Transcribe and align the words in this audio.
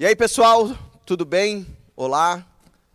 E 0.00 0.06
aí, 0.06 0.16
pessoal, 0.16 0.66
tudo 1.04 1.26
bem? 1.26 1.66
Olá, 1.94 2.42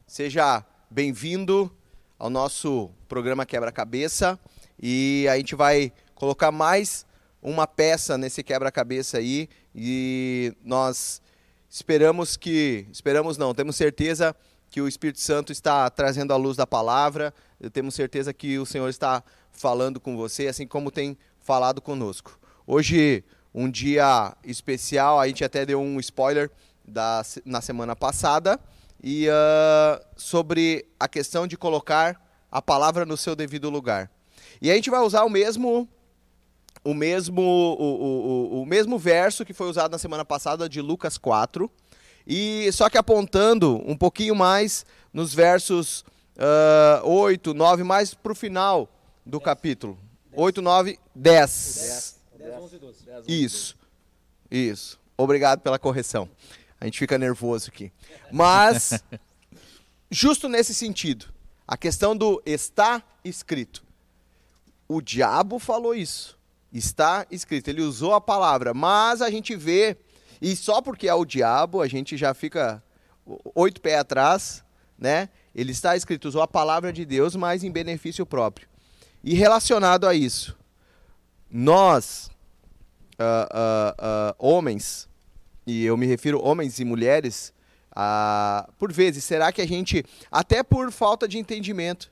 seja 0.07 0.65
bem-vindo 0.89 1.71
ao 2.17 2.31
nosso 2.31 2.89
programa 3.07 3.45
Quebra-Cabeça. 3.45 4.39
E 4.81 5.27
a 5.29 5.37
gente 5.37 5.53
vai 5.53 5.93
colocar 6.15 6.51
mais 6.51 7.05
uma 7.43 7.67
peça 7.67 8.17
nesse 8.17 8.41
quebra-cabeça 8.41 9.19
aí 9.19 9.47
e 9.75 10.51
nós 10.63 11.21
esperamos 11.69 12.35
que, 12.35 12.87
esperamos 12.91 13.37
não, 13.37 13.53
temos 13.53 13.75
certeza 13.75 14.35
que 14.71 14.81
o 14.81 14.87
Espírito 14.87 15.19
Santo 15.19 15.51
está 15.51 15.87
trazendo 15.91 16.33
a 16.33 16.37
luz 16.37 16.57
da 16.57 16.65
palavra, 16.65 17.31
temos 17.71 17.93
certeza 17.93 18.33
que 18.33 18.57
o 18.57 18.65
Senhor 18.65 18.89
está 18.89 19.23
falando 19.51 19.99
com 19.99 20.17
você, 20.17 20.47
assim 20.47 20.65
como 20.65 20.89
tem 20.89 21.15
falado 21.39 21.83
conosco. 21.83 22.39
Hoje, 22.65 23.23
um 23.53 23.69
dia 23.69 24.35
especial, 24.43 25.19
a 25.19 25.27
gente 25.27 25.43
até 25.43 25.67
deu 25.67 25.79
um 25.79 25.99
spoiler 25.99 26.49
da, 26.87 27.21
na 27.43 27.61
semana 27.61 27.95
passada, 27.95 28.59
e 29.03 29.27
uh, 29.27 30.05
sobre 30.15 30.85
a 30.99 31.07
questão 31.07 31.45
de 31.45 31.57
colocar 31.57 32.21
a 32.51 32.61
palavra 32.61 33.05
no 33.05 33.17
seu 33.17 33.35
devido 33.35 33.69
lugar. 33.69 34.09
E 34.61 34.71
a 34.71 34.75
gente 34.75 34.89
vai 34.89 35.01
usar 35.01 35.23
o 35.23 35.29
mesmo 35.29 35.87
o 36.83 36.93
mesmo 36.93 37.41
o, 37.41 37.83
o, 37.83 38.61
o, 38.61 38.65
mesmo 38.65 38.97
verso 38.99 39.43
que 39.43 39.53
foi 39.53 39.67
usado 39.67 39.91
na 39.91 39.97
semana 39.97 40.23
passada 40.23 40.69
de 40.69 40.81
Lucas 40.81 41.17
4, 41.17 41.69
e 42.27 42.71
só 42.71 42.89
que 42.89 42.97
apontando 42.97 43.81
um 43.85 43.97
pouquinho 43.97 44.35
mais 44.35 44.85
nos 45.11 45.33
versos 45.33 46.05
uh, 47.03 47.07
8, 47.07 47.53
9, 47.53 47.83
mais 47.83 48.13
para 48.13 48.31
o 48.31 48.35
final 48.35 48.89
do 49.25 49.39
10. 49.39 49.43
capítulo. 49.43 49.97
10. 50.31 50.43
8, 50.43 50.61
9, 50.61 50.99
10. 51.15 51.75
10. 51.75 52.15
10 52.37 52.63
11 52.63 52.77
12. 52.77 53.05
Isso. 53.27 53.77
Isso. 54.49 54.99
Obrigado 55.17 55.61
pela 55.61 55.79
correção. 55.79 56.29
A 56.85 56.87
gente 56.87 56.99
fica 56.99 57.17
nervoso 57.17 57.69
aqui. 57.69 57.91
Mas, 58.31 59.03
justo 60.11 60.47
nesse 60.47 60.71
sentido, 60.71 61.25
a 61.67 61.75
questão 61.75 62.15
do 62.15 62.39
está 62.45 63.01
escrito. 63.23 63.83
O 64.87 65.01
diabo 65.01 65.57
falou 65.57 65.95
isso. 65.95 66.37
Está 66.71 67.25
escrito. 67.31 67.69
Ele 67.69 67.81
usou 67.81 68.13
a 68.13 68.21
palavra. 68.21 68.71
Mas 68.71 69.23
a 69.23 69.31
gente 69.31 69.55
vê, 69.55 69.97
e 70.39 70.55
só 70.55 70.79
porque 70.79 71.07
é 71.07 71.13
o 71.15 71.25
diabo, 71.25 71.81
a 71.81 71.87
gente 71.87 72.15
já 72.15 72.35
fica 72.35 72.83
oito 73.55 73.81
pés 73.81 73.97
atrás, 73.97 74.63
né? 74.95 75.29
Ele 75.55 75.71
está 75.71 75.95
escrito, 75.95 76.27
usou 76.27 76.43
a 76.43 76.47
palavra 76.47 76.93
de 76.93 77.03
Deus, 77.03 77.35
mas 77.35 77.63
em 77.63 77.71
benefício 77.71 78.27
próprio. 78.27 78.69
E 79.23 79.33
relacionado 79.33 80.05
a 80.05 80.13
isso, 80.13 80.55
nós, 81.49 82.29
uh, 83.19 83.23
uh, 83.23 84.29
uh, 84.29 84.35
homens, 84.37 85.09
e 85.65 85.85
eu 85.85 85.97
me 85.97 86.05
refiro 86.05 86.41
homens 86.43 86.79
e 86.79 86.85
mulheres, 86.85 87.53
ah, 87.95 88.69
por 88.77 88.91
vezes, 88.91 89.23
será 89.23 89.51
que 89.51 89.61
a 89.61 89.67
gente, 89.67 90.03
até 90.31 90.61
por 90.61 90.91
falta 90.91 91.27
de 91.27 91.37
entendimento, 91.37 92.11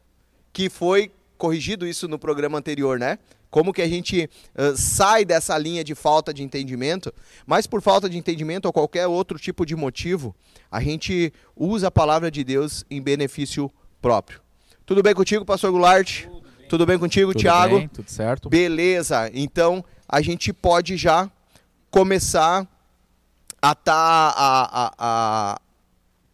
que 0.52 0.70
foi 0.70 1.12
corrigido 1.38 1.86
isso 1.86 2.08
no 2.08 2.18
programa 2.18 2.58
anterior, 2.58 2.98
né? 2.98 3.20
Como 3.50 3.74
que 3.74 3.82
a 3.82 3.88
gente 3.88 4.30
uh, 4.56 4.76
sai 4.76 5.24
dessa 5.24 5.56
linha 5.58 5.84
de 5.84 5.94
falta 5.94 6.34
de 6.34 6.42
entendimento, 6.42 7.14
mas 7.46 7.68
por 7.68 7.82
falta 7.82 8.10
de 8.10 8.18
entendimento 8.18 8.66
ou 8.66 8.74
qualquer 8.74 9.06
outro 9.06 9.38
tipo 9.38 9.64
de 9.64 9.76
motivo, 9.76 10.36
a 10.72 10.82
gente 10.82 11.32
usa 11.56 11.90
a 11.90 11.92
palavra 11.92 12.32
de 12.32 12.44
Deus 12.44 12.84
em 12.90 13.00
benefício 13.00 13.70
próprio. 14.02 14.42
Tudo 14.86 15.04
bem 15.04 15.14
contigo, 15.14 15.46
pastor 15.46 15.72
Goulart? 15.72 16.24
Tudo 16.24 16.42
bem, 16.42 16.68
Tudo 16.68 16.86
bem 16.86 16.98
contigo, 16.98 17.32
Tudo 17.32 17.42
Tiago? 17.42 17.78
Bem, 17.78 17.88
tudo 17.88 18.10
certo. 18.10 18.50
Beleza. 18.50 19.30
Então, 19.34 19.86
a 20.10 20.20
gente 20.20 20.52
pode 20.52 20.98
já 20.98 21.30
começar 21.92 22.68
a 23.64 23.72
estar 23.72 23.84
tá, 23.84 24.34
a, 24.36 24.84
a, 24.84 24.92
a, 25.00 25.60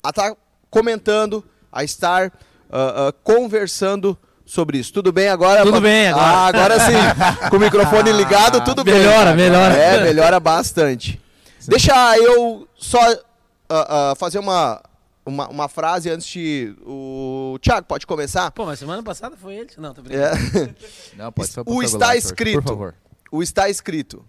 a 0.01 0.11
tá 0.11 0.35
comentando, 0.67 1.45
a 1.71 1.83
estar 1.83 2.27
uh, 2.27 3.09
uh, 3.09 3.13
conversando 3.23 4.17
sobre 4.43 4.79
isso. 4.79 4.91
Tudo 4.91 5.11
bem 5.11 5.29
agora? 5.29 5.61
Tudo 5.61 5.79
bem 5.79 6.07
agora. 6.07 6.25
Ah, 6.25 6.47
agora 6.47 6.79
sim. 6.79 7.49
Com 7.51 7.57
o 7.57 7.59
microfone 7.59 8.11
ligado, 8.11 8.63
tudo 8.63 8.83
melhora, 8.83 9.35
bem. 9.35 9.45
Melhora, 9.45 9.75
melhora. 9.75 9.75
É, 9.75 10.03
melhora 10.03 10.39
bastante. 10.39 11.21
Sim. 11.59 11.69
Deixa 11.69 12.17
eu 12.17 12.67
só 12.75 13.13
uh, 13.13 14.15
fazer 14.17 14.39
uma, 14.39 14.81
uma, 15.23 15.49
uma, 15.49 15.69
frase 15.69 16.09
antes 16.09 16.25
de. 16.25 16.75
O 16.83 17.59
Thiago, 17.61 17.85
pode 17.85 18.07
começar? 18.07 18.49
Pô, 18.49 18.65
mas 18.65 18.79
semana 18.79 19.03
passada 19.03 19.37
foi 19.37 19.53
ele. 19.53 19.69
Não, 19.77 19.93
tô 19.93 20.01
brincando. 20.01 20.35
É. 20.57 20.75
Não, 21.15 21.31
pode 21.31 21.49
ser 21.49 21.61
o 21.63 21.83
está 21.83 22.15
escrito. 22.15 22.63
Por 22.63 22.69
favor. 22.69 22.95
O 23.31 23.43
está 23.43 23.69
escrito. 23.69 24.25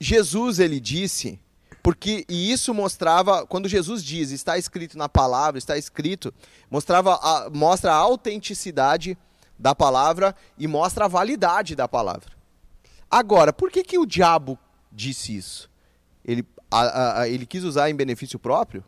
Jesus, 0.00 0.58
ele 0.58 0.80
disse 0.80 1.38
porque 1.86 2.26
e 2.28 2.50
isso 2.50 2.74
mostrava, 2.74 3.46
quando 3.46 3.68
Jesus 3.68 4.02
diz, 4.02 4.32
está 4.32 4.58
escrito 4.58 4.98
na 4.98 5.08
palavra, 5.08 5.56
está 5.56 5.78
escrito, 5.78 6.34
mostrava 6.68 7.14
a, 7.14 7.48
mostra 7.48 7.92
a 7.92 7.94
autenticidade 7.94 9.16
da 9.56 9.72
palavra 9.72 10.34
e 10.58 10.66
mostra 10.66 11.04
a 11.04 11.08
validade 11.08 11.76
da 11.76 11.86
palavra. 11.86 12.32
Agora, 13.08 13.52
por 13.52 13.70
que, 13.70 13.84
que 13.84 14.00
o 14.00 14.04
diabo 14.04 14.58
disse 14.90 15.36
isso? 15.36 15.70
Ele, 16.24 16.44
a, 16.68 17.20
a, 17.20 17.28
ele 17.28 17.46
quis 17.46 17.62
usar 17.62 17.88
em 17.88 17.94
benefício 17.94 18.36
próprio? 18.36 18.82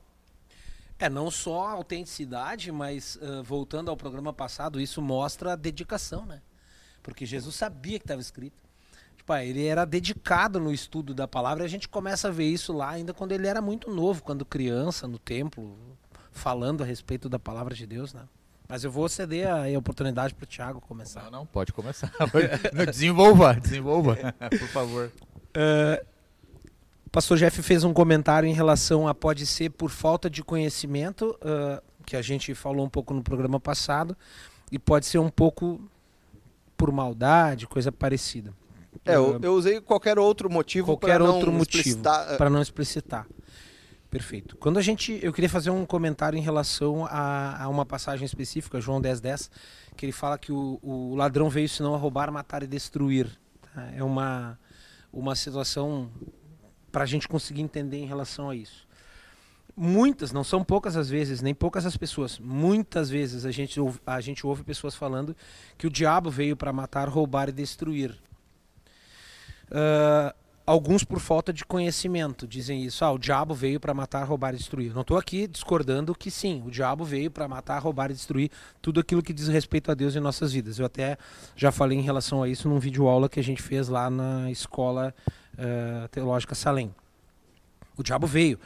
É, 0.99 1.09
não 1.09 1.31
só 1.31 1.69
a 1.69 1.71
autenticidade, 1.75 2.73
mas 2.73 3.15
uh, 3.23 3.45
voltando 3.45 3.93
ao 3.93 3.97
programa 3.97 4.33
passado, 4.33 4.81
isso 4.81 5.01
mostra 5.01 5.53
a 5.53 5.57
dedicação, 5.57 6.27
né? 6.27 6.43
Porque 7.01 7.25
Jesus 7.25 7.55
sabia 7.55 8.01
que 8.01 8.05
estava 8.05 8.21
escrito 8.21 8.68
ele 9.37 9.67
era 9.67 9.85
dedicado 9.85 10.59
no 10.59 10.73
estudo 10.73 11.15
da 11.15 11.29
palavra. 11.29 11.65
E 11.65 11.67
a 11.67 11.69
gente 11.69 11.89
começa 11.89 12.29
a 12.29 12.31
ver 12.31 12.47
isso 12.47 12.73
lá 12.73 12.91
ainda 12.91 13.13
quando 13.13 13.33
ele 13.33 13.47
era 13.47 13.61
muito 13.61 13.91
novo, 13.91 14.23
quando 14.23 14.45
criança, 14.45 15.07
no 15.07 15.19
templo, 15.19 15.77
falando 16.33 16.83
a 16.83 16.87
respeito 16.87 17.29
da 17.29 17.39
palavra 17.39 17.75
de 17.75 17.87
Deus, 17.87 18.15
né? 18.15 18.23
Mas 18.69 18.85
eu 18.85 18.91
vou 18.91 19.09
ceder 19.09 19.49
a, 19.49 19.65
a 19.65 19.79
oportunidade 19.79 20.35
para 20.35 20.45
o 20.45 20.47
Thiago 20.47 20.81
começar. 20.81 21.25
Não, 21.25 21.31
não, 21.31 21.47
pode 21.47 21.73
começar. 21.73 22.13
desenvolva, 22.91 23.55
desenvolva, 23.55 24.17
por 24.51 24.69
favor. 24.69 25.11
Uh, 25.57 26.07
o 27.07 27.11
pastor 27.11 27.39
Jeff 27.39 27.63
fez 27.63 27.83
um 27.85 27.95
comentário 27.95 28.47
em 28.47 28.53
relação 28.53 29.09
a 29.09 29.15
pode 29.15 29.47
ser 29.47 29.71
por 29.71 29.91
falta 29.91 30.29
de 30.29 30.45
conhecimento, 30.45 31.35
uh, 31.41 31.83
que 32.05 32.15
a 32.15 32.21
gente 32.21 32.55
falou 32.55 32.85
um 32.85 32.91
pouco 32.91 33.15
no 33.15 33.23
programa 33.23 33.59
passado, 33.59 34.15
e 34.71 34.79
pode 34.79 35.07
ser 35.07 35.19
um 35.19 35.31
pouco 35.31 35.81
por 36.77 36.93
maldade, 36.93 37.67
coisa 37.67 37.91
parecida. 37.91 38.53
É, 39.05 39.15
eu, 39.15 39.39
eu 39.43 39.55
usei 39.55 39.81
qualquer 39.81 40.19
outro 40.19 40.51
motivo 40.51 40.87
qualquer 40.87 41.21
outro 41.21 41.53
motivo 41.53 42.03
para 42.37 42.51
não 42.51 42.61
explicitar. 42.61 43.27
Perfeito. 44.11 44.57
Quando 44.57 44.79
a 44.79 44.83
gente, 44.83 45.19
eu 45.23 45.33
queria 45.33 45.51
fazer 45.51 45.69
um 45.69 45.85
comentário 45.85 46.39
em 46.39 46.41
relação 46.41 47.07
a, 47.07 47.65
a 47.65 47.69
uma 47.69 47.85
passagem 47.85 48.25
específica, 48.25 48.81
João 48.81 49.01
10:10, 49.01 49.21
10, 49.21 49.51
que 49.97 50.07
ele 50.07 50.13
fala 50.13 50.39
que 50.39 50.51
o, 50.51 50.79
o 50.83 51.15
ladrão 51.15 51.51
veio 51.51 51.69
senão 51.69 51.95
a 51.95 51.99
roubar, 51.99 52.33
matar 52.33 52.63
e 52.63 52.67
destruir. 52.67 53.29
Tá? 53.61 53.91
É 53.95 54.03
uma 54.03 54.59
uma 55.13 55.35
situação 55.35 56.11
para 56.93 57.05
a 57.05 57.07
gente 57.07 57.29
conseguir 57.29 57.63
entender 57.63 57.99
em 57.99 58.07
relação 58.07 58.51
a 58.51 58.57
isso. 58.57 58.87
Muitas, 59.77 60.33
não 60.33 60.43
são 60.43 60.65
poucas 60.65 60.97
as 60.97 61.09
vezes, 61.09 61.41
nem 61.41 61.55
poucas 61.55 61.87
as 61.87 61.97
pessoas. 61.97 62.39
Muitas 62.39 63.09
vezes 63.09 63.45
a 63.45 63.51
gente 63.51 63.79
ouve, 63.79 64.01
a 64.05 64.21
gente 64.21 64.45
ouve 64.47 64.65
pessoas 64.65 64.95
falando 64.95 65.37
que 65.77 65.87
o 65.87 65.91
diabo 65.91 66.31
veio 66.31 66.57
para 66.57 66.73
matar, 66.73 67.09
roubar 67.09 67.49
e 67.49 67.53
destruir. 67.53 68.19
Uh, 69.71 70.35
alguns 70.69 71.03
por 71.03 71.19
falta 71.19 71.51
de 71.53 71.65
conhecimento 71.65 72.47
dizem 72.47 72.85
isso. 72.85 73.05
Ah, 73.05 73.11
o 73.11 73.19
diabo 73.19 73.55
veio 73.55 73.81
para 73.81 73.95
matar, 73.95 74.25
roubar 74.25 74.55
e 74.55 74.59
destruir. 74.59 74.93
Não 74.93 75.01
estou 75.01 75.17
aqui 75.17 75.47
discordando 75.47 76.15
que 76.15 76.31
sim, 76.31 76.63
o 76.67 76.71
diabo 76.71 77.05
veio 77.05 77.31
para 77.31 77.49
matar, 77.49 77.79
roubar 77.79 78.11
e 78.11 78.15
destruir 78.15 78.51
tudo 78.83 79.01
aquilo 79.01 79.23
que 79.23 79.33
diz 79.33 79.49
respeito 79.49 79.91
a 79.91 79.95
Deus 79.95 80.15
em 80.15 80.21
nossas 80.21 80.53
vidas. 80.53 80.79
Eu 80.79 80.87
até 80.87 81.17
já 81.57 81.73
falei 81.73 81.99
em 81.99 82.03
relação 82.03 82.43
a 82.43 82.49
isso 82.49 82.69
num 82.69 82.79
vídeo 82.79 83.09
aula 83.09 83.29
que 83.29 83.41
a 83.41 83.45
gente 83.45 83.63
fez 83.63 83.89
lá 83.89 84.11
na 84.11 84.51
escola 84.51 85.15
uh, 85.55 86.09
teológica 86.09 86.55
Salem. 86.55 86.95
O 87.97 88.03
diabo 88.03 88.29
veio 88.29 88.61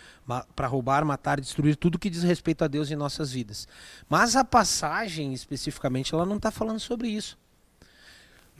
para 0.55 0.67
roubar, 0.67 1.05
matar 1.07 1.39
e 1.39 1.43
destruir 1.43 1.75
tudo 1.75 1.99
que 1.99 2.11
diz 2.11 2.23
respeito 2.23 2.65
a 2.65 2.69
Deus 2.69 2.91
em 2.91 2.97
nossas 2.97 3.33
vidas. 3.33 3.67
Mas 4.07 4.37
a 4.37 4.45
passagem 4.45 5.33
especificamente 5.33 6.13
ela 6.13 6.27
não 6.27 6.37
está 6.37 6.51
falando 6.51 6.79
sobre 6.79 7.09
isso. 7.09 7.39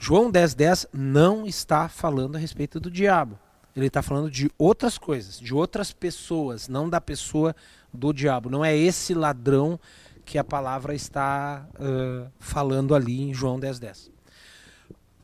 João 0.05 0.29
10,10 0.29 0.55
10 0.55 0.87
não 0.91 1.47
está 1.47 1.87
falando 1.87 2.35
a 2.35 2.37
respeito 2.37 2.77
do 2.77 2.91
diabo. 2.91 3.39
Ele 3.73 3.87
está 3.87 4.01
falando 4.01 4.29
de 4.29 4.51
outras 4.57 4.97
coisas, 4.97 5.39
de 5.39 5.53
outras 5.53 5.93
pessoas, 5.93 6.67
não 6.67 6.89
da 6.89 6.99
pessoa 6.99 7.55
do 7.93 8.11
diabo. 8.11 8.49
Não 8.49 8.65
é 8.65 8.75
esse 8.75 9.13
ladrão 9.13 9.79
que 10.25 10.37
a 10.37 10.43
palavra 10.43 10.93
está 10.93 11.65
uh, 11.75 12.29
falando 12.37 12.93
ali 12.93 13.21
em 13.21 13.33
João 13.33 13.57
10,10. 13.57 13.79
10. 13.79 14.11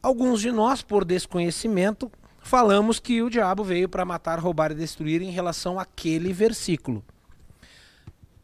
Alguns 0.01 0.39
de 0.39 0.49
nós, 0.49 0.81
por 0.81 1.03
desconhecimento, 1.03 2.09
falamos 2.39 3.01
que 3.01 3.21
o 3.21 3.29
diabo 3.29 3.65
veio 3.65 3.89
para 3.89 4.05
matar, 4.05 4.39
roubar 4.39 4.71
e 4.71 4.75
destruir 4.75 5.21
em 5.21 5.29
relação 5.29 5.77
àquele 5.77 6.31
versículo. 6.31 7.03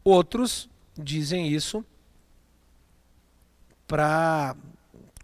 Outros 0.04 0.68
dizem 0.98 1.48
isso 1.48 1.82
para 3.86 4.54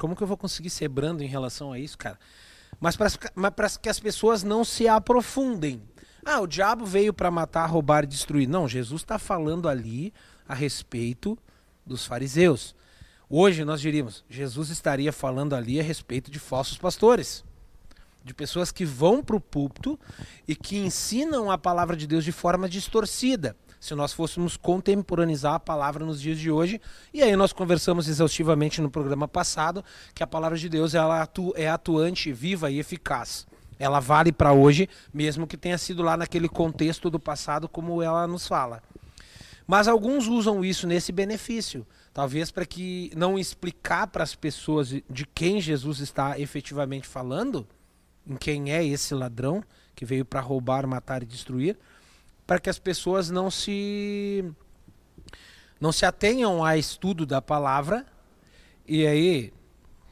como 0.03 0.17
que 0.17 0.23
eu 0.25 0.27
vou 0.27 0.37
conseguir 0.37 0.69
ser 0.69 0.89
brando 0.89 1.23
em 1.23 1.29
relação 1.29 1.73
a 1.73 1.79
isso, 1.79 1.97
cara? 1.97 2.19
Mas 2.81 2.97
para 2.97 3.69
que 3.81 3.89
as 3.89 4.01
pessoas 4.01 4.43
não 4.43 4.65
se 4.65 4.89
aprofundem. 4.89 5.81
Ah, 6.25 6.41
o 6.41 6.47
diabo 6.49 6.85
veio 6.85 7.15
para 7.15 7.31
matar, 7.31 7.67
roubar 7.67 8.03
e 8.03 8.09
destruir. 8.09 8.49
Não, 8.49 8.67
Jesus 8.67 9.03
está 9.03 9.17
falando 9.17 9.69
ali 9.69 10.13
a 10.49 10.55
respeito 10.55 11.39
dos 11.87 12.05
fariseus. 12.05 12.75
Hoje 13.31 13.65
nós 13.65 13.81
diríamos, 13.81 14.25
Jesus 14.29 14.71
estaria 14.71 15.13
falando 15.13 15.55
ali 15.55 15.79
a 15.79 15.85
respeito 15.85 16.33
de 16.33 16.41
falsos 16.41 16.77
pastores, 16.77 17.45
de 18.25 18.35
pessoas 18.35 18.73
que 18.73 18.85
vão 18.85 19.23
para 19.23 19.37
o 19.37 19.41
púlpito 19.41 19.97
e 20.49 20.57
que 20.57 20.79
ensinam 20.79 21.49
a 21.49 21.57
palavra 21.57 21.97
de 21.97 22.09
Deus 22.09 22.25
de 22.25 22.33
forma 22.33 22.69
distorcida. 22.69 23.57
Se 23.83 23.97
nós 23.97 24.13
fôssemos 24.13 24.57
contemporaneizar 24.57 25.55
a 25.55 25.59
palavra 25.59 26.07
nos 26.07 26.21
dias 26.21 26.39
de 26.39 26.49
hoje, 26.49 26.81
e 27.13 27.21
aí 27.21 27.35
nós 27.35 27.53
conversamos 27.53 28.07
exaustivamente 28.07 28.81
no 28.81 28.89
programa 28.89 29.27
passado 29.27 29.85
que 30.15 30.23
a 30.23 30.27
palavra 30.27 30.57
de 30.57 30.69
Deus 30.69 30.95
ela 30.95 31.21
atu 31.21 31.53
é 31.57 31.69
atuante, 31.69 32.33
viva 32.33 32.71
e 32.71 32.79
eficaz. 32.79 33.45
Ela 33.81 33.99
vale 33.99 34.31
para 34.31 34.53
hoje, 34.53 34.89
mesmo 35.13 35.49
que 35.49 35.57
tenha 35.57 35.77
sido 35.77 36.01
lá 36.01 36.17
naquele 36.17 36.49
contexto 36.49 37.11
do 37.11 37.19
passado, 37.19 37.69
como 37.69 38.01
ela 38.01 38.25
nos 38.29 38.47
fala. 38.47 38.81
Mas 39.67 39.89
alguns 39.89 40.29
usam 40.29 40.65
isso 40.65 40.87
nesse 40.87 41.11
benefício, 41.11 41.85
talvez 42.15 42.53
para 42.53 42.65
que 42.65 43.11
não 43.17 43.37
explicar 43.37 44.07
para 44.07 44.23
as 44.23 44.37
pessoas 44.37 44.91
de 45.11 45.27
quem 45.35 45.61
Jesus 45.61 45.99
está 45.99 46.39
efetivamente 46.39 47.09
falando, 47.09 47.67
em 48.25 48.37
quem 48.37 48.73
é 48.73 48.85
esse 48.85 49.13
ladrão 49.13 49.61
que 49.97 50.05
veio 50.05 50.25
para 50.25 50.41
roubar, 50.41 50.87
matar 50.87 51.25
e 51.25 51.27
destruir, 51.27 51.77
para 52.53 52.61
que 52.61 52.69
as 52.69 52.79
pessoas 52.79 53.31
não 53.31 53.51
se 53.51 54.45
não 55.81 55.91
se 55.91 56.05
atenham 56.05 56.63
a 56.63 56.77
estudo 56.77 57.25
da 57.25 57.41
palavra 57.41 58.05
e 58.87 59.07
aí 59.07 59.55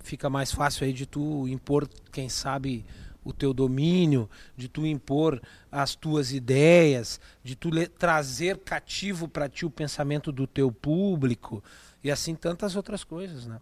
fica 0.03 0.31
mais 0.31 0.51
fácil 0.51 0.87
aí 0.87 0.93
de 0.95 1.05
tu 1.05 1.47
impor, 1.47 1.87
quem 2.11 2.31
sabe, 2.31 2.87
o 3.23 3.31
teu 3.31 3.53
domínio, 3.53 4.27
de 4.57 4.69
tu 4.69 4.87
impor 4.87 5.39
as 5.71 5.95
tuas 5.95 6.33
ideias, 6.33 7.21
de 7.45 7.55
tu 7.55 7.69
trazer 7.91 8.57
cativo 8.57 9.29
para 9.29 9.47
ti 9.47 9.67
o 9.67 9.71
pensamento 9.71 10.33
do 10.33 10.47
teu 10.47 10.73
público 10.73 11.63
e 12.03 12.11
assim 12.11 12.35
tantas 12.35 12.75
outras 12.75 13.05
coisas, 13.05 13.45
né? 13.45 13.61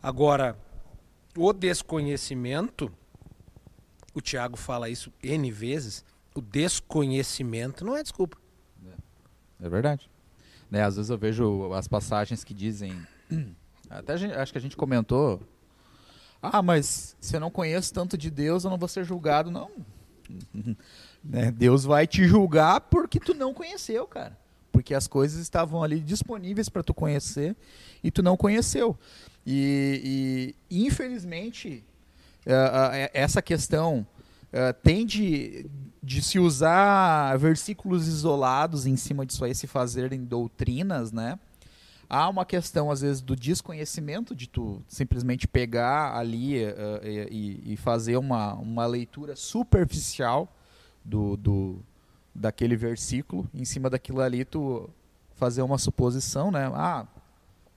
Agora, 0.00 0.56
o 1.36 1.52
desconhecimento, 1.52 2.92
o 4.14 4.20
Tiago 4.20 4.56
fala 4.56 4.88
isso 4.88 5.12
N 5.20 5.50
vezes, 5.50 6.04
o 6.34 6.40
desconhecimento 6.40 7.84
não 7.84 7.96
é 7.96 8.02
desculpa. 8.02 8.36
É 9.62 9.68
verdade. 9.68 10.08
Né, 10.70 10.82
às 10.82 10.96
vezes 10.96 11.10
eu 11.10 11.18
vejo 11.18 11.72
as 11.74 11.88
passagens 11.88 12.44
que 12.44 12.54
dizem. 12.54 12.94
Até 13.90 14.16
gente, 14.16 14.34
acho 14.34 14.52
que 14.52 14.58
a 14.58 14.60
gente 14.60 14.76
comentou 14.76 15.40
ah, 16.42 16.62
mas 16.62 17.16
se 17.20 17.36
eu 17.36 17.40
não 17.40 17.50
conheço 17.50 17.92
tanto 17.92 18.16
de 18.16 18.30
Deus, 18.30 18.64
eu 18.64 18.70
não 18.70 18.78
vou 18.78 18.88
ser 18.88 19.04
julgado. 19.04 19.50
Não. 19.50 19.70
né? 21.22 21.50
Deus 21.50 21.84
vai 21.84 22.06
te 22.06 22.26
julgar 22.26 22.80
porque 22.82 23.20
tu 23.20 23.34
não 23.34 23.52
conheceu, 23.52 24.06
cara. 24.06 24.38
Porque 24.72 24.94
as 24.94 25.06
coisas 25.06 25.40
estavam 25.40 25.82
ali 25.82 26.00
disponíveis 26.00 26.68
para 26.68 26.82
tu 26.82 26.94
conhecer 26.94 27.54
e 28.02 28.10
tu 28.10 28.22
não 28.22 28.36
conheceu. 28.36 28.98
E, 29.46 30.54
e 30.70 30.86
infelizmente, 30.86 31.84
uh, 32.46 32.50
uh, 32.50 33.10
essa 33.12 33.42
questão 33.42 34.06
uh, 34.52 34.72
tem 34.82 35.04
de, 36.02 36.22
se 36.22 36.38
usar 36.38 37.36
versículos 37.38 38.08
isolados 38.08 38.86
em 38.86 38.96
cima 38.96 39.24
disso 39.26 39.44
aí, 39.44 39.54
se 39.54 39.66
fazerem 39.66 40.24
doutrinas, 40.24 41.12
né? 41.12 41.38
Há 42.08 42.28
uma 42.28 42.44
questão, 42.44 42.90
às 42.90 43.02
vezes, 43.02 43.22
do 43.22 43.36
desconhecimento, 43.36 44.34
de 44.34 44.48
tu 44.48 44.82
simplesmente 44.88 45.46
pegar 45.46 46.16
ali 46.16 46.64
uh, 46.64 47.00
e, 47.04 47.74
e, 47.74 47.76
fazer 47.76 48.16
uma, 48.16 48.54
uma 48.54 48.84
leitura 48.84 49.36
superficial 49.36 50.52
do, 51.04 51.36
do, 51.36 51.78
daquele 52.34 52.74
versículo. 52.74 53.48
Em 53.54 53.64
cima 53.64 53.88
daquilo 53.88 54.20
ali, 54.20 54.44
tu 54.44 54.90
fazer 55.36 55.62
uma 55.62 55.78
suposição, 55.78 56.50
né? 56.50 56.68
Ah, 56.74 57.06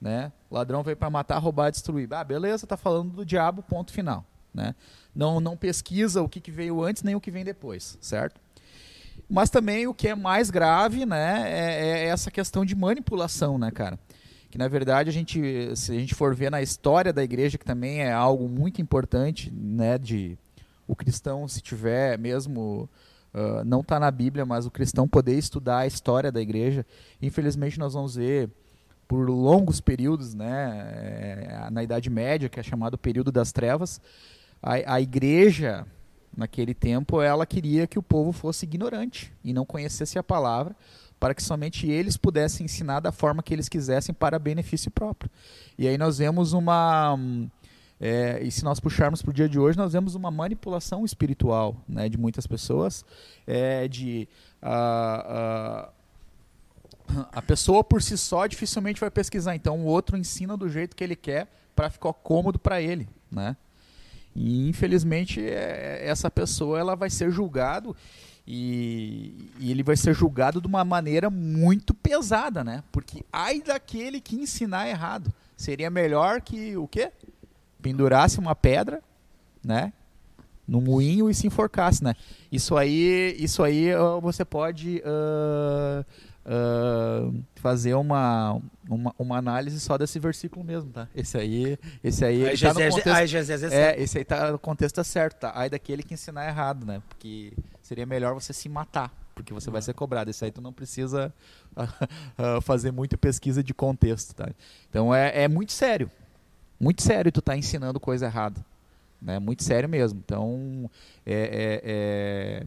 né? 0.00 0.32
Ladrão 0.50 0.82
veio 0.82 0.96
para 0.96 1.08
matar, 1.08 1.38
roubar, 1.38 1.70
destruir. 1.70 2.12
Ah, 2.12 2.24
beleza, 2.24 2.66
tá 2.66 2.76
falando 2.76 3.10
do 3.12 3.24
diabo, 3.24 3.62
ponto 3.62 3.92
final, 3.92 4.24
né? 4.54 4.74
Não, 5.14 5.40
não 5.40 5.56
pesquisa 5.56 6.22
o 6.22 6.28
que, 6.28 6.40
que 6.40 6.50
veio 6.50 6.82
antes 6.82 7.02
nem 7.02 7.14
o 7.14 7.20
que 7.20 7.30
vem 7.30 7.44
depois, 7.44 7.98
certo? 8.00 8.40
Mas 9.28 9.50
também 9.50 9.86
o 9.86 9.94
que 9.94 10.08
é 10.08 10.14
mais 10.14 10.50
grave, 10.50 11.04
né, 11.04 11.44
é, 11.46 12.04
é 12.04 12.06
essa 12.06 12.30
questão 12.30 12.64
de 12.64 12.74
manipulação, 12.74 13.58
né, 13.58 13.70
cara? 13.70 13.98
que 14.54 14.58
na 14.58 14.68
verdade 14.68 15.10
a 15.10 15.12
gente, 15.12 15.74
se 15.74 15.90
a 15.90 15.98
gente 15.98 16.14
for 16.14 16.32
ver 16.32 16.48
na 16.48 16.62
história 16.62 17.12
da 17.12 17.24
igreja, 17.24 17.58
que 17.58 17.64
também 17.64 18.02
é 18.02 18.12
algo 18.12 18.48
muito 18.48 18.80
importante, 18.80 19.50
né, 19.52 19.98
de 19.98 20.38
o 20.86 20.94
cristão 20.94 21.48
se 21.48 21.60
tiver 21.60 22.16
mesmo 22.16 22.88
uh, 23.34 23.64
não 23.64 23.80
está 23.80 23.98
na 23.98 24.12
Bíblia, 24.12 24.46
mas 24.46 24.64
o 24.64 24.70
cristão 24.70 25.08
poder 25.08 25.36
estudar 25.36 25.78
a 25.78 25.86
história 25.88 26.30
da 26.30 26.40
igreja, 26.40 26.86
infelizmente 27.20 27.80
nós 27.80 27.94
vamos 27.94 28.14
ver 28.14 28.48
por 29.08 29.28
longos 29.28 29.80
períodos, 29.80 30.34
né, 30.34 31.66
é, 31.66 31.70
na 31.72 31.82
Idade 31.82 32.08
Média, 32.08 32.48
que 32.48 32.60
é 32.60 32.62
chamado 32.62 32.96
período 32.96 33.32
das 33.32 33.50
trevas, 33.50 34.00
a, 34.64 34.94
a 34.94 35.00
igreja 35.00 35.86
naquele 36.34 36.72
tempo 36.72 37.20
ela 37.20 37.44
queria 37.44 37.86
que 37.86 37.98
o 37.98 38.02
povo 38.02 38.32
fosse 38.32 38.64
ignorante 38.64 39.30
e 39.44 39.52
não 39.52 39.66
conhecesse 39.66 40.18
a 40.18 40.22
palavra 40.22 40.74
para 41.20 41.34
que 41.34 41.42
somente 41.42 41.86
eles 41.86 42.16
pudessem 42.16 42.64
ensinar 42.64 43.00
da 43.00 43.12
forma 43.12 43.42
que 43.42 43.52
eles 43.52 43.68
quisessem 43.68 44.14
para 44.14 44.38
benefício 44.38 44.90
próprio. 44.90 45.30
E 45.78 45.86
aí 45.86 45.96
nós 45.96 46.18
vemos 46.18 46.52
uma. 46.52 47.16
É, 48.00 48.42
e 48.42 48.50
se 48.50 48.64
nós 48.64 48.80
puxarmos 48.80 49.22
para 49.22 49.30
o 49.30 49.32
dia 49.32 49.48
de 49.48 49.58
hoje, 49.58 49.78
nós 49.78 49.92
vemos 49.92 50.14
uma 50.14 50.30
manipulação 50.30 51.04
espiritual 51.04 51.76
né, 51.88 52.08
de 52.08 52.18
muitas 52.18 52.46
pessoas, 52.46 53.04
é, 53.46 53.86
de 53.86 54.28
a, 54.60 55.88
a 57.32 57.42
pessoa 57.42 57.84
por 57.84 58.02
si 58.02 58.18
só 58.18 58.46
dificilmente 58.46 59.00
vai 59.00 59.10
pesquisar, 59.10 59.54
então 59.54 59.80
o 59.80 59.84
outro 59.84 60.16
ensina 60.16 60.56
do 60.56 60.68
jeito 60.68 60.96
que 60.96 61.04
ele 61.04 61.16
quer 61.16 61.48
para 61.74 61.88
ficar 61.88 62.12
cômodo 62.12 62.58
para 62.58 62.82
ele, 62.82 63.08
né? 63.30 63.56
E 64.34 64.68
infelizmente 64.68 65.40
é, 65.40 66.00
essa 66.04 66.30
pessoa 66.30 66.78
ela 66.78 66.96
vai 66.96 67.08
ser 67.08 67.30
julgado 67.30 67.94
e, 68.46 69.50
e, 69.58 69.70
ele 69.70 69.82
vai 69.82 69.96
ser 69.96 70.14
julgado 70.14 70.60
de 70.60 70.66
uma 70.66 70.84
maneira 70.84 71.30
muito 71.30 71.94
pesada, 71.94 72.62
né? 72.62 72.82
Porque 72.92 73.24
ai 73.32 73.62
daquele 73.62 74.20
que 74.20 74.36
ensinar 74.36 74.88
errado. 74.88 75.32
Seria 75.56 75.88
melhor 75.88 76.42
que 76.42 76.76
o 76.76 76.86
quê? 76.86 77.10
Pendurasse 77.80 78.38
uma 78.38 78.54
pedra, 78.54 79.02
né? 79.64 79.92
No 80.68 80.80
moinho 80.80 81.30
e 81.30 81.34
se 81.34 81.46
enforcasse, 81.46 82.04
né? 82.04 82.14
Isso 82.52 82.76
aí, 82.76 83.34
isso 83.38 83.62
aí 83.62 83.94
uh, 83.94 84.20
você 84.20 84.44
pode 84.44 85.02
uh, 85.04 86.04
uh, 86.44 87.44
fazer 87.56 87.94
uma, 87.94 88.60
uma, 88.88 89.14
uma, 89.18 89.38
análise 89.38 89.78
só 89.80 89.96
desse 89.96 90.18
versículo 90.18 90.64
mesmo, 90.64 90.90
tá? 90.90 91.08
Esse 91.14 91.38
aí, 91.38 91.78
esse 92.02 92.24
aí, 92.24 92.46
aí 92.46 92.58
tá 92.58 92.74
no 92.74 92.90
contexto, 92.90 93.72
é, 93.72 94.00
esse 94.00 94.18
aí 94.18 94.24
tá 94.24 94.52
no 94.52 94.58
contexto 94.58 95.04
certo, 95.04 95.40
tá? 95.40 95.52
Ai 95.54 95.70
daquele 95.70 96.02
que 96.02 96.14
ensinar 96.14 96.46
errado, 96.46 96.84
né? 96.84 97.02
Porque 97.08 97.52
seria 97.82 98.06
melhor 98.06 98.34
você 98.34 98.52
se 98.52 98.68
matar, 98.68 99.12
porque 99.34 99.52
você 99.52 99.70
vai 99.70 99.82
ser 99.82 99.94
cobrado. 99.94 100.30
Isso 100.30 100.44
aí 100.44 100.50
tu 100.50 100.60
não 100.60 100.72
precisa 100.72 101.32
uh, 101.76 102.60
fazer 102.62 102.90
muita 102.90 103.16
pesquisa 103.16 103.62
de 103.62 103.72
contexto, 103.72 104.34
tá? 104.34 104.48
Então 104.88 105.14
é, 105.14 105.44
é 105.44 105.48
muito 105.48 105.72
sério. 105.72 106.10
Muito 106.78 107.02
sério 107.02 107.32
tu 107.32 107.40
tá 107.40 107.56
ensinando 107.56 107.98
coisa 107.98 108.26
errada. 108.26 108.64
Né? 109.20 109.38
Muito 109.38 109.64
sério 109.64 109.88
mesmo. 109.88 110.20
Então, 110.22 110.90
é, 111.24 111.32
é, 111.34 111.82
é... 111.84 112.66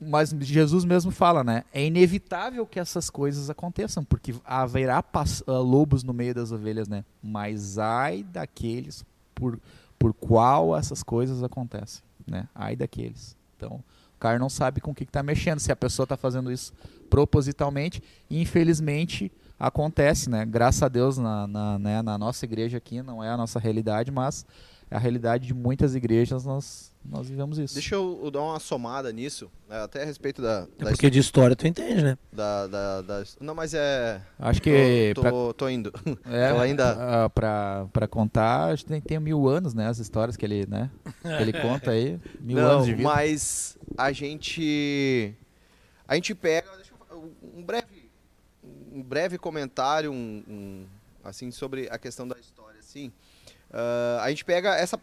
Mas 0.00 0.30
Jesus 0.40 0.84
mesmo 0.84 1.10
fala, 1.10 1.42
né? 1.42 1.64
É 1.72 1.84
inevitável 1.84 2.66
que 2.66 2.78
essas 2.78 3.08
coisas 3.08 3.48
aconteçam, 3.48 4.04
porque 4.04 4.34
haverá 4.44 5.02
uh, 5.46 5.52
lobos 5.52 6.02
no 6.02 6.12
meio 6.12 6.34
das 6.34 6.52
ovelhas, 6.52 6.86
né? 6.86 7.04
Mas 7.22 7.78
ai 7.78 8.22
daqueles 8.22 9.04
por, 9.34 9.58
por 9.98 10.12
qual 10.12 10.76
essas 10.76 11.02
coisas 11.02 11.42
acontecem, 11.42 12.02
né? 12.26 12.46
Ai 12.54 12.76
daqueles. 12.76 13.36
Então, 13.56 13.82
o 14.16 14.18
cara 14.18 14.38
não 14.38 14.50
sabe 14.50 14.80
com 14.80 14.90
o 14.90 14.94
que 14.94 15.04
está 15.04 15.22
mexendo, 15.22 15.60
se 15.60 15.72
a 15.72 15.76
pessoa 15.76 16.04
está 16.04 16.16
fazendo 16.16 16.52
isso 16.52 16.72
propositalmente. 17.08 18.02
E, 18.28 18.40
infelizmente, 18.40 19.32
acontece, 19.58 20.28
né? 20.28 20.44
Graças 20.44 20.82
a 20.82 20.88
Deus, 20.88 21.16
na, 21.16 21.46
na, 21.46 21.78
né? 21.78 22.02
na 22.02 22.18
nossa 22.18 22.44
igreja 22.44 22.78
aqui, 22.78 23.02
não 23.02 23.22
é 23.22 23.30
a 23.30 23.36
nossa 23.36 23.58
realidade, 23.58 24.10
mas 24.10 24.44
a 24.90 24.98
realidade 24.98 25.46
de 25.46 25.54
muitas 25.54 25.94
igrejas, 25.94 26.44
nós, 26.44 26.92
nós 27.04 27.28
vivemos 27.28 27.58
isso. 27.58 27.74
Deixa 27.74 27.96
eu, 27.96 28.30
dar 28.30 28.40
uma 28.40 28.60
somada 28.60 29.12
nisso, 29.12 29.50
né, 29.68 29.82
até 29.82 30.02
a 30.02 30.06
respeito 30.06 30.40
da... 30.40 30.66
É 30.78 30.84
da 30.84 30.90
porque 30.90 31.10
de 31.10 31.18
história 31.18 31.56
tu 31.56 31.66
entende, 31.66 32.02
né? 32.02 32.16
Da, 32.32 32.66
da, 32.68 33.02
da, 33.02 33.24
não, 33.40 33.54
mas 33.54 33.74
é... 33.74 34.22
Acho 34.38 34.62
que... 34.62 35.12
Tô, 35.14 35.22
tô, 35.22 35.54
tô 35.54 35.68
indo. 35.68 35.92
É, 36.26 36.52
tô 36.52 36.60
ainda... 36.60 36.94
Uh, 36.94 37.30
pra, 37.30 37.86
pra 37.92 38.06
contar, 38.06 38.72
acho 38.72 38.84
que 38.84 38.90
tem, 38.90 39.00
tem 39.00 39.18
mil 39.18 39.48
anos, 39.48 39.74
né? 39.74 39.88
As 39.88 39.98
histórias 39.98 40.36
que 40.36 40.44
ele, 40.44 40.66
né? 40.66 40.90
Que 41.22 41.42
ele 41.42 41.52
conta 41.60 41.90
aí, 41.90 42.20
mil 42.40 42.56
não, 42.56 42.70
anos 42.70 42.86
de 42.86 42.94
vida. 42.94 43.08
mas 43.08 43.76
a 43.98 44.12
gente... 44.12 45.34
A 46.06 46.14
gente 46.14 46.32
pega... 46.32 46.70
um 47.42 47.62
breve, 47.62 48.10
um 48.92 49.02
breve 49.02 49.36
comentário, 49.36 50.12
um, 50.12 50.44
um, 50.48 50.86
assim, 51.24 51.50
sobre 51.50 51.88
a 51.90 51.98
questão 51.98 52.28
da 52.28 52.38
história, 52.38 52.78
assim... 52.78 53.12
Uh, 53.70 54.20
a 54.20 54.28
gente 54.30 54.44
pega 54.44 54.74
essa, 54.76 54.98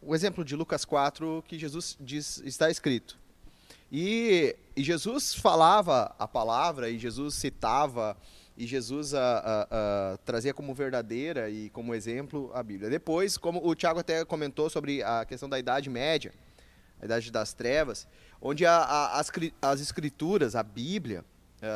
o 0.00 0.14
exemplo 0.14 0.44
de 0.44 0.54
Lucas 0.54 0.84
4 0.84 1.42
que 1.46 1.58
Jesus 1.58 1.96
diz 2.00 2.38
está 2.44 2.70
escrito. 2.70 3.18
E, 3.90 4.56
e 4.74 4.82
Jesus 4.82 5.34
falava 5.34 6.14
a 6.18 6.26
palavra, 6.26 6.88
e 6.88 6.98
Jesus 6.98 7.34
citava, 7.34 8.16
e 8.56 8.66
Jesus 8.66 9.12
a, 9.12 9.20
a, 9.20 9.62
a, 10.14 10.18
trazia 10.24 10.54
como 10.54 10.74
verdadeira 10.74 11.50
e 11.50 11.68
como 11.70 11.94
exemplo 11.94 12.50
a 12.54 12.62
Bíblia. 12.62 12.88
Depois, 12.88 13.36
como 13.36 13.60
o 13.66 13.74
Tiago 13.74 14.00
até 14.00 14.24
comentou 14.24 14.70
sobre 14.70 15.02
a 15.02 15.24
questão 15.26 15.48
da 15.48 15.58
Idade 15.58 15.90
Média, 15.90 16.32
a 17.00 17.04
Idade 17.04 17.30
das 17.30 17.52
Trevas, 17.52 18.06
onde 18.40 18.64
as, 18.64 19.30
as 19.60 19.80
escrituras, 19.80 20.56
a 20.56 20.62
Bíblia, 20.62 21.24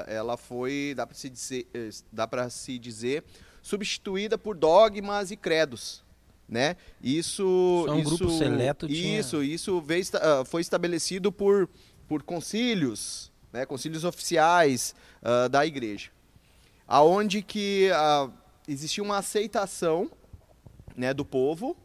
ela 0.07 0.37
foi, 0.37 0.95
dá 0.97 1.07
para 1.07 1.14
se 1.14 1.28
dizer, 1.28 1.66
é, 1.73 1.90
dá 2.11 2.50
se 2.50 2.78
dizer, 2.78 3.25
substituída 3.62 4.37
por 4.37 4.57
dogmas 4.57 5.31
e 5.31 5.37
credos, 5.37 6.05
né? 6.49 6.76
Isso, 7.03 7.85
Só 7.87 7.93
um 7.93 7.99
isso, 7.99 8.17
grupo 8.17 8.38
seleto 8.38 8.87
isso, 8.87 9.38
tinha... 9.38 9.55
isso 9.55 9.81
veio, 9.81 10.05
ah, 10.15 10.45
foi 10.45 10.61
estabelecido 10.61 11.33
por 11.33 11.69
por 12.09 12.23
concílios, 12.23 13.33
né, 13.53 13.67
concílios 13.67 14.05
oficiais 14.05 14.95
uh, 15.23 15.49
da 15.49 15.67
igreja, 15.67 16.11
aonde 16.87 17.43
que 17.43 17.91
uh, 17.91 18.33
existia 18.67 19.03
uma 19.03 19.19
aceitação 19.19 20.11
né, 20.97 21.12
do 21.12 21.25
povo, 21.25 21.76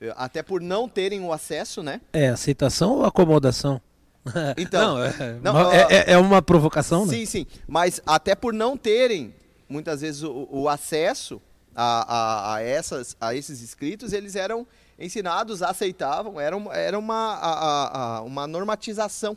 eh, 0.00 0.12
até 0.16 0.42
por 0.42 0.60
não 0.60 0.86
terem 0.86 1.22
o 1.24 1.32
acesso, 1.32 1.82
né? 1.82 2.02
É, 2.12 2.28
aceitação 2.28 2.98
ou 2.98 3.04
acomodação? 3.04 3.80
Então, 4.56 4.98
não, 4.98 5.04
é, 5.04 5.40
não, 5.42 5.72
é, 5.72 5.86
é, 5.90 6.12
é, 6.12 6.18
uma 6.18 6.40
provocação, 6.40 7.04
sim, 7.06 7.10
né? 7.10 7.16
Sim, 7.18 7.26
sim, 7.26 7.46
mas 7.66 8.00
até 8.06 8.36
por 8.36 8.52
não 8.52 8.76
terem, 8.76 9.34
muitas 9.68 10.00
vezes, 10.00 10.22
o, 10.22 10.46
o 10.48 10.68
acesso 10.68 11.42
a, 11.74 12.14
a, 12.14 12.54
a, 12.54 12.62
essas, 12.62 13.16
a 13.20 13.34
esses 13.34 13.60
escritos, 13.60 14.12
eles 14.12 14.36
eram 14.36 14.66
ensinados, 14.98 15.62
aceitavam, 15.62 16.40
era, 16.40 16.56
era 16.72 16.98
uma, 16.98 17.34
a, 17.34 18.16
a, 18.18 18.22
uma 18.22 18.46
normatização 18.46 19.36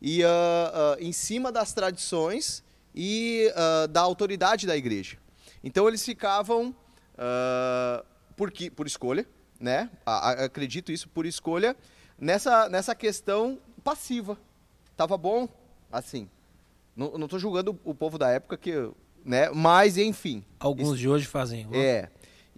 e 0.00 0.24
uh, 0.24 0.26
uh, 0.26 1.02
em 1.02 1.12
cima 1.12 1.52
das 1.52 1.72
tradições 1.72 2.64
e 2.94 3.52
uh, 3.54 3.88
da 3.88 4.00
autoridade 4.00 4.66
da 4.66 4.76
igreja. 4.76 5.18
Então 5.62 5.86
eles 5.86 6.04
ficavam 6.04 6.74
por, 8.34 8.50
por 8.74 8.86
escolha, 8.86 9.28
né? 9.60 9.90
acredito 10.06 10.90
isso 10.90 11.06
por 11.06 11.26
escolha 11.26 11.76
nessa, 12.18 12.66
nessa 12.70 12.94
questão 12.94 13.58
passiva. 13.84 14.38
Tava 14.96 15.18
bom, 15.18 15.46
assim. 15.92 16.30
Não 16.96 17.24
estou 17.24 17.38
julgando 17.38 17.78
o 17.84 17.94
povo 17.94 18.16
da 18.16 18.30
época 18.30 18.56
que, 18.56 18.90
né? 19.24 19.50
Mas 19.50 19.98
enfim. 19.98 20.44
Alguns 20.58 20.98
de 20.98 21.08
hoje 21.08 21.26
fazem. 21.26 21.66
É. 21.72 22.08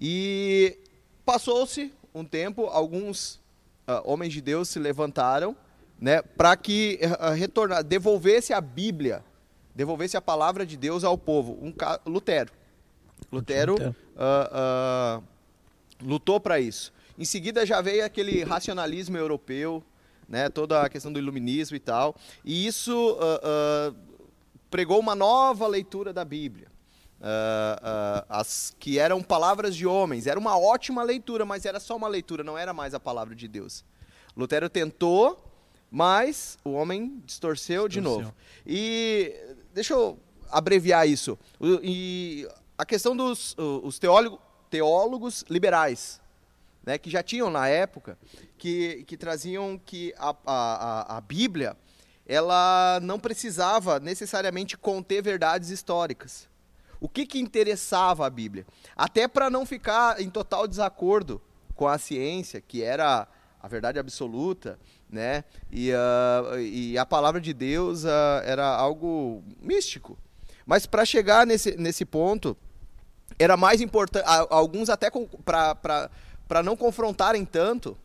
E 0.00 0.78
passou-se 1.24 1.92
um 2.14 2.24
tempo, 2.24 2.66
alguns 2.66 3.40
homens 4.04 4.32
de 4.32 4.40
Deus 4.40 4.68
se 4.68 4.78
levantaram 4.78 5.56
né, 6.02 6.20
para 6.20 6.56
que 6.56 6.98
uh, 7.00 7.32
retornar, 7.32 7.84
devolvesse 7.84 8.52
a 8.52 8.60
Bíblia, 8.60 9.22
devolvesse 9.72 10.16
a 10.16 10.20
palavra 10.20 10.66
de 10.66 10.76
Deus 10.76 11.04
ao 11.04 11.16
povo. 11.16 11.56
Um 11.62 11.72
Lutero. 12.04 12.50
Lutero 13.30 13.76
uh, 13.76 15.20
uh, 15.20 15.22
lutou 16.02 16.40
para 16.40 16.58
isso. 16.58 16.92
Em 17.16 17.24
seguida 17.24 17.64
já 17.64 17.80
veio 17.80 18.04
aquele 18.04 18.42
racionalismo 18.42 19.16
europeu, 19.16 19.80
né, 20.28 20.48
toda 20.48 20.82
a 20.82 20.88
questão 20.88 21.12
do 21.12 21.20
iluminismo 21.20 21.76
e 21.76 21.80
tal, 21.80 22.16
e 22.44 22.66
isso 22.66 23.16
pregou 24.72 24.98
uma 24.98 25.14
nova 25.14 25.68
leitura 25.68 26.12
da 26.12 26.24
Bíblia. 26.24 26.66
as 28.28 28.74
que 28.80 28.98
eram 28.98 29.22
palavras 29.22 29.76
de 29.76 29.86
homens, 29.86 30.26
era 30.26 30.40
uma 30.40 30.58
ótima 30.58 31.04
leitura, 31.04 31.44
mas 31.44 31.64
era 31.64 31.78
só 31.78 31.94
uma 31.94 32.08
leitura, 32.08 32.42
não 32.42 32.58
era 32.58 32.72
mais 32.72 32.94
a 32.94 32.98
palavra 32.98 33.34
de 33.36 33.46
Deus. 33.46 33.84
Lutero 34.36 34.68
tentou 34.68 35.52
mas 35.94 36.58
o 36.64 36.70
homem 36.72 37.22
distorceu, 37.26 37.86
distorceu. 37.86 37.88
de 37.88 38.00
novo. 38.00 38.34
E 38.66 39.38
deixa 39.74 39.92
eu 39.92 40.18
abreviar 40.50 41.06
isso. 41.06 41.38
E 41.82 42.48
a 42.78 42.86
questão 42.86 43.14
dos 43.14 43.54
os 43.58 43.98
teólogo, 43.98 44.40
teólogos 44.70 45.44
liberais, 45.50 46.18
né, 46.82 46.96
que 46.96 47.10
já 47.10 47.22
tinham 47.22 47.50
na 47.50 47.68
época, 47.68 48.18
que, 48.56 49.04
que 49.06 49.18
traziam 49.18 49.78
que 49.84 50.14
a, 50.16 50.34
a, 50.46 51.18
a 51.18 51.20
Bíblia 51.20 51.76
ela 52.26 53.00
não 53.02 53.18
precisava 53.18 53.98
necessariamente 53.98 54.76
conter 54.76 55.22
verdades 55.22 55.70
históricas. 55.70 56.48
O 57.00 57.08
que, 57.08 57.26
que 57.26 57.40
interessava 57.40 58.26
a 58.26 58.30
Bíblia? 58.30 58.64
Até 58.96 59.26
para 59.26 59.50
não 59.50 59.66
ficar 59.66 60.20
em 60.20 60.30
total 60.30 60.68
desacordo 60.68 61.42
com 61.74 61.88
a 61.88 61.98
ciência, 61.98 62.60
que 62.60 62.82
era 62.82 63.26
a 63.60 63.68
verdade 63.68 63.98
absoluta, 63.98 64.78
né? 65.10 65.44
E, 65.70 65.92
uh, 65.92 66.58
e 66.60 66.96
a 66.96 67.04
palavra 67.04 67.40
de 67.40 67.52
Deus 67.52 68.04
uh, 68.04 68.42
era 68.44 68.66
algo 68.66 69.42
místico. 69.60 70.16
Mas 70.64 70.86
para 70.86 71.04
chegar 71.04 71.46
nesse, 71.46 71.76
nesse 71.76 72.04
ponto, 72.04 72.56
era 73.38 73.56
mais 73.56 73.80
importante, 73.80 74.24
alguns 74.48 74.88
até 74.88 75.10
para 75.10 76.62
não 76.62 76.76
confrontarem 76.76 77.44
tanto, 77.44 77.96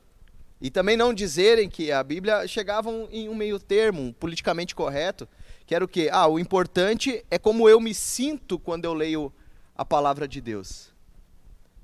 e 0.60 0.70
também 0.72 0.98
não 0.98 1.14
dizerem 1.14 1.70
que 1.70 1.92
a 1.92 2.04
Bíblia 2.04 2.48
chegavam 2.48 3.08
em 3.12 3.30
um 3.30 3.36
meio 3.36 3.60
termo, 3.60 4.02
um 4.02 4.14
politicamente 4.14 4.74
correto, 4.74 5.28
que 5.66 5.76
era 5.76 5.84
o 5.84 5.88
quê? 5.88 6.10
Ah, 6.12 6.28
o 6.28 6.40
importante 6.40 7.24
é 7.30 7.38
como 7.38 7.70
eu 7.70 7.80
me 7.80 7.94
sinto 7.94 8.58
quando 8.58 8.86
eu 8.86 8.94
leio 8.94 9.32
a 9.76 9.86
palavra 9.86 10.28
de 10.28 10.42
Deus. 10.42 10.94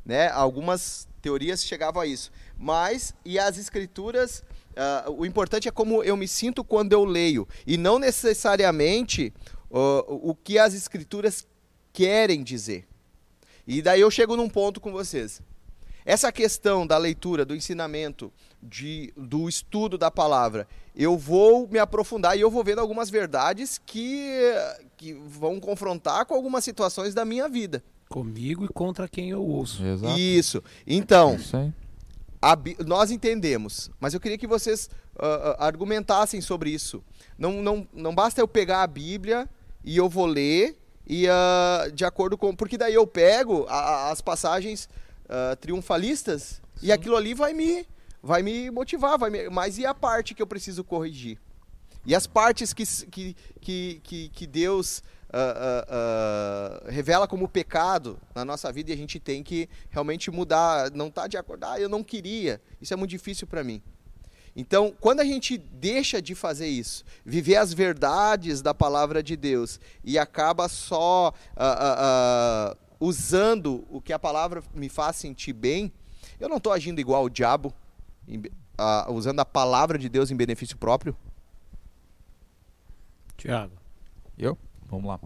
Né? 0.05 0.29
Algumas 0.29 1.07
teorias 1.21 1.63
chegavam 1.63 2.01
a 2.01 2.05
isso. 2.05 2.31
Mas, 2.57 3.13
e 3.23 3.37
as 3.37 3.57
escrituras 3.57 4.43
Uh, 4.73 5.11
o 5.19 5.25
importante 5.25 5.67
é 5.67 5.71
como 5.71 6.03
eu 6.03 6.17
me 6.17 6.27
sinto 6.27 6.63
quando 6.63 6.93
eu 6.93 7.05
leio 7.05 7.47
e 7.65 7.77
não 7.77 7.99
necessariamente 7.99 9.31
uh, 9.69 10.03
o 10.07 10.33
que 10.33 10.57
as 10.57 10.73
escrituras 10.73 11.47
querem 11.91 12.43
dizer. 12.43 12.87
E 13.67 13.83
daí 13.83 14.01
eu 14.01 14.09
chego 14.09 14.35
num 14.35 14.49
ponto 14.49 14.81
com 14.81 14.91
vocês. 14.91 15.41
Essa 16.03 16.31
questão 16.31 16.87
da 16.87 16.97
leitura, 16.97 17.45
do 17.45 17.55
ensinamento, 17.55 18.33
de, 18.63 19.13
do 19.15 19.48
estudo 19.50 19.98
da 19.98 20.10
palavra, 20.10 20.67
eu 20.96 21.17
vou 21.17 21.67
me 21.67 21.79
aprofundar 21.79 22.38
e 22.38 22.41
eu 22.41 22.50
vou 22.50 22.63
vendo 22.63 22.79
algumas 22.79 23.10
verdades 23.10 23.79
que, 23.86 24.29
que 24.98 25.13
vão 25.13 25.60
confrontar 25.60 26.25
com 26.25 26.34
algumas 26.34 26.63
situações 26.63 27.13
da 27.13 27.25
minha 27.25 27.50
vida. 27.50 27.84
Comigo 28.10 28.65
e 28.65 28.67
contra 28.67 29.08
quem 29.08 29.29
eu 29.29 29.43
ouço. 29.43 29.84
Exato. 29.84 30.20
Isso. 30.20 30.63
Então, 30.86 31.36
Isso 31.36 31.58
a, 32.43 32.58
nós 32.86 33.10
entendemos, 33.10 33.89
mas 34.01 34.13
eu 34.13 34.20
queria 34.20 34.38
que 34.38 34.46
vocês 34.46 34.89
uh, 35.15 35.55
argumentassem 35.58 36.41
sobre 36.41 36.70
isso. 36.72 37.01
Não, 37.38 37.63
não, 37.63 37.88
não 37.93 38.13
basta 38.13 38.41
eu 38.41 38.48
pegar 38.48 38.84
a 38.84 38.88
Bíblia 38.88 39.50
e 39.84 39.96
eu 39.96 40.10
vou 40.10 40.25
ler 40.25 40.77
e 41.08 41.25
uh, 41.27 41.91
de 41.93 42.03
acordo 42.03 42.38
com 42.38 42.53
porque 42.53 42.77
daí 42.77 42.93
eu 42.93 43.08
pego 43.08 43.65
a, 43.70 43.79
a, 43.79 44.12
as 44.12 44.22
passagens 44.22 44.89
uh, 45.25 45.55
triunfalistas 45.55 46.62
Sim. 46.75 46.88
e 46.88 46.91
aquilo 46.91 47.15
ali 47.15 47.34
vai 47.34 47.53
me 47.53 47.88
vai 48.23 48.41
me 48.41 48.71
motivar, 48.71 49.19
vai 49.19 49.29
me, 49.29 49.49
mas 49.49 49.77
e 49.77 49.85
a 49.85 49.93
parte 49.93 50.33
que 50.33 50.41
eu 50.41 50.47
preciso 50.47 50.81
corrigir? 50.81 51.37
E 52.05 52.15
as 52.15 52.25
partes 52.25 52.73
que, 52.73 52.85
que, 53.11 53.35
que, 54.01 54.29
que, 54.29 54.47
Deus 54.47 55.03
uh, 55.29 56.85
uh, 56.87 56.91
revela 56.91 57.27
como 57.27 57.47
pecado 57.47 58.19
na 58.33 58.43
nossa 58.43 58.71
vida 58.71 58.91
e 58.91 58.93
a 58.93 58.97
gente 58.97 59.19
tem 59.19 59.43
que 59.43 59.69
realmente 59.89 60.31
mudar, 60.31 60.89
não 60.91 61.11
tá 61.11 61.27
de 61.27 61.37
acordo, 61.37 61.65
ah, 61.65 61.79
eu 61.79 61.87
não 61.87 62.03
queria, 62.03 62.61
isso 62.81 62.93
é 62.93 62.97
muito 62.97 63.11
difícil 63.11 63.45
para 63.45 63.63
mim. 63.63 63.81
Então, 64.55 64.93
quando 64.99 65.19
a 65.19 65.25
gente 65.25 65.57
deixa 65.57 66.21
de 66.21 66.35
fazer 66.35 66.67
isso, 66.67 67.03
viver 67.25 67.55
as 67.55 67.73
verdades 67.73 68.61
da 68.61 68.73
palavra 68.73 69.23
de 69.23 69.35
Deus 69.35 69.79
e 70.03 70.19
acaba 70.19 70.69
só 70.69 71.33
usando 72.99 73.85
o 73.89 73.99
que 73.99 74.13
a 74.13 74.19
palavra 74.19 74.61
me 74.75 74.89
faz 74.89 75.15
sentir 75.15 75.53
bem, 75.53 75.91
eu 76.39 76.47
não 76.47 76.57
estou 76.57 76.71
agindo 76.71 77.01
igual 77.01 77.23
o 77.23 77.29
diabo, 77.29 77.73
usando 79.09 79.39
a 79.39 79.45
palavra 79.45 79.97
de 79.97 80.09
Deus 80.09 80.31
em 80.31 80.35
benefício 80.35 80.77
próprio? 80.77 81.15
Tiago. 83.37 83.73
Eu? 84.37 84.57
Vamos 84.89 85.07
lá. 85.07 85.19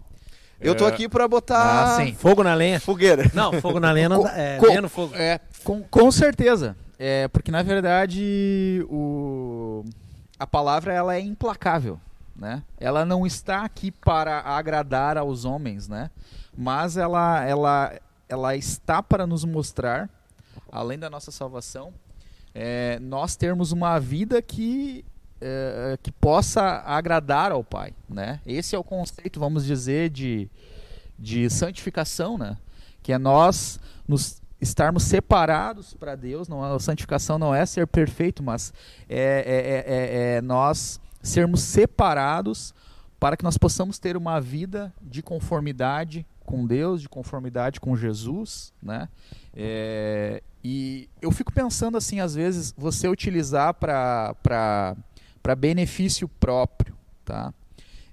Eu 0.59 0.75
tô 0.75 0.85
é. 0.85 0.89
aqui 0.89 1.07
para 1.07 1.27
botar 1.27 1.99
ah, 2.01 2.13
fogo 2.15 2.43
na 2.43 2.53
lenha. 2.55 2.79
Fogueira. 2.79 3.29
Não, 3.33 3.53
fogo 3.61 3.79
na 3.79 3.91
lenha 3.91 4.09
não 4.09 4.23
dá. 4.23 4.35
É, 4.35 4.57
com, 4.57 4.81
no 4.81 4.89
fogo. 4.89 5.15
É, 5.15 5.39
com, 5.63 5.83
com 5.83 6.11
certeza. 6.11 6.75
É, 6.97 7.27
porque 7.27 7.51
na 7.51 7.61
verdade 7.61 8.83
o, 8.89 9.85
a 10.39 10.47
palavra 10.47 10.91
ela 10.91 11.15
é 11.15 11.19
implacável, 11.19 11.99
né? 12.35 12.63
Ela 12.79 13.05
não 13.05 13.25
está 13.25 13.63
aqui 13.63 13.91
para 13.91 14.39
agradar 14.39 15.15
aos 15.15 15.45
homens, 15.45 15.87
né? 15.87 16.09
Mas 16.57 16.97
ela, 16.97 17.45
ela, 17.45 17.93
ela 18.27 18.55
está 18.55 19.03
para 19.03 19.27
nos 19.27 19.45
mostrar, 19.45 20.09
além 20.71 20.97
da 20.97 21.07
nossa 21.07 21.29
salvação, 21.29 21.93
é, 22.59 22.97
nós 22.99 23.35
termos 23.35 23.71
uma 23.71 23.99
vida 23.99 24.41
que 24.41 25.05
é, 25.39 25.95
que 26.01 26.11
possa 26.11 26.81
agradar 26.83 27.51
ao 27.51 27.63
Pai, 27.63 27.93
né? 28.09 28.41
Esse 28.47 28.75
é 28.75 28.79
o 28.79 28.83
conceito, 28.83 29.39
vamos 29.39 29.63
dizer, 29.63 30.09
de, 30.09 30.49
de 31.19 31.47
santificação, 31.51 32.35
né? 32.35 32.57
Que 33.03 33.13
é 33.13 33.19
nós 33.19 33.79
nos 34.07 34.41
estarmos 34.59 35.03
separados 35.03 35.93
para 35.93 36.15
Deus. 36.15 36.47
Não, 36.47 36.63
a 36.63 36.79
santificação 36.79 37.37
não 37.37 37.53
é 37.53 37.63
ser 37.63 37.85
perfeito, 37.85 38.41
mas 38.41 38.73
é, 39.07 39.43
é, 39.45 39.93
é, 39.93 40.37
é, 40.37 40.41
nós 40.41 40.99
sermos 41.21 41.61
separados 41.61 42.73
para 43.19 43.37
que 43.37 43.43
nós 43.43 43.55
possamos 43.55 43.99
ter 43.99 44.17
uma 44.17 44.41
vida 44.41 44.91
de 44.99 45.21
conformidade 45.21 46.25
com 46.43 46.65
Deus, 46.65 47.03
de 47.03 47.09
conformidade 47.09 47.79
com 47.79 47.95
Jesus, 47.95 48.73
né? 48.81 49.07
É, 50.67 50.69
e 50.69 51.09
eu 51.21 51.31
fico 51.31 51.53
pensando 51.53 51.97
assim, 51.97 52.19
às 52.19 52.36
vezes, 52.36 52.74
você 52.77 53.07
utilizar 53.07 53.74
para 53.74 54.36
benefício 55.57 56.27
próprio, 56.27 56.93
tá? 57.24 57.53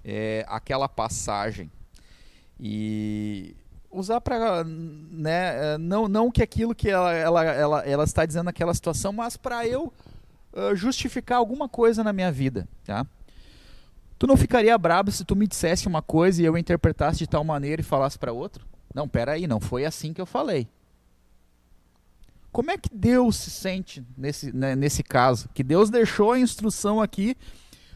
É, 0.04 0.44
aquela 0.48 0.88
passagem 0.88 1.70
e 2.60 3.56
usar 3.90 4.20
para 4.20 4.62
né, 4.64 5.78
não, 5.78 6.06
não 6.06 6.30
que 6.30 6.42
aquilo 6.42 6.74
que 6.74 6.90
ela, 6.90 7.12
ela, 7.12 7.44
ela, 7.44 7.80
ela 7.80 8.04
está 8.04 8.26
dizendo 8.26 8.44
naquela 8.44 8.74
situação, 8.74 9.12
mas 9.12 9.36
para 9.36 9.66
eu 9.66 9.92
justificar 10.76 11.38
alguma 11.38 11.68
coisa 11.68 12.04
na 12.04 12.12
minha 12.12 12.30
vida, 12.30 12.68
tá? 12.84 13.04
Tu 14.18 14.26
não 14.26 14.36
ficaria 14.36 14.76
brabo 14.78 15.10
se 15.10 15.24
tu 15.24 15.34
me 15.34 15.48
dissesse 15.48 15.88
uma 15.88 16.00
coisa 16.00 16.40
e 16.40 16.44
eu 16.44 16.56
interpretasse 16.56 17.18
de 17.18 17.26
tal 17.26 17.42
maneira 17.42 17.80
e 17.80 17.84
falasse 17.84 18.18
para 18.18 18.32
outro? 18.32 18.64
Não, 18.94 19.08
peraí, 19.08 19.46
não 19.46 19.58
foi 19.58 19.84
assim 19.84 20.12
que 20.12 20.20
eu 20.20 20.26
falei. 20.26 20.68
Como 22.54 22.70
é 22.70 22.78
que 22.78 22.88
Deus 22.94 23.34
se 23.34 23.50
sente 23.50 24.06
nesse, 24.16 24.54
né, 24.54 24.76
nesse 24.76 25.02
caso? 25.02 25.48
Que 25.52 25.64
Deus 25.64 25.90
deixou 25.90 26.30
a 26.30 26.38
instrução 26.38 27.02
aqui 27.02 27.36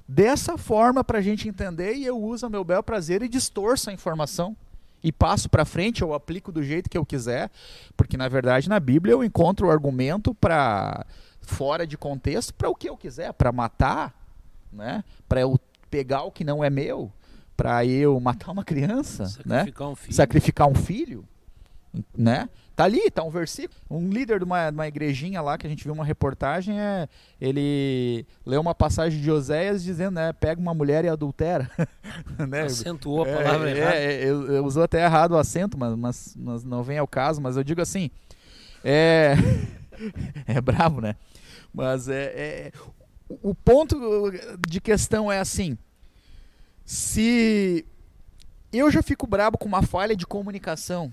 dessa 0.07 0.59
forma 0.59 1.05
para 1.05 1.19
a 1.19 1.23
gente 1.23 1.49
entender 1.49 1.95
e 1.95 2.05
eu 2.05 2.21
uso 2.21 2.45
a 2.45 2.51
meu 2.51 2.65
bel 2.65 2.83
prazer 2.83 3.23
e 3.23 3.29
distorço 3.29 3.89
a 3.89 3.93
informação 3.93 4.57
e 5.01 5.13
passo 5.13 5.49
para 5.49 5.65
frente 5.65 6.03
ou 6.03 6.13
aplico 6.13 6.51
do 6.51 6.61
jeito 6.61 6.91
que 6.91 6.99
eu 6.99 7.07
quiser, 7.07 7.53
porque 7.97 8.17
na 8.17 8.27
verdade 8.27 8.69
na 8.69 8.81
Bíblia 8.81 9.13
eu 9.13 9.23
encontro 9.23 9.69
o 9.69 9.71
argumento 9.71 10.35
para 10.35 11.07
fora 11.41 11.87
de 11.87 11.97
contexto 11.97 12.53
para 12.53 12.69
o 12.69 12.75
que 12.75 12.89
eu 12.89 12.97
quiser, 12.97 13.33
para 13.35 13.53
matar, 13.53 14.13
né? 14.73 15.05
Para 15.29 15.41
eu 15.41 15.57
pegar 15.89 16.25
o 16.25 16.33
que 16.33 16.43
não 16.43 16.65
é 16.65 16.69
meu, 16.69 17.13
para 17.57 17.87
eu 17.87 18.19
matar 18.19 18.51
uma 18.51 18.65
criança, 18.65 19.27
sacrificar 19.27 19.87
né? 19.87 19.93
um 19.93 19.95
filho. 19.95 20.15
Sacrificar 20.17 20.69
um 20.69 20.75
filho, 20.75 21.25
né? 22.17 22.49
Tá 22.79 22.85
ali, 22.85 23.11
tá 23.11 23.25
um 23.25 23.31
versículo. 23.31 23.77
Um 23.91 24.09
líder 24.09 24.39
de 24.39 24.45
uma, 24.45 24.71
de 24.71 24.77
uma 24.77 24.87
igrejinha 24.87 25.43
lá 25.43 25.59
que 25.59 25.67
a 25.67 25.69
gente 25.69 25.83
viu 25.83 25.93
uma 25.93 26.05
reportagem, 26.05 26.79
é, 26.81 27.09
ele 27.41 28.25
leu 28.47 28.61
uma 28.61 28.73
passagem 28.73 29.21
de 29.21 29.29
Oséias 29.29 29.83
dizendo, 29.83 30.15
né, 30.15 30.33
pega 30.33 30.61
uma 30.61 30.73
mulher 30.73 31.05
e 31.05 31.09
adultera. 31.09 31.69
né? 32.49 32.63
Acentuou 32.63 33.23
a 33.23 33.27
palavra 33.27 33.69
é, 33.69 33.77
errada. 33.77 33.97
É, 33.97 34.25
eu, 34.25 34.47
eu 34.47 34.65
usou 34.65 34.85
até 34.85 35.05
errado 35.05 35.33
o 35.33 35.37
acento, 35.37 35.77
mas, 35.77 35.97
mas, 35.97 36.37
mas 36.39 36.63
não 36.63 36.85
vem 36.85 36.99
ao 36.99 37.09
caso, 37.09 37.41
mas 37.41 37.57
eu 37.57 37.65
digo 37.65 37.83
assim, 37.83 38.13
é 38.85 39.35
é 40.47 40.61
bravo, 40.61 41.01
né? 41.01 41.17
Mas 41.75 42.09
é, 42.09 42.23
é 42.27 42.73
o 43.29 43.57
ponto 43.57 44.31
de 44.69 44.81
questão 44.81 45.33
é 45.33 45.41
assim: 45.41 45.77
se 46.85 47.85
eu 48.73 48.89
já 48.89 49.03
fico 49.03 49.27
brabo 49.27 49.59
com 49.59 49.67
uma 49.67 49.83
falha 49.83 50.15
de 50.15 50.25
comunicação, 50.25 51.13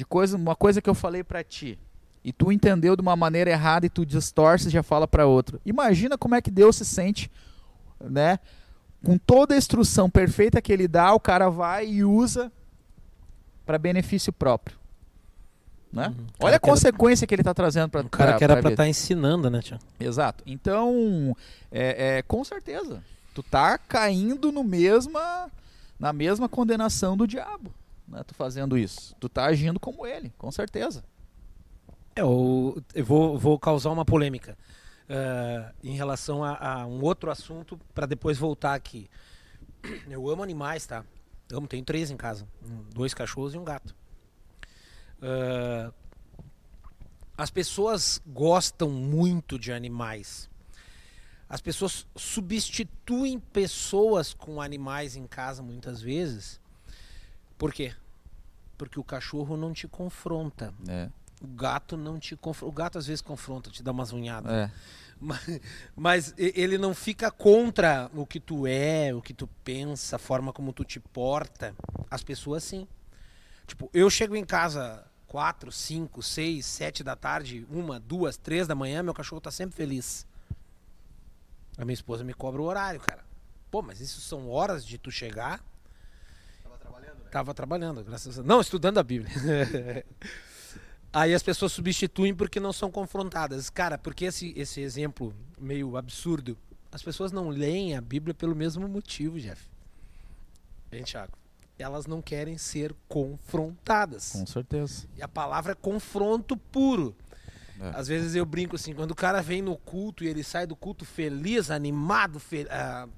de 0.00 0.06
coisa, 0.06 0.34
uma 0.34 0.56
coisa 0.56 0.80
que 0.80 0.88
eu 0.88 0.94
falei 0.94 1.22
para 1.22 1.44
ti, 1.44 1.78
e 2.24 2.32
tu 2.32 2.50
entendeu 2.50 2.96
de 2.96 3.02
uma 3.02 3.14
maneira 3.14 3.50
errada 3.50 3.84
e 3.84 3.90
tu 3.90 4.06
distorce 4.06 4.68
e 4.68 4.70
já 4.70 4.82
fala 4.82 5.06
para 5.06 5.26
outro. 5.26 5.60
Imagina 5.64 6.16
como 6.16 6.34
é 6.34 6.40
que 6.40 6.50
Deus 6.50 6.76
se 6.76 6.86
sente, 6.86 7.30
né? 8.00 8.38
Com 9.04 9.18
toda 9.18 9.54
a 9.54 9.58
instrução 9.58 10.08
perfeita 10.08 10.62
que 10.62 10.72
ele 10.72 10.88
dá, 10.88 11.12
o 11.12 11.20
cara 11.20 11.50
vai 11.50 11.86
e 11.86 12.02
usa 12.02 12.50
para 13.66 13.76
benefício 13.78 14.32
próprio. 14.32 14.78
Né? 15.92 16.06
Uhum. 16.08 16.26
Olha 16.40 16.56
a 16.56 16.58
que 16.58 16.64
era- 16.66 16.72
consequência 16.74 17.26
que 17.26 17.34
ele 17.34 17.42
está 17.42 17.52
trazendo 17.52 17.90
para 17.90 18.00
O 18.00 18.08
cara 18.08 18.38
que 18.38 18.44
era 18.44 18.54
pra 18.54 18.62
vida. 18.62 18.72
estar 18.72 18.88
ensinando, 18.88 19.50
né, 19.50 19.60
Tiago? 19.60 19.82
Exato. 19.98 20.42
Então, 20.46 21.36
é, 21.70 22.18
é, 22.18 22.22
com 22.22 22.42
certeza, 22.42 23.02
tu 23.34 23.42
tá 23.42 23.76
caindo 23.76 24.50
no 24.50 24.64
mesma, 24.64 25.50
na 25.98 26.10
mesma 26.12 26.48
condenação 26.48 27.16
do 27.16 27.26
diabo, 27.26 27.70
né? 28.10 28.22
Tu 28.24 28.34
fazendo 28.34 28.76
isso. 28.76 29.14
Tu 29.20 29.28
tá 29.28 29.46
agindo 29.46 29.78
como 29.78 30.06
ele, 30.06 30.32
com 30.36 30.50
certeza. 30.50 31.04
É, 32.14 32.20
eu, 32.20 32.82
eu 32.94 33.04
vou, 33.04 33.38
vou 33.38 33.58
causar 33.58 33.90
uma 33.90 34.04
polêmica 34.04 34.56
eh, 35.08 35.72
em 35.82 35.96
relação 35.96 36.44
a, 36.44 36.56
a 36.56 36.86
um 36.86 37.02
outro 37.02 37.30
assunto 37.30 37.78
para 37.94 38.06
depois 38.06 38.38
voltar 38.38 38.74
aqui. 38.74 39.08
Eu 40.08 40.28
amo 40.28 40.42
animais, 40.42 40.86
tá? 40.86 41.04
Amo, 41.52 41.66
tenho 41.66 41.84
três 41.84 42.10
em 42.10 42.16
casa: 42.16 42.46
dois 42.92 43.12
cachorros 43.14 43.54
e 43.54 43.58
um 43.58 43.64
gato. 43.64 43.94
Eh, 45.22 45.90
as 47.36 47.50
pessoas 47.50 48.20
gostam 48.26 48.90
muito 48.90 49.58
de 49.58 49.72
animais. 49.72 50.48
As 51.48 51.60
pessoas 51.60 52.06
substituem 52.14 53.40
pessoas 53.40 54.32
com 54.32 54.60
animais 54.60 55.16
em 55.16 55.26
casa 55.26 55.60
muitas 55.60 56.00
vezes. 56.00 56.60
Por 57.60 57.74
quê? 57.74 57.94
Porque 58.78 58.98
o 58.98 59.04
cachorro 59.04 59.54
não 59.54 59.74
te 59.74 59.86
confronta. 59.86 60.72
É. 60.88 61.10
O 61.42 61.46
gato 61.46 61.94
não 61.94 62.18
te 62.18 62.34
confronta. 62.34 62.72
O 62.72 62.74
gato 62.74 62.96
às 62.96 63.06
vezes 63.06 63.20
confronta, 63.20 63.70
te 63.70 63.82
dá 63.82 63.90
umas 63.90 64.14
unhadas. 64.14 64.50
É. 64.50 64.72
Mas, 65.20 65.60
mas 65.94 66.34
ele 66.38 66.78
não 66.78 66.94
fica 66.94 67.30
contra 67.30 68.10
o 68.14 68.24
que 68.24 68.40
tu 68.40 68.66
é, 68.66 69.14
o 69.14 69.20
que 69.20 69.34
tu 69.34 69.46
pensa, 69.62 70.16
a 70.16 70.18
forma 70.18 70.54
como 70.54 70.72
tu 70.72 70.82
te 70.82 70.98
porta. 70.98 71.76
As 72.10 72.22
pessoas 72.22 72.64
sim. 72.64 72.88
Tipo, 73.66 73.90
eu 73.92 74.08
chego 74.08 74.34
em 74.34 74.44
casa 74.44 75.06
quatro, 75.26 75.70
cinco, 75.70 76.22
seis, 76.22 76.64
sete 76.64 77.04
da 77.04 77.14
tarde, 77.14 77.66
uma, 77.70 78.00
duas, 78.00 78.38
três 78.38 78.66
da 78.66 78.74
manhã, 78.74 79.02
meu 79.02 79.12
cachorro 79.12 79.42
tá 79.42 79.50
sempre 79.50 79.76
feliz. 79.76 80.26
A 81.76 81.84
minha 81.84 81.92
esposa 81.92 82.24
me 82.24 82.32
cobra 82.32 82.62
o 82.62 82.64
horário, 82.64 83.00
cara. 83.00 83.22
Pô, 83.70 83.82
mas 83.82 84.00
isso 84.00 84.22
são 84.22 84.48
horas 84.48 84.82
de 84.82 84.96
tu 84.96 85.10
chegar? 85.10 85.62
Tava 87.30 87.54
trabalhando, 87.54 88.02
graças 88.02 88.38
a 88.38 88.42
Não, 88.42 88.60
estudando 88.60 88.98
a 88.98 89.02
Bíblia. 89.02 89.30
Aí 91.12 91.34
as 91.34 91.42
pessoas 91.42 91.72
substituem 91.72 92.34
porque 92.34 92.60
não 92.60 92.72
são 92.72 92.90
confrontadas. 92.90 93.68
Cara, 93.70 93.98
porque 93.98 94.26
esse, 94.26 94.52
esse 94.56 94.80
exemplo 94.80 95.34
meio 95.58 95.96
absurdo, 95.96 96.56
as 96.92 97.02
pessoas 97.02 97.32
não 97.32 97.48
leem 97.48 97.96
a 97.96 98.00
Bíblia 98.00 98.34
pelo 98.34 98.54
mesmo 98.54 98.88
motivo, 98.88 99.38
Jeff. 99.38 99.68
Hein, 100.92 101.04
Thiago? 101.04 101.32
Elas 101.78 102.06
não 102.06 102.20
querem 102.20 102.58
ser 102.58 102.94
confrontadas. 103.08 104.32
Com 104.32 104.46
certeza. 104.46 105.06
E 105.16 105.22
a 105.22 105.28
palavra 105.28 105.72
é 105.72 105.74
confronto 105.74 106.56
puro. 106.56 107.16
É. 107.80 107.92
Às 107.94 108.08
vezes 108.08 108.34
eu 108.34 108.44
brinco 108.44 108.76
assim, 108.76 108.92
quando 108.92 109.12
o 109.12 109.16
cara 109.16 109.40
vem 109.40 109.62
no 109.62 109.76
culto 109.76 110.22
e 110.22 110.28
ele 110.28 110.44
sai 110.44 110.66
do 110.66 110.76
culto 110.76 111.04
feliz, 111.04 111.70
animado, 111.70 112.38
fe... 112.38 112.66
ah, 112.70 113.08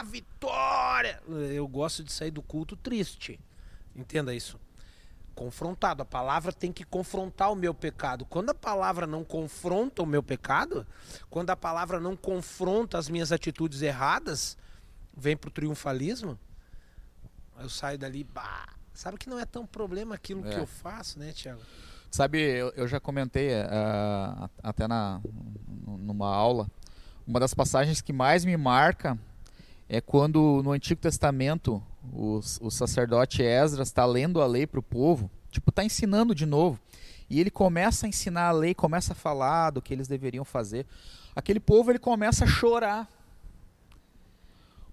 ah, 0.00 0.02
vitória! 0.02 1.22
Eu 1.28 1.66
gosto 1.68 2.02
de 2.04 2.12
sair 2.12 2.30
do 2.30 2.42
culto 2.42 2.76
triste. 2.76 3.38
Entenda 3.94 4.34
isso. 4.34 4.58
Confrontado. 5.34 6.02
A 6.02 6.06
palavra 6.06 6.52
tem 6.52 6.72
que 6.72 6.84
confrontar 6.84 7.52
o 7.52 7.54
meu 7.56 7.74
pecado. 7.74 8.24
Quando 8.24 8.50
a 8.50 8.54
palavra 8.54 9.06
não 9.06 9.22
confronta 9.22 10.02
o 10.02 10.06
meu 10.06 10.22
pecado, 10.22 10.86
quando 11.28 11.50
a 11.50 11.56
palavra 11.56 12.00
não 12.00 12.16
confronta 12.16 12.96
as 12.98 13.08
minhas 13.08 13.32
atitudes 13.32 13.82
erradas, 13.82 14.56
vem 15.16 15.36
pro 15.36 15.50
triunfalismo. 15.50 16.38
Eu 17.58 17.68
saio 17.68 17.98
dali, 17.98 18.24
bah, 18.24 18.68
sabe 18.92 19.18
que 19.18 19.28
não 19.28 19.38
é 19.38 19.44
tão 19.46 19.66
problema 19.66 20.14
aquilo 20.14 20.42
que 20.42 20.54
É. 20.54 20.58
eu 20.58 20.66
faço, 20.66 21.18
né, 21.18 21.32
Tiago? 21.32 21.60
Sabe, 22.10 22.38
eu, 22.40 22.68
eu 22.76 22.88
já 22.88 22.98
comentei 23.00 23.50
ah, 23.54 24.48
até 24.62 24.86
na, 24.88 25.20
numa 25.86 26.34
aula, 26.34 26.66
uma 27.26 27.40
das 27.40 27.52
passagens 27.52 28.00
que 28.00 28.12
mais 28.12 28.44
me 28.44 28.56
marca 28.56 29.18
é 29.88 30.00
quando 30.00 30.60
no 30.64 30.72
Antigo 30.72 31.00
Testamento 31.00 31.82
o, 32.12 32.40
o 32.60 32.70
sacerdote 32.70 33.42
Esdras 33.42 33.88
está 33.88 34.04
lendo 34.04 34.40
a 34.40 34.46
lei 34.46 34.66
para 34.66 34.80
o 34.80 34.82
povo, 34.82 35.30
tipo, 35.50 35.70
está 35.70 35.84
ensinando 35.84 36.34
de 36.34 36.46
novo. 36.46 36.78
E 37.28 37.40
ele 37.40 37.50
começa 37.50 38.06
a 38.06 38.08
ensinar 38.08 38.48
a 38.48 38.52
lei, 38.52 38.74
começa 38.74 39.12
a 39.12 39.16
falar 39.16 39.70
do 39.70 39.82
que 39.82 39.92
eles 39.92 40.06
deveriam 40.06 40.44
fazer. 40.44 40.86
Aquele 41.34 41.58
povo 41.58 41.90
ele 41.90 41.98
começa 41.98 42.44
a 42.44 42.48
chorar. 42.48 43.08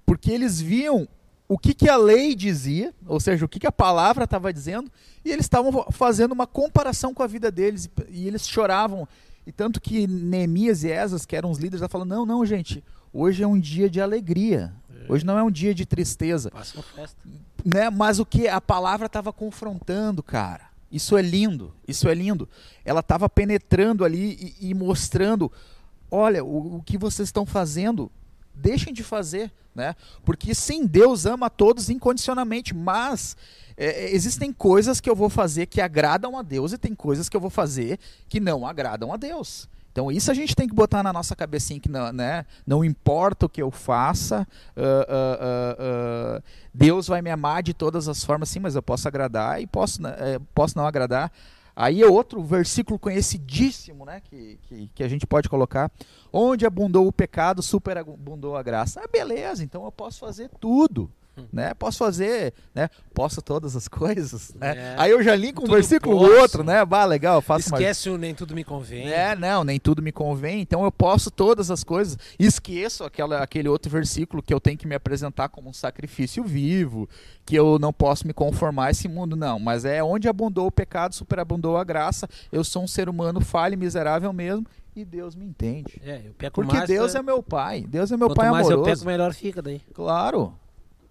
Porque 0.05 0.31
eles 0.31 0.59
viam 0.59 1.07
o 1.47 1.57
que, 1.57 1.73
que 1.73 1.87
a 1.87 1.95
lei 1.95 2.33
dizia, 2.33 2.93
ou 3.05 3.19
seja, 3.19 3.45
o 3.45 3.47
que, 3.47 3.59
que 3.59 3.67
a 3.67 3.71
palavra 3.71 4.23
estava 4.23 4.51
dizendo, 4.51 4.91
e 5.23 5.31
eles 5.31 5.45
estavam 5.45 5.85
fazendo 5.91 6.31
uma 6.31 6.47
comparação 6.47 7.13
com 7.13 7.21
a 7.21 7.27
vida 7.27 7.51
deles, 7.51 7.89
e 8.09 8.27
eles 8.27 8.47
choravam. 8.47 9.07
E 9.45 9.51
tanto 9.51 9.79
que 9.79 10.07
Neemias 10.07 10.83
e 10.83 10.89
Esas, 10.89 11.25
que 11.25 11.35
eram 11.35 11.51
os 11.51 11.59
líderes, 11.59 11.81
ela 11.81 11.89
falam: 11.89 12.07
não, 12.07 12.25
não, 12.25 12.45
gente, 12.45 12.83
hoje 13.13 13.43
é 13.43 13.47
um 13.47 13.59
dia 13.59 13.89
de 13.89 14.01
alegria. 14.01 14.73
Hoje 15.07 15.25
não 15.25 15.37
é 15.37 15.43
um 15.43 15.51
dia 15.51 15.73
de 15.73 15.85
tristeza. 15.85 16.51
Passa 16.51 16.75
uma 16.75 16.83
festa. 16.83 17.17
Né? 17.63 17.89
Mas 17.89 18.19
o 18.19 18.25
que 18.25 18.47
a 18.47 18.61
palavra 18.61 19.07
estava 19.07 19.31
confrontando, 19.31 20.21
cara. 20.21 20.71
Isso 20.91 21.17
é 21.17 21.21
lindo, 21.21 21.73
isso 21.87 22.07
é 22.07 22.13
lindo. 22.13 22.47
Ela 22.85 22.99
estava 22.99 23.27
penetrando 23.27 24.05
ali 24.05 24.55
e, 24.59 24.69
e 24.69 24.73
mostrando: 24.73 25.51
olha, 26.11 26.43
o, 26.43 26.77
o 26.77 26.83
que 26.83 26.97
vocês 26.97 27.29
estão 27.29 27.45
fazendo, 27.45 28.11
deixem 28.53 28.93
de 28.93 29.03
fazer. 29.03 29.51
Né? 29.73 29.95
Porque 30.23 30.53
sim, 30.53 30.85
Deus 30.85 31.25
ama 31.25 31.47
a 31.47 31.49
todos 31.49 31.89
incondicionalmente, 31.89 32.75
mas 32.75 33.35
é, 33.75 34.13
existem 34.13 34.53
coisas 34.53 35.01
que 35.01 35.09
eu 35.09 35.15
vou 35.15 35.29
fazer 35.29 35.65
que 35.65 35.81
agradam 35.81 36.37
a 36.37 36.43
Deus 36.43 36.73
e 36.73 36.77
tem 36.77 36.93
coisas 36.93 37.27
que 37.27 37.35
eu 37.35 37.41
vou 37.41 37.49
fazer 37.49 37.99
que 38.29 38.39
não 38.39 38.67
agradam 38.67 39.11
a 39.11 39.17
Deus. 39.17 39.67
Então 39.93 40.11
isso 40.11 40.31
a 40.31 40.33
gente 40.33 40.55
tem 40.55 40.67
que 40.67 40.73
botar 40.73 41.03
na 41.03 41.13
nossa 41.13 41.35
cabecinha 41.35 41.79
que 41.79 41.87
não, 41.87 42.11
né? 42.11 42.47
não 42.65 42.83
importa 42.83 43.45
o 43.45 43.49
que 43.49 43.61
eu 43.61 43.69
faça, 43.69 44.45
uh, 44.75 44.81
uh, 44.81 46.39
uh, 46.39 46.43
Deus 46.73 47.07
vai 47.07 47.21
me 47.21 47.29
amar 47.29 47.61
de 47.61 47.75
todas 47.75 48.09
as 48.09 48.23
formas, 48.23 48.49
sim, 48.49 48.59
mas 48.59 48.75
eu 48.75 48.81
posso 48.81 49.07
agradar 49.07 49.61
e 49.61 49.67
posso, 49.67 50.05
eh, 50.05 50.39
posso 50.55 50.75
não 50.75 50.87
agradar. 50.87 51.31
Aí 51.75 52.01
é 52.01 52.07
outro 52.07 52.43
versículo 52.43 52.97
conhecidíssimo, 52.97 54.03
né, 54.03 54.19
que, 54.21 54.59
que, 54.63 54.89
que, 54.95 55.03
a 55.03 55.07
gente 55.07 55.27
pode 55.27 55.47
colocar. 55.47 55.91
Onde 56.31 56.65
abundou 56.65 57.07
o 57.07 57.13
pecado, 57.13 57.61
superabundou 57.61 58.57
a 58.57 58.63
graça. 58.63 58.99
Ah, 59.03 59.07
beleza, 59.07 59.63
então 59.63 59.85
eu 59.85 59.91
posso 59.91 60.19
fazer 60.19 60.49
tudo 60.59 61.11
né? 61.51 61.73
Posso 61.73 61.97
fazer, 61.97 62.53
né? 62.73 62.89
Posso 63.13 63.41
todas 63.41 63.75
as 63.75 63.87
coisas, 63.89 64.53
né? 64.55 64.75
É. 64.75 64.95
Aí 64.97 65.11
eu 65.11 65.23
já 65.23 65.35
li 65.35 65.51
com 65.51 65.65
um 65.65 65.71
versículo 65.71 66.19
posso. 66.19 66.31
outro, 66.31 66.63
né? 66.63 66.83
Bah, 66.85 67.05
legal, 67.05 67.41
faço 67.41 67.73
Esquece 67.73 68.09
o 68.09 68.17
nem 68.17 68.33
tudo 68.33 68.53
me 68.53 68.63
convém. 68.63 69.11
É, 69.11 69.35
não, 69.35 69.63
nem 69.63 69.79
tudo 69.79 70.01
me 70.01 70.11
convém. 70.11 70.61
Então 70.61 70.83
eu 70.83 70.91
posso 70.91 71.31
todas 71.31 71.71
as 71.71 71.83
coisas. 71.83 72.17
Esqueço 72.37 73.03
aquela, 73.03 73.41
aquele 73.41 73.67
outro 73.67 73.91
versículo 73.91 74.43
que 74.43 74.53
eu 74.53 74.59
tenho 74.59 74.77
que 74.77 74.87
me 74.87 74.95
apresentar 74.95 75.49
como 75.49 75.69
um 75.69 75.73
sacrifício 75.73 76.43
vivo, 76.43 77.09
que 77.45 77.55
eu 77.55 77.79
não 77.79 77.91
posso 77.91 78.27
me 78.27 78.33
conformar 78.33 78.87
a 78.87 78.91
esse 78.91 79.07
mundo, 79.07 79.35
não. 79.35 79.59
Mas 79.59 79.85
é 79.85 80.03
onde 80.03 80.27
abundou 80.27 80.67
o 80.67 80.71
pecado, 80.71 81.15
superabundou 81.15 81.77
a 81.77 81.83
graça. 81.83 82.27
Eu 82.51 82.63
sou 82.63 82.83
um 82.83 82.87
ser 82.87 83.09
humano 83.09 83.41
falho 83.41 83.73
e 83.73 83.77
miserável 83.77 84.31
mesmo 84.31 84.65
e 84.95 85.03
Deus 85.03 85.35
me 85.35 85.45
entende. 85.45 85.99
É, 86.03 86.21
eu 86.25 86.33
peco 86.33 86.61
Porque 86.61 86.75
mais, 86.75 86.87
Deus 86.87 87.13
tá? 87.13 87.19
é 87.19 87.21
meu 87.21 87.41
pai. 87.41 87.85
Deus 87.87 88.11
é 88.11 88.17
meu 88.17 88.27
Quanto 88.29 88.37
pai 88.37 88.51
mais 88.51 88.67
amoroso. 88.67 88.89
eu 88.89 88.93
peco, 88.95 89.05
melhor 89.05 89.33
fica 89.33 89.61
daí. 89.61 89.81
Claro. 89.93 90.53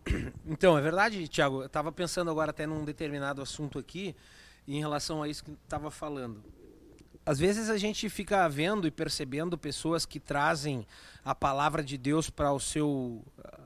Então, 0.46 0.76
é 0.76 0.80
verdade, 0.80 1.26
Tiago. 1.28 1.62
Eu 1.62 1.66
estava 1.66 1.92
pensando 1.92 2.30
agora 2.30 2.50
até 2.50 2.66
num 2.66 2.84
determinado 2.84 3.40
assunto 3.40 3.78
aqui, 3.78 4.14
em 4.66 4.78
relação 4.78 5.22
a 5.22 5.28
isso 5.28 5.44
que 5.44 5.52
estava 5.64 5.90
falando. 5.90 6.42
Às 7.24 7.38
vezes 7.38 7.70
a 7.70 7.76
gente 7.76 8.08
fica 8.08 8.48
vendo 8.48 8.86
e 8.86 8.90
percebendo 8.90 9.56
pessoas 9.56 10.04
que 10.04 10.18
trazem 10.18 10.86
a 11.24 11.34
palavra 11.34 11.82
de 11.82 11.96
Deus 11.96 12.28
para 12.28 12.52
o 12.52 12.58
seu 12.58 13.24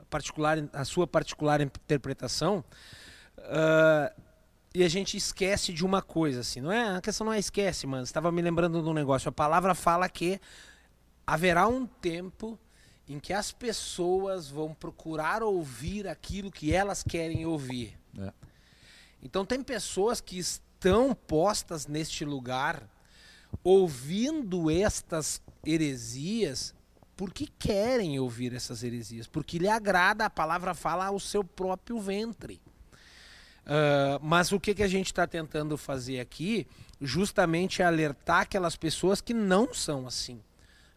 particular, 0.09 0.57
a 0.71 0.85
sua 0.85 1.07
particular 1.07 1.59
interpretação, 1.59 2.63
uh, 3.39 4.21
e 4.75 4.83
a 4.83 4.87
gente 4.87 5.17
esquece 5.17 5.73
de 5.73 5.83
uma 5.83 6.03
coisa, 6.03 6.41
assim, 6.41 6.61
não 6.61 6.71
é? 6.71 6.97
A 6.97 7.01
questão 7.01 7.25
não 7.25 7.33
é 7.33 7.39
esquece, 7.39 7.87
mas 7.87 8.03
estava 8.03 8.31
me 8.31 8.43
lembrando 8.43 8.79
de 8.79 8.87
um 8.87 8.93
negócio. 8.93 9.27
A 9.27 9.31
palavra 9.31 9.73
fala 9.73 10.07
que 10.07 10.39
haverá 11.25 11.67
um 11.67 11.87
tempo 11.87 12.59
em 13.07 13.19
que 13.19 13.31
as 13.31 13.51
pessoas 13.51 14.49
vão 14.49 14.73
procurar 14.73 15.41
ouvir 15.41 16.07
aquilo 16.07 16.51
que 16.51 16.73
elas 16.73 17.03
querem 17.03 17.45
ouvir. 17.45 17.97
É. 18.19 18.33
Então 19.23 19.45
tem 19.45 19.63
pessoas 19.63 20.19
que 20.19 20.37
estão 20.37 21.13
postas 21.13 21.87
neste 21.87 22.25
lugar 22.25 22.87
ouvindo 23.63 24.69
estas 24.69 25.41
heresias 25.65 26.75
porque 27.15 27.47
querem 27.57 28.19
ouvir 28.19 28.53
essas 28.53 28.83
heresias, 28.83 29.25
porque 29.25 29.57
lhe 29.57 29.67
agrada, 29.67 30.25
a 30.25 30.29
palavra 30.29 30.75
fala 30.75 31.07
ao 31.07 31.19
seu 31.19 31.43
próprio 31.43 31.99
ventre. 31.99 32.61
Uh, 33.65 34.21
mas 34.21 34.51
o 34.51 34.59
que, 34.59 34.75
que 34.75 34.83
a 34.83 34.87
gente 34.87 35.07
está 35.07 35.25
tentando 35.25 35.75
fazer 35.77 36.19
aqui, 36.19 36.67
justamente 37.01 37.81
é 37.81 37.85
alertar 37.85 38.41
aquelas 38.41 38.75
pessoas 38.75 39.19
que 39.19 39.33
não 39.33 39.73
são 39.73 40.05
assim 40.05 40.39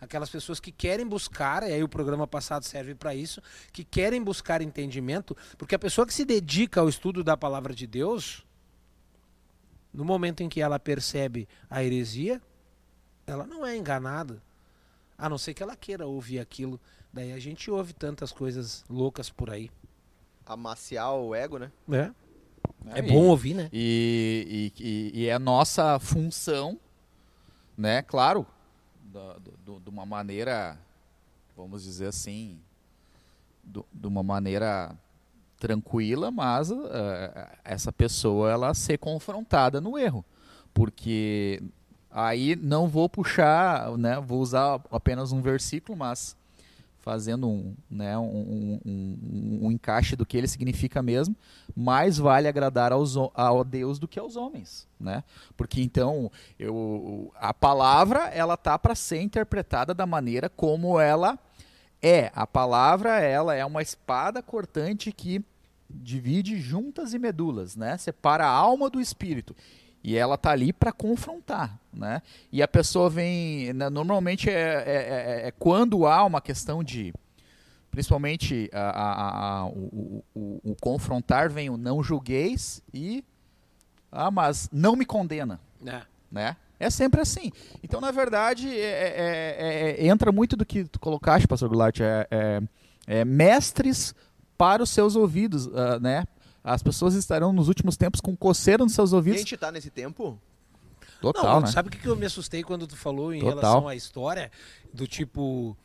aquelas 0.00 0.30
pessoas 0.30 0.58
que 0.58 0.72
querem 0.72 1.06
buscar, 1.06 1.62
e 1.62 1.72
aí 1.72 1.82
o 1.82 1.88
programa 1.88 2.26
passado 2.26 2.64
serve 2.64 2.94
para 2.94 3.14
isso, 3.14 3.42
que 3.72 3.84
querem 3.84 4.22
buscar 4.22 4.62
entendimento, 4.62 5.36
porque 5.58 5.74
a 5.74 5.78
pessoa 5.78 6.06
que 6.06 6.14
se 6.14 6.24
dedica 6.24 6.80
ao 6.80 6.88
estudo 6.88 7.22
da 7.22 7.36
palavra 7.36 7.74
de 7.74 7.86
Deus, 7.86 8.44
no 9.92 10.04
momento 10.04 10.42
em 10.42 10.48
que 10.48 10.60
ela 10.60 10.78
percebe 10.78 11.48
a 11.68 11.84
heresia, 11.84 12.40
ela 13.26 13.46
não 13.46 13.66
é 13.66 13.76
enganada. 13.76 14.42
A 15.18 15.28
não 15.28 15.36
ser 15.36 15.52
que 15.52 15.62
ela 15.62 15.76
queira 15.76 16.06
ouvir 16.06 16.38
aquilo. 16.38 16.80
Daí 17.12 17.32
a 17.32 17.38
gente 17.38 17.70
ouve 17.70 17.92
tantas 17.92 18.32
coisas 18.32 18.84
loucas 18.88 19.28
por 19.28 19.50
aí. 19.50 19.70
Amaciar 20.46 21.12
o 21.14 21.34
ego, 21.34 21.58
né? 21.58 21.70
É. 21.90 22.10
É, 22.86 23.00
é 23.00 23.02
bom 23.02 23.26
ouvir, 23.26 23.54
né? 23.54 23.68
E, 23.72 24.72
e, 24.78 25.20
e, 25.20 25.26
é 25.26 25.32
a 25.34 25.38
nossa 25.38 25.98
função, 25.98 26.78
né? 27.76 28.00
Claro, 28.02 28.46
de 29.10 29.88
uma 29.88 30.06
maneira, 30.06 30.78
vamos 31.56 31.82
dizer 31.82 32.06
assim, 32.06 32.58
de 33.64 34.06
uma 34.06 34.22
maneira 34.22 34.96
tranquila, 35.58 36.30
mas 36.30 36.70
uh, 36.70 36.86
essa 37.62 37.92
pessoa 37.92 38.50
ela 38.50 38.74
ser 38.74 38.98
confrontada 38.98 39.80
no 39.80 39.98
erro, 39.98 40.24
porque 40.72 41.62
aí 42.10 42.56
não 42.56 42.88
vou 42.88 43.08
puxar, 43.08 43.96
né, 43.98 44.18
vou 44.18 44.40
usar 44.40 44.80
apenas 44.90 45.32
um 45.32 45.42
versículo, 45.42 45.96
mas 45.96 46.34
fazendo 47.00 47.48
um, 47.48 47.74
né, 47.90 48.16
um, 48.18 48.80
um, 48.84 49.58
um, 49.62 49.72
encaixe 49.72 50.14
do 50.14 50.26
que 50.26 50.36
ele 50.36 50.46
significa 50.46 51.02
mesmo, 51.02 51.34
mais 51.74 52.18
vale 52.18 52.46
agradar 52.46 52.92
aos, 52.92 53.16
ao 53.16 53.64
Deus 53.64 53.98
do 53.98 54.06
que 54.06 54.18
aos 54.18 54.36
homens, 54.36 54.86
né? 54.98 55.24
Porque 55.56 55.80
então 55.82 56.30
eu, 56.58 57.32
a 57.36 57.54
palavra 57.54 58.28
ela 58.28 58.56
tá 58.56 58.78
para 58.78 58.94
ser 58.94 59.22
interpretada 59.22 59.94
da 59.94 60.06
maneira 60.06 60.48
como 60.48 61.00
ela 61.00 61.38
é. 62.02 62.30
A 62.34 62.46
palavra 62.46 63.18
ela 63.20 63.54
é 63.54 63.64
uma 63.64 63.82
espada 63.82 64.42
cortante 64.42 65.10
que 65.10 65.44
divide 65.88 66.60
juntas 66.60 67.14
e 67.14 67.18
medulas, 67.18 67.76
né? 67.76 67.96
Separa 67.96 68.46
a 68.46 68.50
alma 68.50 68.88
do 68.88 69.00
espírito. 69.00 69.56
E 70.02 70.16
ela 70.16 70.38
tá 70.38 70.50
ali 70.50 70.72
para 70.72 70.92
confrontar, 70.92 71.78
né? 71.92 72.22
E 72.50 72.62
a 72.62 72.68
pessoa 72.68 73.10
vem, 73.10 73.72
né, 73.74 73.90
normalmente 73.90 74.48
é, 74.48 74.52
é, 74.52 75.42
é, 75.44 75.48
é, 75.48 75.50
quando 75.58 76.06
há 76.06 76.24
uma 76.24 76.40
questão 76.40 76.82
de, 76.82 77.12
principalmente 77.90 78.70
a, 78.72 78.80
a, 78.80 79.58
a, 79.60 79.66
o, 79.66 80.24
o, 80.34 80.60
o, 80.64 80.76
confrontar 80.80 81.50
vem 81.50 81.68
o 81.68 81.76
não 81.76 82.02
julgueis 82.02 82.82
e 82.94 83.22
ah, 84.10 84.30
mas 84.30 84.70
não 84.72 84.96
me 84.96 85.04
condena, 85.04 85.60
é. 85.86 86.00
né? 86.32 86.56
É 86.78 86.88
sempre 86.88 87.20
assim. 87.20 87.52
Então, 87.82 88.00
na 88.00 88.10
verdade, 88.10 88.66
é, 88.74 89.98
é, 89.98 90.06
entra 90.06 90.32
muito 90.32 90.56
do 90.56 90.64
que 90.64 90.84
tu 90.84 90.98
colocaste, 90.98 91.46
Pastor 91.46 91.68
Goulart, 91.68 91.98
é, 92.00 93.24
mestres 93.26 94.14
para 94.60 94.82
os 94.82 94.90
seus 94.90 95.16
ouvidos, 95.16 95.64
uh, 95.66 95.98
né? 96.02 96.26
As 96.62 96.82
pessoas 96.82 97.14
estarão 97.14 97.52
nos 97.52 97.68
últimos 97.68 97.96
tempos 97.96 98.20
com 98.20 98.36
coceira 98.36 98.84
nos 98.84 98.92
seus 98.92 99.12
ouvidos. 99.12 99.38
a 99.38 99.42
gente 99.42 99.54
está 99.54 99.72
nesse 99.72 99.90
tempo? 99.90 100.38
Total, 101.20 101.44
Não, 101.44 101.60
né? 101.60 101.66
Sabe 101.66 101.88
o 101.88 101.92
que 101.92 102.06
eu 102.06 102.16
me 102.16 102.26
assustei 102.26 102.62
quando 102.62 102.86
tu 102.86 102.96
falou 102.96 103.32
em 103.32 103.40
Total. 103.40 103.58
relação 103.58 103.88
à 103.88 103.94
história? 103.94 104.50
Do 104.92 105.06
tipo 105.06 105.76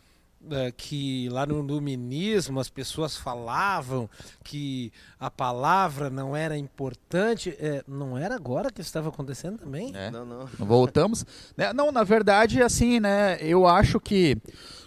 uh, 0.42 0.74
que 0.78 1.28
lá 1.30 1.46
no 1.46 1.60
iluminismo 1.60 2.60
as 2.60 2.70
pessoas 2.70 3.18
falavam 3.18 4.10
que 4.44 4.92
a 5.20 5.30
palavra 5.30 6.10
não 6.10 6.36
era 6.36 6.58
importante. 6.58 7.56
É, 7.60 7.84
não 7.88 8.18
era 8.18 8.36
agora 8.36 8.72
que 8.72 8.82
estava 8.82 9.10
acontecendo 9.10 9.58
também? 9.58 9.92
É. 9.96 10.10
Não, 10.10 10.26
não. 10.26 10.46
Voltamos. 10.58 11.26
Né, 11.58 11.74
não, 11.74 11.92
na 11.92 12.04
verdade, 12.04 12.62
assim, 12.62 13.00
né? 13.00 13.38
Eu 13.42 13.68
acho 13.68 14.00
que 14.00 14.38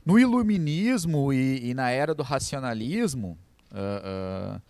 no 0.04 0.18
iluminismo 0.18 1.32
e, 1.32 1.70
e 1.70 1.74
na 1.74 1.90
era 1.90 2.14
do 2.14 2.22
racionalismo. 2.22 3.38
Uh, 3.70 4.56
uh, 4.56 4.62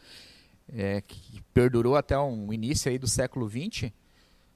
é, 0.72 1.00
que 1.00 1.42
perdurou 1.54 1.96
até 1.96 2.18
o 2.18 2.52
início 2.52 2.90
aí 2.90 2.98
do 2.98 3.08
século 3.08 3.48
XX, 3.48 3.90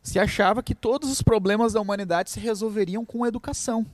se 0.02 0.18
achava 0.18 0.62
que 0.62 0.74
todos 0.74 1.10
os 1.10 1.22
problemas 1.22 1.72
da 1.72 1.80
humanidade 1.80 2.30
se 2.30 2.40
resolveriam 2.40 3.04
com 3.04 3.26
educação. 3.26 3.86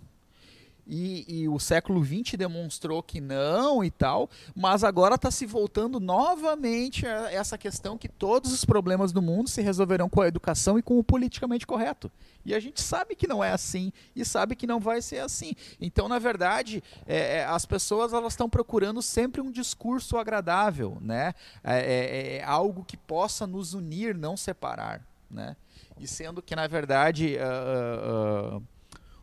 E, 0.89 1.43
e, 1.43 1.49
o 1.49 1.59
século 1.59 2.03
XX 2.03 2.39
demonstrou 2.39 3.03
que 3.03 3.21
não 3.21 3.85
e 3.85 3.91
tal, 3.91 4.31
mas 4.57 4.83
agora 4.83 5.17
está 5.17 5.31
se 5.31 5.45
voltando 5.45 6.01
novamente 6.01 7.07
a 7.07 7.31
essa 7.31 7.59
questão 7.59 7.99
que 7.99 8.09
todos 8.09 8.55
os 8.55 8.65
problemas 8.65 9.13
do 9.13 9.21
mundo 9.21 9.51
se 9.51 9.61
resolverão 9.61 10.09
com 10.09 10.23
a 10.23 10.27
educação 10.27 10.79
e 10.79 10.83
com 10.83 10.99
o 10.99 11.05
politicamente 11.05 11.67
correto. 11.67 12.11
E 12.43 12.55
a 12.55 12.61
gente 12.61 12.81
sabe 12.81 13.15
que 13.15 13.27
não 13.27 13.45
é 13.45 13.53
assim 13.53 13.93
e 14.17 14.25
sabe 14.25 14.57
que 14.57 14.67
não 14.67 14.81
vai 14.81 15.03
ser 15.03 15.19
assim. 15.19 15.55
Então, 15.79 16.09
na 16.09 16.19
verdade, 16.19 16.83
é, 17.07 17.41
é 17.41 17.45
as 17.45 17.67
pessoas 17.67 18.15
elas 18.15 18.33
estão 18.33 18.49
procurando 18.49 19.03
sempre 19.03 19.43
um 19.43 19.51
discurso 19.51 20.17
agradável, 20.17 20.97
né? 21.03 21.35
É, 21.63 21.79
é, 21.79 22.37
é, 22.37 22.45
algo 22.45 22.83
que 22.83 22.97
possa 22.97 23.47
nos 23.47 23.75
unir, 23.75 24.15
não 24.15 24.39
separar, 24.39 25.07
né? 25.31 25.55
E 26.01 26.07
sendo 26.07 26.41
que, 26.41 26.57
na 26.57 26.67
verdade, 26.67 27.37
uh, 27.37 28.57
uh, 28.57 28.63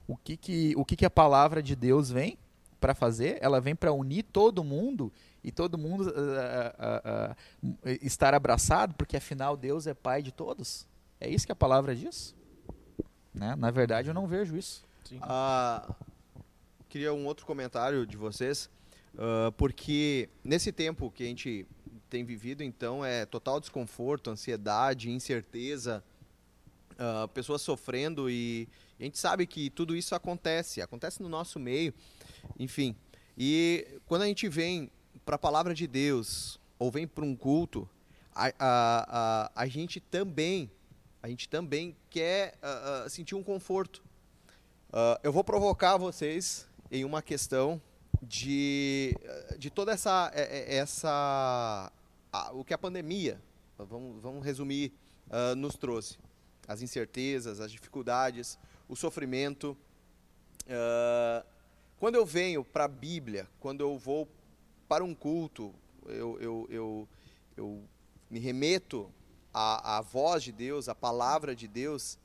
o 0.07 0.15
que, 0.15 0.37
que, 0.37 0.73
o 0.75 0.85
que, 0.85 0.95
que 0.95 1.05
a 1.05 1.09
palavra 1.09 1.61
de 1.61 1.75
Deus 1.75 2.09
vem 2.09 2.37
para 2.79 2.93
fazer? 2.93 3.37
Ela 3.41 3.59
vem 3.59 3.75
para 3.75 3.91
unir 3.91 4.23
todo 4.23 4.63
mundo 4.63 5.11
e 5.43 5.51
todo 5.51 5.77
mundo 5.77 6.09
uh, 6.09 6.11
uh, 6.11 7.69
uh, 7.69 7.89
estar 8.01 8.33
abraçado, 8.33 8.93
porque 8.95 9.17
afinal 9.17 9.55
Deus 9.55 9.87
é 9.87 9.93
Pai 9.93 10.21
de 10.21 10.31
todos. 10.31 10.87
É 11.19 11.29
isso 11.29 11.45
que 11.45 11.51
a 11.51 11.55
palavra 11.55 11.95
diz? 11.95 12.35
Né? 13.33 13.55
Na 13.55 13.71
verdade, 13.71 14.09
eu 14.09 14.13
não 14.13 14.27
vejo 14.27 14.57
isso. 14.57 14.83
queria 16.89 17.13
um 17.13 17.25
outro 17.25 17.45
comentário 17.45 18.05
de 18.05 18.17
vocês, 18.17 18.69
porque 19.57 20.29
nesse 20.43 20.71
tempo 20.71 21.11
que 21.11 21.23
a 21.23 21.27
gente 21.27 21.67
tem 22.09 22.23
vivido, 22.23 22.63
então, 22.63 23.03
é 23.03 23.25
total 23.25 23.59
desconforto, 23.59 24.29
ansiedade, 24.29 25.09
incerteza 25.09 26.03
uh, 26.93 27.27
pessoas 27.29 27.61
sofrendo 27.61 28.29
e 28.29 28.67
a 28.99 29.03
gente 29.03 29.17
sabe 29.17 29.45
que 29.45 29.69
tudo 29.69 29.95
isso 29.95 30.15
acontece, 30.15 30.81
acontece 30.81 31.21
no 31.21 31.27
nosso 31.27 31.59
meio, 31.59 31.93
enfim. 32.57 32.95
E 33.37 33.99
quando 34.05 34.21
a 34.21 34.25
gente 34.25 34.47
vem 34.47 34.89
para 35.25 35.35
a 35.35 35.39
palavra 35.39 35.73
de 35.73 35.85
Deus 35.85 36.59
ou 36.79 36.89
vem 36.89 37.05
para 37.05 37.25
um 37.25 37.35
culto, 37.35 37.89
a, 38.33 38.47
a, 38.47 38.53
a, 38.59 39.51
a, 39.55 39.67
gente 39.67 39.99
também 39.99 40.69
a 41.21 41.27
gente 41.27 41.49
também 41.49 41.95
quer 42.09 42.57
uh, 42.61 43.09
sentir 43.09 43.33
um 43.33 43.41
conforto. 43.41 44.03
Uh, 44.89 45.19
eu 45.23 45.33
vou 45.33 45.43
provocar 45.43 45.97
vocês 45.97 46.67
em 46.91 47.03
uma 47.03 47.21
questão 47.21 47.81
de, 48.21 49.15
de 49.57 49.69
toda 49.69 49.91
essa 49.91 50.31
essa 50.33 51.91
o 52.53 52.63
que 52.63 52.73
a 52.73 52.77
pandemia 52.77 53.41
vamos, 53.77 54.21
vamos 54.21 54.45
resumir 54.45 54.93
nos 55.57 55.75
trouxe 55.75 56.17
as 56.67 56.81
incertezas 56.81 57.59
as 57.59 57.71
dificuldades 57.71 58.57
o 58.87 58.95
sofrimento 58.95 59.77
quando 61.99 62.15
eu 62.15 62.25
venho 62.25 62.63
para 62.63 62.85
a 62.85 62.87
Bíblia 62.87 63.47
quando 63.59 63.81
eu 63.81 63.97
vou 63.97 64.27
para 64.87 65.03
um 65.03 65.13
culto 65.13 65.73
eu, 66.07 66.39
eu, 66.39 66.67
eu, 66.69 67.09
eu 67.57 67.83
me 68.29 68.39
remeto 68.39 69.11
à, 69.53 69.97
à 69.97 70.01
voz 70.01 70.43
de 70.43 70.51
Deus, 70.51 70.89
à 70.89 70.95
palavra 70.95 71.55
de 71.55 71.67
Deus, 71.67 72.17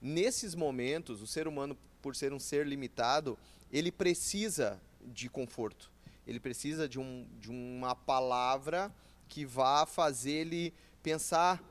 nesses 0.00 0.54
momentos, 0.54 1.20
o 1.20 1.26
ser 1.26 1.48
humano, 1.48 1.76
por 2.00 2.14
ser 2.14 2.32
um 2.32 2.38
ser 2.38 2.66
limitado, 2.66 3.38
ele 3.72 3.90
precisa 3.90 4.80
de 5.04 5.28
conforto. 5.28 5.90
Ele 6.26 6.38
precisa 6.38 6.88
de, 6.88 6.98
um, 6.98 7.26
de 7.40 7.50
uma 7.50 7.94
palavra 7.94 8.92
que 9.28 9.44
vá 9.44 9.84
fazer 9.86 10.32
ele 10.32 10.74
pensar 11.02 11.62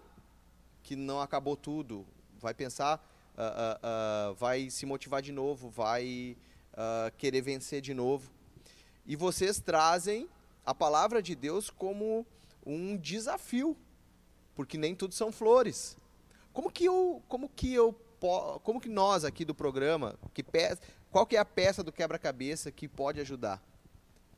que 0.84 0.96
não 0.96 1.22
acabou 1.22 1.56
tudo, 1.56 2.06
vai 2.40 2.54
pensar, 2.54 3.04
uh, 3.36 4.32
uh, 4.32 4.36
vai 4.36 4.70
se 4.70 4.86
motivar 4.86 5.22
de 5.22 5.32
novo, 5.32 5.70
vai 5.70 6.38
querer 7.18 7.40
vencer 7.40 7.80
de 7.80 7.94
novo. 7.94 8.30
E 9.06 9.16
vocês 9.16 9.62
trazem 9.62 10.28
a 10.66 10.76
palavra 10.76 11.22
de 11.22 11.34
Deus 11.34 11.70
como 11.70 12.26
um 12.66 12.98
desafio, 12.98 13.78
porque 14.54 14.78
nem 14.78 14.94
tudo 14.94 15.14
são 15.14 15.32
flores. 15.32 15.96
Como 16.52 16.70
que 16.70 16.84
eu, 16.84 17.22
como 17.30 17.48
que 17.48 17.74
eu, 17.74 17.94
como 18.62 18.82
que 18.82 18.90
nós 18.90 19.24
aqui 19.24 19.46
do 19.46 19.56
programa, 19.56 20.20
que 20.34 20.44
peça, 20.44 20.82
qual 21.12 21.26
que 21.26 21.38
é 21.38 21.40
a 21.40 21.46
peça 21.46 21.82
do 21.82 21.94
quebra-cabeça 21.94 22.72
que 22.72 22.90
pode 22.90 23.22
ajudar? 23.22 23.64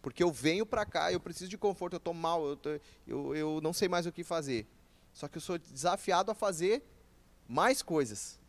Porque 0.01 0.21
eu 0.21 0.31
venho 0.31 0.65
para 0.65 0.86
cá, 0.86 1.12
eu 1.12 1.19
preciso 1.19 1.49
de 1.49 1.57
conforto, 1.57 1.93
eu 1.93 1.97
estou 1.97 2.13
mal, 2.13 2.45
eu, 2.45 2.55
tô, 2.55 2.69
eu, 3.07 3.36
eu 3.36 3.62
não 3.62 3.73
sei 3.73 3.88
mais 3.88 4.05
o 4.05 4.12
que 4.12 4.23
fazer. 4.23 4.67
Só 5.13 5.27
que 5.27 5.38
eu 5.38 5.41
sou 5.41 5.57
desafiado 5.57 6.29
a 6.29 6.36
fazer 6.36 6.83
mais 7.47 7.81
coisas. 7.81 8.39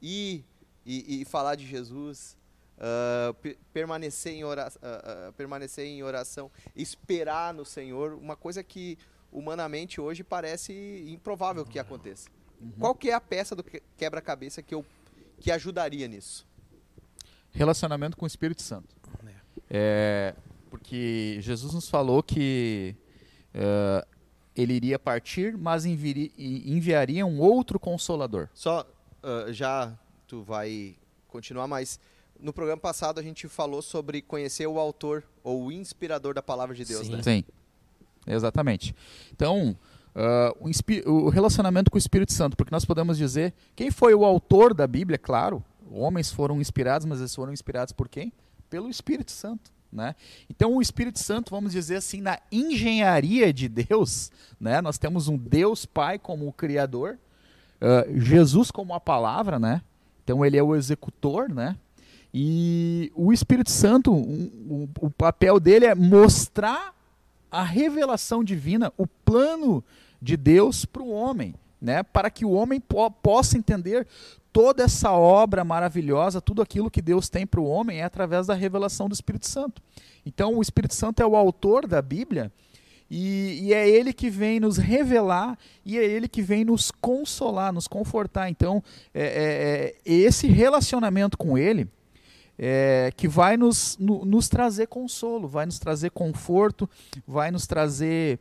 E, 0.00 0.44
e, 0.84 1.22
e 1.22 1.24
falar 1.24 1.54
de 1.54 1.66
Jesus, 1.66 2.36
uh, 2.78 3.54
permanecer, 3.72 4.32
em 4.34 4.44
oração, 4.44 4.80
uh, 4.82 5.28
uh, 5.28 5.32
permanecer 5.32 5.86
em 5.86 6.02
oração, 6.02 6.50
esperar 6.74 7.52
no 7.52 7.64
Senhor, 7.64 8.14
uma 8.14 8.36
coisa 8.36 8.62
que 8.62 8.98
humanamente 9.32 10.00
hoje 10.00 10.24
parece 10.24 11.04
improvável 11.08 11.64
que 11.64 11.78
aconteça. 11.78 12.28
Uhum. 12.60 12.72
Qual 12.78 12.94
que 12.94 13.10
é 13.10 13.14
a 13.14 13.20
peça 13.20 13.54
do 13.54 13.64
quebra-cabeça 13.96 14.62
que, 14.62 14.74
eu, 14.74 14.84
que 15.40 15.50
ajudaria 15.50 16.08
nisso? 16.08 16.46
Relacionamento 17.50 18.16
com 18.16 18.24
o 18.24 18.28
Espírito 18.28 18.62
Santo. 18.62 18.96
É, 19.70 20.34
porque 20.70 21.38
Jesus 21.40 21.74
nos 21.74 21.88
falou 21.88 22.22
que 22.22 22.96
uh, 23.54 24.06
ele 24.56 24.72
iria 24.72 24.98
partir, 24.98 25.56
mas 25.56 25.84
enviaria, 25.84 26.30
enviaria 26.38 27.26
um 27.26 27.38
outro 27.38 27.78
consolador. 27.78 28.48
Só 28.54 28.86
uh, 29.28 29.52
já 29.52 29.92
tu 30.26 30.42
vai 30.42 30.96
continuar, 31.28 31.68
mas 31.68 32.00
no 32.40 32.52
programa 32.52 32.80
passado 32.80 33.18
a 33.18 33.22
gente 33.22 33.48
falou 33.48 33.82
sobre 33.82 34.22
conhecer 34.22 34.66
o 34.66 34.78
autor 34.78 35.24
ou 35.42 35.66
o 35.66 35.72
inspirador 35.72 36.34
da 36.34 36.42
palavra 36.42 36.74
de 36.74 36.84
Deus, 36.84 37.06
Sim. 37.06 37.12
né? 37.12 37.22
Sim. 37.22 37.44
Exatamente. 38.26 38.94
Então, 39.32 39.76
uh, 40.14 41.10
o, 41.10 41.26
o, 41.26 41.28
relacionamento 41.28 41.90
com 41.90 41.96
o 41.96 41.98
Espírito 41.98 42.32
Santo, 42.32 42.56
porque 42.56 42.72
nós 42.72 42.84
podemos 42.84 43.16
dizer 43.16 43.54
quem 43.74 43.90
foi 43.90 44.14
o 44.14 44.24
autor 44.24 44.74
da 44.74 44.86
Bíblia, 44.86 45.18
claro, 45.18 45.64
homens 45.90 46.30
foram 46.30 46.60
inspirados, 46.60 47.06
mas 47.06 47.20
eles 47.20 47.34
foram 47.34 47.52
inspirados 47.52 47.92
por 47.92 48.08
quem? 48.08 48.32
Pelo 48.68 48.90
Espírito 48.90 49.32
Santo. 49.32 49.70
Né? 49.90 50.14
Então, 50.50 50.76
o 50.76 50.82
Espírito 50.82 51.18
Santo, 51.18 51.50
vamos 51.50 51.72
dizer 51.72 51.96
assim, 51.96 52.20
na 52.20 52.38
engenharia 52.52 53.50
de 53.52 53.68
Deus, 53.68 54.30
né? 54.60 54.82
nós 54.82 54.98
temos 54.98 55.28
um 55.28 55.36
Deus 55.38 55.86
Pai 55.86 56.18
como 56.18 56.46
o 56.46 56.52
Criador, 56.52 57.18
uh, 57.80 58.20
Jesus 58.20 58.70
como 58.70 58.94
a 58.94 59.00
palavra, 59.00 59.58
né? 59.58 59.82
então 60.22 60.44
ele 60.44 60.56
é 60.56 60.62
o 60.62 60.76
executor, 60.76 61.48
né? 61.48 61.76
e 62.32 63.10
o 63.14 63.32
Espírito 63.32 63.70
Santo, 63.70 64.12
um, 64.12 64.88
o 65.00 65.10
papel 65.10 65.58
dele 65.58 65.86
é 65.86 65.94
mostrar 65.94 66.94
a 67.50 67.62
revelação 67.62 68.44
divina, 68.44 68.92
o 68.96 69.06
plano 69.06 69.82
de 70.20 70.36
Deus 70.36 70.84
para 70.84 71.02
o 71.02 71.10
homem, 71.10 71.54
né? 71.80 72.02
para 72.02 72.30
que 72.30 72.44
o 72.44 72.50
homem 72.50 72.80
po 72.80 73.10
possa 73.10 73.56
entender 73.56 74.06
toda 74.52 74.82
essa 74.82 75.12
obra 75.12 75.64
maravilhosa, 75.64 76.40
tudo 76.40 76.60
aquilo 76.60 76.90
que 76.90 77.00
Deus 77.00 77.28
tem 77.28 77.46
para 77.46 77.60
o 77.60 77.66
homem 77.68 78.00
é 78.00 78.04
através 78.04 78.46
da 78.46 78.54
revelação 78.54 79.08
do 79.08 79.14
Espírito 79.14 79.46
Santo. 79.46 79.80
Então, 80.26 80.56
o 80.56 80.62
Espírito 80.62 80.94
Santo 80.94 81.22
é 81.22 81.26
o 81.26 81.36
autor 81.36 81.86
da 81.86 82.02
Bíblia 82.02 82.52
e, 83.10 83.60
e, 83.62 83.74
é 83.74 83.88
ele 83.88 84.12
que 84.12 84.28
vem 84.28 84.60
nos 84.60 84.76
revelar 84.76 85.58
e 85.84 85.98
é 85.98 86.04
ele 86.04 86.28
que 86.28 86.42
vem 86.42 86.64
nos 86.64 86.90
consolar, 86.90 87.72
nos 87.72 87.88
confortar. 87.88 88.50
Então, 88.50 88.82
é, 89.14 89.94
é, 90.04 90.12
é 90.12 90.14
esse 90.14 90.46
relacionamento 90.46 91.38
com 91.38 91.56
ele 91.56 91.88
é, 92.58 93.12
que 93.16 93.28
vai 93.28 93.56
nos, 93.56 93.96
no, 93.98 94.24
nos 94.24 94.48
trazer 94.48 94.88
consolo, 94.88 95.46
vai 95.46 95.64
nos 95.64 95.78
trazer 95.78 96.10
conforto, 96.10 96.90
vai 97.26 97.50
nos 97.50 97.66
trazer 97.66 98.40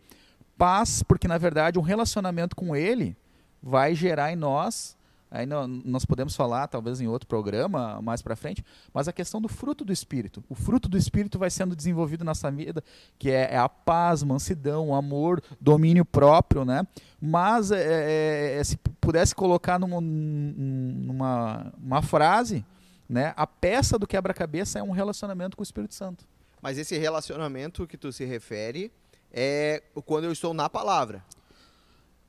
paz, 0.57 1.03
porque 1.03 1.27
na 1.27 1.37
verdade 1.37 1.77
um 1.77 1.83
relacionamento 1.83 2.55
com 2.55 2.75
Ele 2.75 3.15
vai 3.61 3.93
gerar 3.93 4.31
em 4.31 4.35
nós. 4.35 4.96
Aí 5.29 5.45
nós 5.45 6.05
podemos 6.05 6.35
falar, 6.35 6.67
talvez 6.67 7.01
em 7.01 7.07
outro 7.07 7.27
programa 7.27 8.01
mais 8.01 8.21
para 8.21 8.35
frente, 8.35 8.63
mas 8.93 9.07
a 9.07 9.13
questão 9.13 9.41
do 9.41 9.49
fruto 9.49 9.83
do 9.83 9.91
Espírito. 9.91 10.43
O 10.47 10.55
fruto 10.55 10.87
do 10.87 10.97
Espírito 10.97 11.37
vai 11.37 11.49
sendo 11.49 11.75
desenvolvido 11.75 12.23
nessa 12.23 12.49
vida, 12.49 12.81
que 13.19 13.29
é, 13.29 13.53
é 13.53 13.57
a 13.57 13.67
paz, 13.67 14.23
mansidão, 14.23 14.95
amor, 14.95 15.41
domínio 15.59 16.05
próprio, 16.05 16.63
né? 16.63 16.87
Mas 17.21 17.71
é, 17.71 18.55
é, 18.55 18.59
é 18.59 18.63
se 18.63 18.77
pudesse 19.01 19.35
colocar 19.35 19.77
numa, 19.77 19.99
numa 19.99 21.73
uma 21.77 22.01
frase, 22.01 22.65
né? 23.09 23.33
A 23.35 23.45
peça 23.45 23.99
do 23.99 24.07
quebra-cabeça 24.07 24.79
é 24.79 24.83
um 24.83 24.91
relacionamento 24.91 25.57
com 25.57 25.61
o 25.61 25.63
Espírito 25.63 25.93
Santo. 25.93 26.25
Mas 26.61 26.77
esse 26.77 26.97
relacionamento 26.97 27.85
que 27.85 27.97
tu 27.97 28.11
se 28.11 28.23
refere 28.23 28.91
é 29.31 29.83
quando 30.05 30.23
eu 30.23 30.31
estou 30.31 30.53
na 30.53 30.69
palavra. 30.69 31.23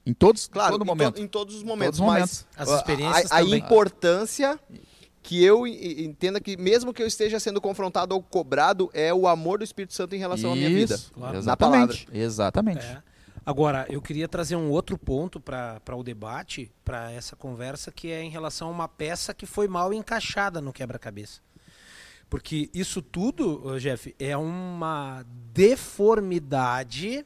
Em 0.08 0.14
todos, 0.14 0.48
claro, 0.48 0.72
todo 0.72 0.84
em, 0.84 0.86
momento. 0.86 1.14
To, 1.16 1.20
em 1.20 1.26
todos 1.28 1.54
os 1.54 1.62
momentos. 1.62 1.98
Todos 1.98 2.10
os 2.10 2.14
momentos. 2.14 2.46
As 2.56 2.70
experiências 2.70 3.30
a, 3.30 3.36
a 3.36 3.42
importância 3.42 4.58
que 5.22 5.44
eu 5.44 5.66
entenda 5.66 6.40
que 6.40 6.56
mesmo 6.56 6.94
que 6.94 7.02
eu 7.02 7.06
esteja 7.06 7.38
sendo 7.38 7.60
confrontado 7.60 8.14
ou 8.14 8.22
cobrado 8.22 8.88
é 8.94 9.12
o 9.12 9.28
amor 9.28 9.58
do 9.58 9.64
Espírito 9.64 9.92
Santo 9.92 10.14
em 10.14 10.18
relação 10.18 10.54
Isso, 10.54 10.64
à 10.64 10.68
minha 10.68 10.70
vida. 10.70 10.98
Claro. 11.12 11.36
Exatamente. 11.36 12.08
Exatamente. 12.10 12.86
É. 12.86 13.02
Agora, 13.44 13.84
eu 13.90 14.00
queria 14.00 14.26
trazer 14.26 14.56
um 14.56 14.70
outro 14.70 14.96
ponto 14.96 15.38
para 15.38 15.94
o 15.94 16.02
debate, 16.02 16.72
para 16.82 17.12
essa 17.12 17.36
conversa, 17.36 17.92
que 17.92 18.10
é 18.10 18.22
em 18.22 18.30
relação 18.30 18.68
a 18.68 18.70
uma 18.70 18.88
peça 18.88 19.34
que 19.34 19.44
foi 19.44 19.68
mal 19.68 19.92
encaixada 19.92 20.62
no 20.62 20.72
quebra-cabeça. 20.72 21.40
Porque 22.30 22.70
isso 22.72 23.02
tudo, 23.02 23.78
Jeff, 23.78 24.14
é 24.18 24.36
uma 24.36 25.24
deformidade. 25.52 27.24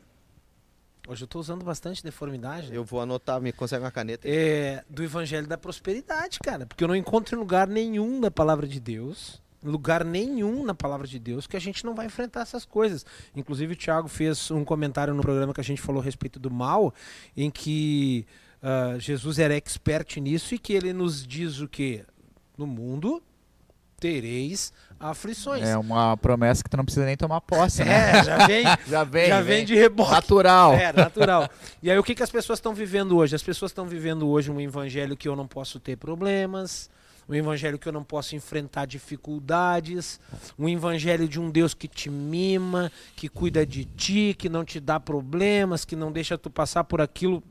Hoje 1.09 1.23
eu 1.23 1.27
estou 1.27 1.41
usando 1.41 1.65
bastante 1.65 2.03
deformidade. 2.03 2.71
Né? 2.71 2.77
Eu 2.77 2.85
vou 2.85 3.01
anotar, 3.01 3.41
me 3.41 3.53
consegue 3.53 3.85
uma 3.85 3.91
caneta? 3.91 4.29
É, 4.29 4.85
do 4.89 5.03
Evangelho 5.03 5.47
da 5.47 5.59
Prosperidade, 5.59 6.39
cara. 6.39 6.65
Porque 6.65 6.85
eu 6.85 6.89
não 6.89 6.95
encontro 6.95 7.35
em 7.35 7.39
lugar 7.39 7.67
nenhum 7.67 8.21
da 8.21 8.31
palavra 8.31 8.67
de 8.67 8.79
Deus 8.79 9.43
lugar 9.65 10.05
nenhum 10.05 10.65
na 10.65 10.75
palavra 10.75 11.07
de 11.07 11.19
Deus 11.19 11.47
que 11.47 11.57
a 11.57 11.61
gente 11.61 11.85
não 11.85 11.95
vai 11.95 12.07
enfrentar 12.07 12.41
essas 12.41 12.65
coisas. 12.65 13.07
Inclusive 13.35 13.75
o 13.75 13.77
Tiago 13.77 14.09
fez 14.09 14.51
um 14.51 14.65
comentário 14.65 15.15
no 15.15 15.23
programa 15.23 15.55
que 15.55 15.61
a 15.61 15.65
gente 15.65 15.81
falou 15.81 16.03
a 16.03 16.05
respeito 16.05 16.41
do 16.41 16.51
mal, 16.51 16.93
em 17.37 17.51
que 17.51 18.27
uh, 18.61 18.99
Jesus 18.99 19.39
era 19.39 19.55
expert 19.55 20.17
nisso 20.17 20.55
e 20.55 20.59
que 20.59 20.73
ele 20.73 20.93
nos 20.93 21.25
diz 21.25 21.61
o 21.61 21.69
que 21.69 22.05
no 22.59 22.67
mundo 22.67 23.23
tereis 24.03 24.73
aflições. 24.99 25.63
É 25.63 25.79
uma 25.79 26.17
promessa 26.17 26.63
que 26.63 26.69
tu 26.69 26.77
não 26.77 26.85
precisa 26.85 27.07
nem 27.07 27.17
tomar 27.17 27.41
posse, 27.41 27.85
né? 27.85 27.93
É, 28.13 28.25
já 28.25 28.47
vem, 28.47 28.65
já 28.89 29.05
vem, 29.05 29.27
já 29.29 29.41
vem, 29.41 29.57
vem 29.57 29.65
de 29.65 29.77
rebote. 29.77 30.11
Natural. 30.11 30.75
É, 30.75 30.93
natural. 30.93 31.49
E 31.81 31.89
aí 31.89 31.97
o 31.97 32.03
que, 32.03 32.15
que 32.15 32.23
as 32.23 32.31
pessoas 32.31 32.59
estão 32.59 32.75
vivendo 32.75 33.17
hoje? 33.17 33.37
As 33.37 33.43
pessoas 33.43 33.71
estão 33.71 33.87
vivendo 33.87 34.29
hoje 34.29 34.51
um 34.51 34.61
evangelho 34.61 35.17
que 35.17 35.29
eu 35.29 35.37
não 35.37 35.47
posso 35.47 35.79
ter 35.79 35.97
problemas, 35.97 36.91
um 37.29 37.35
evangelho 37.35 37.79
que 37.79 37.89
eu 37.89 37.93
não 37.93 38.03
posso 38.03 38.35
enfrentar 38.35 38.87
dificuldades, 38.87 40.19
um 40.59 40.69
evangelho 40.69 41.29
de 41.29 41.39
um 41.39 41.49
Deus 41.49 41.75
que 41.75 41.87
te 41.87 42.11
mima, 42.11 42.91
que 43.15 43.29
cuida 43.29 43.65
de 43.65 43.85
ti, 43.85 44.35
que 44.37 44.49
não 44.49 44.65
te 44.65 44.81
dá 44.81 44.99
problemas, 44.99 45.85
que 45.85 45.95
não 45.95 46.11
deixa 46.11 46.37
tu 46.37 46.51
passar 46.51 46.83
por 46.83 47.01
aquilo 47.01 47.43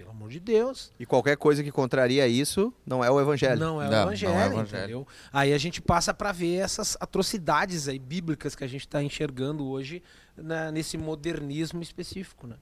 pelo 0.00 0.10
amor 0.10 0.30
de 0.30 0.40
Deus. 0.40 0.90
E 0.98 1.04
qualquer 1.04 1.36
coisa 1.36 1.62
que 1.62 1.70
contraria 1.70 2.26
isso 2.26 2.72
não 2.86 3.04
é 3.04 3.10
o 3.10 3.20
evangelho. 3.20 3.60
Não 3.60 3.82
é 3.82 3.86
o 3.86 3.90
Não, 3.90 3.90
não 3.90 3.96
é 3.98 4.04
o 4.04 4.06
evangelho, 4.08 4.34
evangelho. 4.54 4.78
entendeu? 4.82 5.06
Aí 5.30 5.52
a 5.52 5.58
gente 5.58 5.82
passa 5.82 6.14
para 6.14 6.32
ver 6.32 6.56
essas 6.56 6.96
atrocidades 6.98 7.86
aí 7.86 7.98
bíblicas 7.98 8.54
que 8.54 8.64
a 8.64 8.66
gente 8.66 8.80
está 8.86 9.02
enxergando 9.02 9.66
hoje 9.68 10.02
na- 10.36 10.72
nesse 10.72 10.96
modernismo 10.96 11.82
específico, 11.82 12.46
né? 12.46 12.56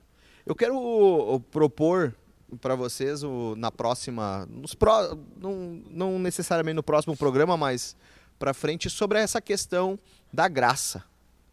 Eu 0.44 0.54
quero 0.56 0.76
o, 0.76 1.38
propor 1.38 2.12
para 2.60 2.74
vocês 2.74 3.22
o, 3.22 3.54
na 3.56 3.70
próxima, 3.70 4.46
nos 4.50 4.74
pró, 4.74 5.16
não, 5.36 5.80
não 5.90 6.18
necessariamente 6.18 6.74
no 6.74 6.82
próximo 6.82 7.16
programa, 7.16 7.56
mas 7.56 7.94
para 8.38 8.52
frente 8.52 8.90
sobre 8.90 9.18
essa 9.20 9.40
questão 9.40 9.96
da 10.32 10.48
graça, 10.48 11.04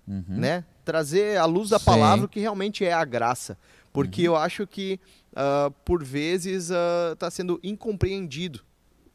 Uhum. 0.07 0.23
né? 0.29 0.63
Trazer 0.83 1.37
à 1.37 1.45
luz 1.45 1.69
da 1.69 1.79
Sim. 1.79 1.85
palavra 1.85 2.25
o 2.25 2.29
que 2.29 2.39
realmente 2.39 2.85
é 2.85 2.93
a 2.93 3.03
graça, 3.03 3.57
porque 3.91 4.21
eu 4.21 4.35
acho 4.35 4.65
que 4.67 4.99
ah, 5.35 5.71
por 5.83 6.03
vezes 6.03 6.69
está 7.11 7.29
sendo 7.29 7.59
incompreendido, 7.63 8.61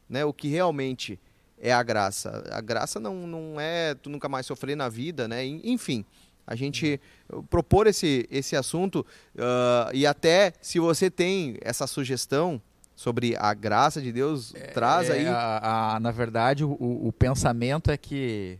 né? 0.09 0.23
O 0.25 0.33
que 0.33 0.47
realmente 0.47 1.19
é 1.59 1.71
a 1.71 1.83
graça. 1.83 2.43
A 2.51 2.61
graça 2.61 2.99
não, 2.99 3.27
não 3.27 3.59
é 3.59 3.93
tu 3.95 4.09
nunca 4.09 4.27
mais 4.29 4.45
sofrer 4.45 4.75
na 4.75 4.89
vida, 4.89 5.27
né? 5.27 5.45
En- 5.45 5.61
Enfim, 5.63 6.03
a 6.45 6.55
gente 6.55 6.99
uh, 7.31 7.43
propor 7.43 7.87
esse, 7.87 8.27
esse 8.31 8.55
assunto 8.55 9.05
ah, 9.37 9.89
e 9.93 10.05
até 10.05 10.53
se 10.61 10.79
você 10.79 11.09
tem 11.09 11.57
essa 11.61 11.85
sugestão 11.87 12.61
sobre 12.95 13.35
a 13.39 13.53
graça 13.53 14.01
de 14.01 14.11
Deus, 14.11 14.53
traz 14.73 15.09
É, 15.09 15.13
aí. 15.13 15.27
a- 15.27 15.95
a- 15.95 15.99
na 15.99 16.11
verdade, 16.11 16.63
o, 16.63 16.71
o 16.79 17.11
pensamento 17.11 17.89
é 17.89 17.97
que 17.97 18.59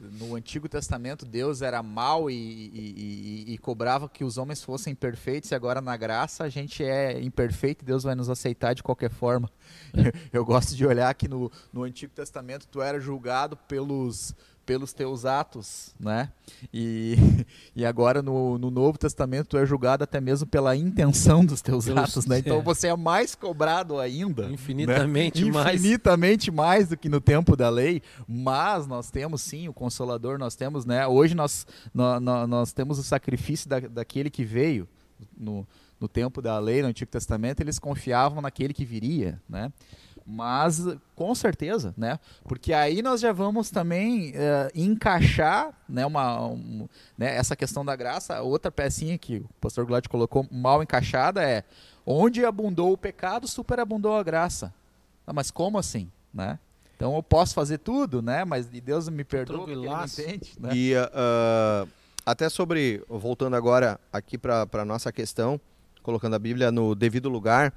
no 0.00 0.34
Antigo 0.34 0.68
Testamento 0.68 1.26
Deus 1.26 1.60
era 1.62 1.82
mau 1.82 2.30
e, 2.30 2.34
e- 2.34 3.44
e- 3.48 3.54
e 3.54 3.58
cobrava 3.58 4.08
que 4.08 4.24
os 4.24 4.38
homens 4.38 4.62
fossem 4.62 4.94
perfeitos, 4.94 5.50
e 5.50 5.54
agora 5.54 5.80
na 5.80 5.96
graça 5.96 6.44
a 6.44 6.48
gente 6.48 6.82
é 6.82 7.20
imperfeito 7.20 7.84
e 7.84 7.86
Deus 7.86 8.02
vai 8.04 8.14
nos 8.14 8.30
aceitar 8.30 8.74
de 8.74 8.82
qualquer 8.82 9.10
forma. 9.10 9.50
Eu 10.32 10.44
gosto 10.44 10.74
de 10.74 10.86
olhar 10.86 11.12
que 11.14 11.28
no, 11.28 11.50
no 11.72 11.82
Antigo 11.82 12.12
Testamento 12.14 12.66
tu 12.66 12.80
era 12.80 12.98
julgado 12.98 13.56
pelos, 13.56 14.34
pelos 14.64 14.92
teus 14.92 15.24
atos, 15.24 15.94
né? 15.98 16.30
E, 16.72 17.16
e 17.74 17.84
agora 17.84 18.22
no, 18.22 18.56
no 18.58 18.70
Novo 18.70 18.96
Testamento 18.98 19.48
tu 19.48 19.56
é 19.58 19.66
julgado 19.66 20.04
até 20.04 20.20
mesmo 20.20 20.46
pela 20.46 20.76
intenção 20.76 21.44
dos 21.44 21.60
teus 21.60 21.86
Pelos- 21.86 22.02
atos, 22.02 22.26
né? 22.26 22.38
Então 22.38 22.58
é. 22.58 22.62
você 22.62 22.88
é 22.88 22.96
mais 22.96 23.34
cobrado 23.34 23.98
ainda. 23.98 24.46
Infinitamente 24.50 25.44
né? 25.44 25.50
mais. 25.50 25.80
Infinitamente 25.80 26.50
mais 26.50 26.88
do 26.88 26.96
que 26.96 27.08
no 27.08 27.20
tempo 27.20 27.56
da 27.56 27.68
lei, 27.68 28.02
mas 28.28 28.86
nós 28.86 29.10
temos 29.10 29.42
sim 29.42 29.68
o 29.68 29.72
Consolador, 29.72 30.38
nós 30.38 30.54
temos, 30.54 30.84
né? 30.84 31.06
Hoje 31.06 31.34
nós, 31.34 31.66
nó- 31.92 32.20
nó- 32.20 32.46
nós, 32.46 32.72
temos 32.72 32.98
o 32.98 33.02
sacrifício 33.02 33.68
da, 33.68 33.80
daquele 33.80 34.30
que 34.30 34.44
veio 34.44 34.88
no, 35.36 35.66
no 35.98 36.08
tempo 36.08 36.40
da 36.40 36.58
lei, 36.58 36.80
no 36.80 36.88
Antigo 36.88 37.10
Testamento, 37.10 37.60
eles 37.60 37.78
confiavam 37.78 38.40
naquele 38.40 38.72
que 38.72 38.84
viria, 38.84 39.40
né? 39.48 39.72
Mas 40.30 40.80
com 41.16 41.34
certeza, 41.34 41.92
né? 41.96 42.18
Porque 42.44 42.72
aí 42.72 43.02
nós 43.02 43.20
já 43.20 43.32
vamos 43.32 43.70
também 43.70 44.32
eh, 44.34 44.70
encaixar, 44.74 45.72
né, 45.88 46.06
uma, 46.06 46.40
um- 46.46 46.88
né, 47.18 47.34
essa 47.36 47.56
questão 47.56 47.84
da 47.84 47.96
graça. 47.96 48.40
Outra 48.42 48.70
pecinha 48.70 49.18
que 49.18 49.38
o 49.38 49.48
pastor 49.60 49.84
Glad 49.84 50.06
colocou 50.08 50.46
mal 50.50 50.82
encaixada 50.82 51.42
é 51.42 51.64
onde 52.06 52.44
abundou 52.44 52.92
o 52.92 52.98
pecado, 52.98 53.48
superabundou 53.48 54.16
a 54.16 54.22
graça. 54.22 54.72
Ah, 55.26 55.32
mas 55.32 55.50
como 55.50 55.78
assim, 55.78 56.10
né? 56.32 56.58
Então 56.96 57.16
eu 57.16 57.22
posso 57.22 57.54
fazer 57.54 57.78
tudo, 57.78 58.20
né? 58.22 58.44
Mas 58.44 58.68
e 58.72 58.80
Deus 58.80 59.08
me 59.08 59.24
perdoa 59.24 59.58
porque 59.58 59.72
ele 59.72 59.80
me 59.80 59.86
Tranquilaço. 59.86 60.20
entende, 60.22 60.52
né? 60.60 60.70
E 60.74 60.94
ah, 60.96 61.86
até 62.24 62.48
sobre, 62.48 63.02
voltando 63.08 63.56
agora 63.56 63.98
aqui 64.12 64.38
para 64.38 64.66
a 64.72 64.84
nossa 64.84 65.10
questão, 65.10 65.60
colocando 66.02 66.34
a 66.36 66.38
Bíblia 66.38 66.70
no 66.70 66.94
devido 66.94 67.28
lugar, 67.28 67.72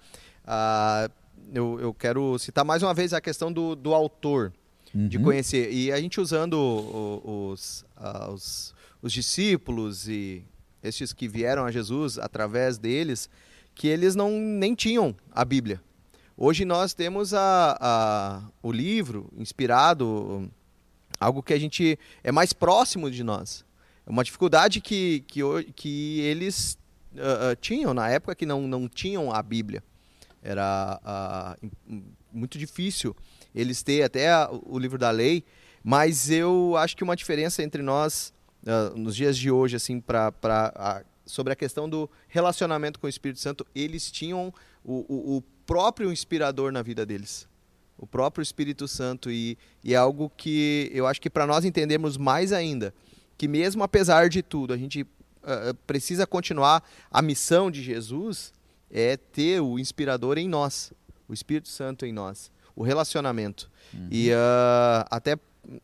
ah, 0.45 1.09
eu, 1.53 1.79
eu 1.79 1.93
quero 1.93 2.37
citar 2.39 2.65
mais 2.65 2.81
uma 2.83 2.93
vez 2.93 3.13
a 3.13 3.21
questão 3.21 3.51
do, 3.51 3.75
do 3.75 3.93
autor, 3.93 4.53
de 4.93 5.17
Uhum. 5.17 5.23
conhecer. 5.23 5.71
E 5.71 5.91
a 5.91 5.99
gente 5.99 6.21
usando 6.21 6.53
os, 7.23 7.83
os, 8.29 8.75
os 9.01 9.11
discípulos 9.11 10.07
e 10.07 10.43
estes 10.83 11.13
que 11.13 11.27
vieram 11.27 11.65
a 11.65 11.71
Jesus 11.71 12.19
através 12.19 12.77
deles, 12.77 13.29
que 13.73 13.87
eles 13.87 14.15
não 14.15 14.31
nem 14.31 14.75
tinham 14.75 15.15
a 15.31 15.43
Bíblia. 15.43 15.81
Hoje 16.37 16.65
nós 16.65 16.93
temos 16.93 17.33
a, 17.33 17.77
a, 17.79 18.43
o 18.61 18.71
livro 18.71 19.29
inspirado, 19.37 20.49
algo 21.19 21.41
que 21.41 21.53
a 21.53 21.59
gente 21.59 21.97
é 22.23 22.31
mais 22.31 22.53
próximo 22.53 23.09
de 23.09 23.23
nós. 23.23 23.65
É 24.05 24.09
uma 24.09 24.23
dificuldade 24.23 24.81
que, 24.81 25.23
que, 25.27 25.41
que 25.75 26.19
eles 26.21 26.77
ah, 27.17 27.55
tinham 27.59 27.93
na 27.93 28.09
época 28.09 28.35
que 28.35 28.45
não, 28.45 28.67
não 28.67 28.87
tinham 28.87 29.31
a 29.31 29.41
Bíblia. 29.41 29.83
Era 30.43 30.99
ah, 31.03 31.57
muito 32.31 32.57
difícil 32.57 33.15
eles 33.55 33.81
ter 33.81 34.03
até 34.03 34.29
a- 34.31 34.49
o 34.51 34.77
livro 34.77 34.97
da 34.97 35.09
lei, 35.09 35.43
mas 35.83 36.29
eu 36.29 36.75
acho 36.77 36.97
que 36.97 37.03
uma 37.03 37.15
diferença 37.15 37.63
entre 37.63 37.81
nós 37.81 38.33
ah, 38.67 38.91
nos 38.95 39.15
dias 39.15 39.37
de 39.37 39.49
hoje, 39.49 39.75
assim, 39.77 39.99
pra, 40.01 40.31
pra, 40.31 40.71
a- 40.75 41.03
sobre 41.25 41.53
a 41.53 41.55
questão 41.55 41.87
do 41.89 42.09
relacionamento 42.27 42.99
com 42.99 43.07
o 43.07 43.09
Espírito 43.09 43.39
Santo, 43.39 43.65
eles 43.73 44.11
tinham 44.11 44.53
o, 44.83 45.05
o, 45.07 45.37
o 45.37 45.41
próprio 45.65 46.11
inspirador 46.11 46.71
na 46.73 46.81
vida 46.81 47.05
deles. 47.05 47.47
O 47.97 48.05
próprio 48.05 48.41
Espírito 48.43 48.85
Santo. 48.87 49.31
E, 49.31 49.57
e 49.81 49.93
é 49.93 49.97
algo 49.97 50.29
que 50.35 50.91
eu 50.93 51.07
acho 51.07 51.21
que 51.21 51.29
para 51.29 51.47
nós 51.47 51.63
entendermos 51.63 52.17
mais 52.17 52.51
ainda, 52.51 52.93
que 53.37 53.47
mesmo 53.47 53.81
apesar 53.83 54.27
de 54.27 54.41
tudo, 54.43 54.73
a 54.73 54.77
gente 54.77 55.05
ah, 55.43 55.73
precisa 55.87 56.27
continuar 56.27 56.83
a 57.09 57.21
missão 57.21 57.71
de 57.71 57.81
Jesus 57.81 58.51
é 58.89 59.17
ter 59.17 59.59
o 59.61 59.77
inspirador 59.79 60.37
em 60.37 60.47
nós, 60.47 60.91
o 61.27 61.33
Espírito 61.33 61.67
Santo 61.69 62.05
em 62.05 62.11
nós, 62.13 62.51
o 62.75 62.83
relacionamento. 62.83 63.69
E 64.09 64.31
ah, 64.33 65.05
até, 65.09 65.37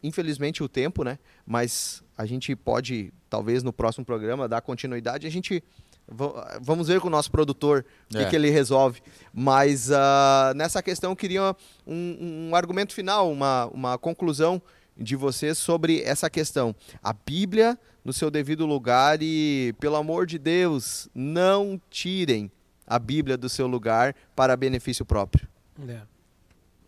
infelizmente, 0.04 0.64
o 0.64 0.70
tempo, 0.70 1.04
né? 1.04 1.18
Mas 1.46 2.04
a 2.18 2.26
gente 2.26 2.56
pode, 2.56 3.14
talvez 3.30 3.64
no 3.64 3.72
próximo 3.74 4.06
programa, 4.06 4.48
dar 4.48 4.62
continuidade. 4.62 5.26
A 5.28 5.30
gente. 5.30 5.64
va- 6.08 6.60
Vamos 6.62 6.88
ver 6.88 7.00
com 7.00 7.08
o 7.08 7.12
nosso 7.12 7.30
produtor 7.32 7.86
o 8.10 8.18
que, 8.18 8.24
É. 8.24 8.30
que 8.30 8.36
ele 8.36 8.50
resolve. 8.50 9.02
Mas 9.34 9.92
ah, 9.92 10.54
nessa 10.56 10.82
questão, 10.82 11.12
eu 11.12 11.16
queria 11.16 11.56
um, 11.86 12.48
um 12.50 12.56
argumento 12.56 12.94
final, 12.94 13.32
uma, 13.32 13.66
uma 13.68 13.98
conclusão 13.98 14.62
de 14.98 15.16
vocês 15.16 15.58
sobre 15.58 16.02
essa 16.02 16.30
questão. 16.30 16.76
A 17.02 17.14
Bíblia 17.14 17.78
no 18.04 18.12
seu 18.12 18.30
devido 18.32 18.66
lugar 18.66 19.20
e, 19.22 19.74
pelo 19.80 19.96
amor 19.96 20.26
de 20.26 20.38
Deus, 20.40 21.08
não 21.14 21.80
tirem 21.90 22.52
a 22.90 22.98
Bíblia 22.98 23.38
do 23.38 23.48
seu 23.48 23.68
lugar 23.68 24.16
para 24.36 24.58
benefício 24.58 25.06
próprio. 25.06 25.48
É. 25.88 26.02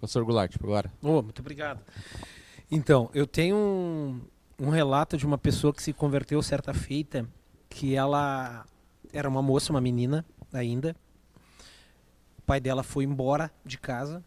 Pastor 0.02 0.26
Goulart, 0.26 0.56
agora. 0.62 0.92
Oh, 1.02 1.22
muito 1.22 1.40
obrigado. 1.40 1.80
Então, 2.70 3.12
eu 3.14 3.28
tenho 3.28 3.56
um, 3.56 4.20
um 4.60 4.70
relato 4.70 5.16
de 5.16 5.26
uma 5.26 5.38
pessoa 5.38 5.72
que 5.72 5.84
se 5.84 5.94
converteu 5.94 6.42
certa 6.42 6.74
feita, 6.74 7.30
que 7.70 7.94
ela 7.94 8.66
era 9.14 9.30
uma 9.30 9.44
moça, 9.44 9.72
uma 9.72 9.80
menina 9.80 10.26
ainda. 10.52 10.96
O 12.40 12.42
pai 12.42 12.60
dela 12.60 12.82
foi 12.82 13.04
embora 13.04 13.52
de 13.64 13.78
casa. 13.78 14.24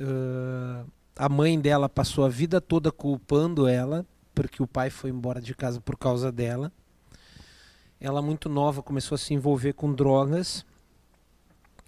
Ah, 0.00 0.84
a 1.16 1.28
mãe 1.28 1.60
dela 1.60 1.88
passou 1.88 2.24
a 2.24 2.28
vida 2.28 2.60
toda 2.60 2.90
culpando 2.92 3.66
ela, 3.66 4.06
porque 4.34 4.62
o 4.62 4.66
pai 4.66 4.90
foi 4.90 5.10
embora 5.10 5.40
de 5.40 5.54
casa 5.54 5.80
por 5.80 5.96
causa 5.96 6.30
dela. 6.30 6.72
Ela, 8.04 8.20
muito 8.20 8.50
nova, 8.50 8.82
começou 8.82 9.14
a 9.14 9.18
se 9.18 9.32
envolver 9.32 9.72
com 9.72 9.90
drogas. 9.90 10.62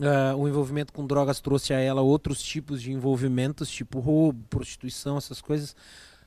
Ah, 0.00 0.35
o 0.35 0.48
envolvimento 0.48 0.90
com 0.90 1.07
drogas 1.07 1.40
trouxe 1.40 1.74
a 1.74 1.79
ela 1.79 2.00
outros 2.00 2.40
tipos 2.42 2.81
de 2.81 2.90
envolvimentos, 2.90 3.68
tipo 3.68 4.00
roubo, 4.00 4.42
prostituição, 4.48 5.18
essas 5.18 5.42
coisas, 5.42 5.76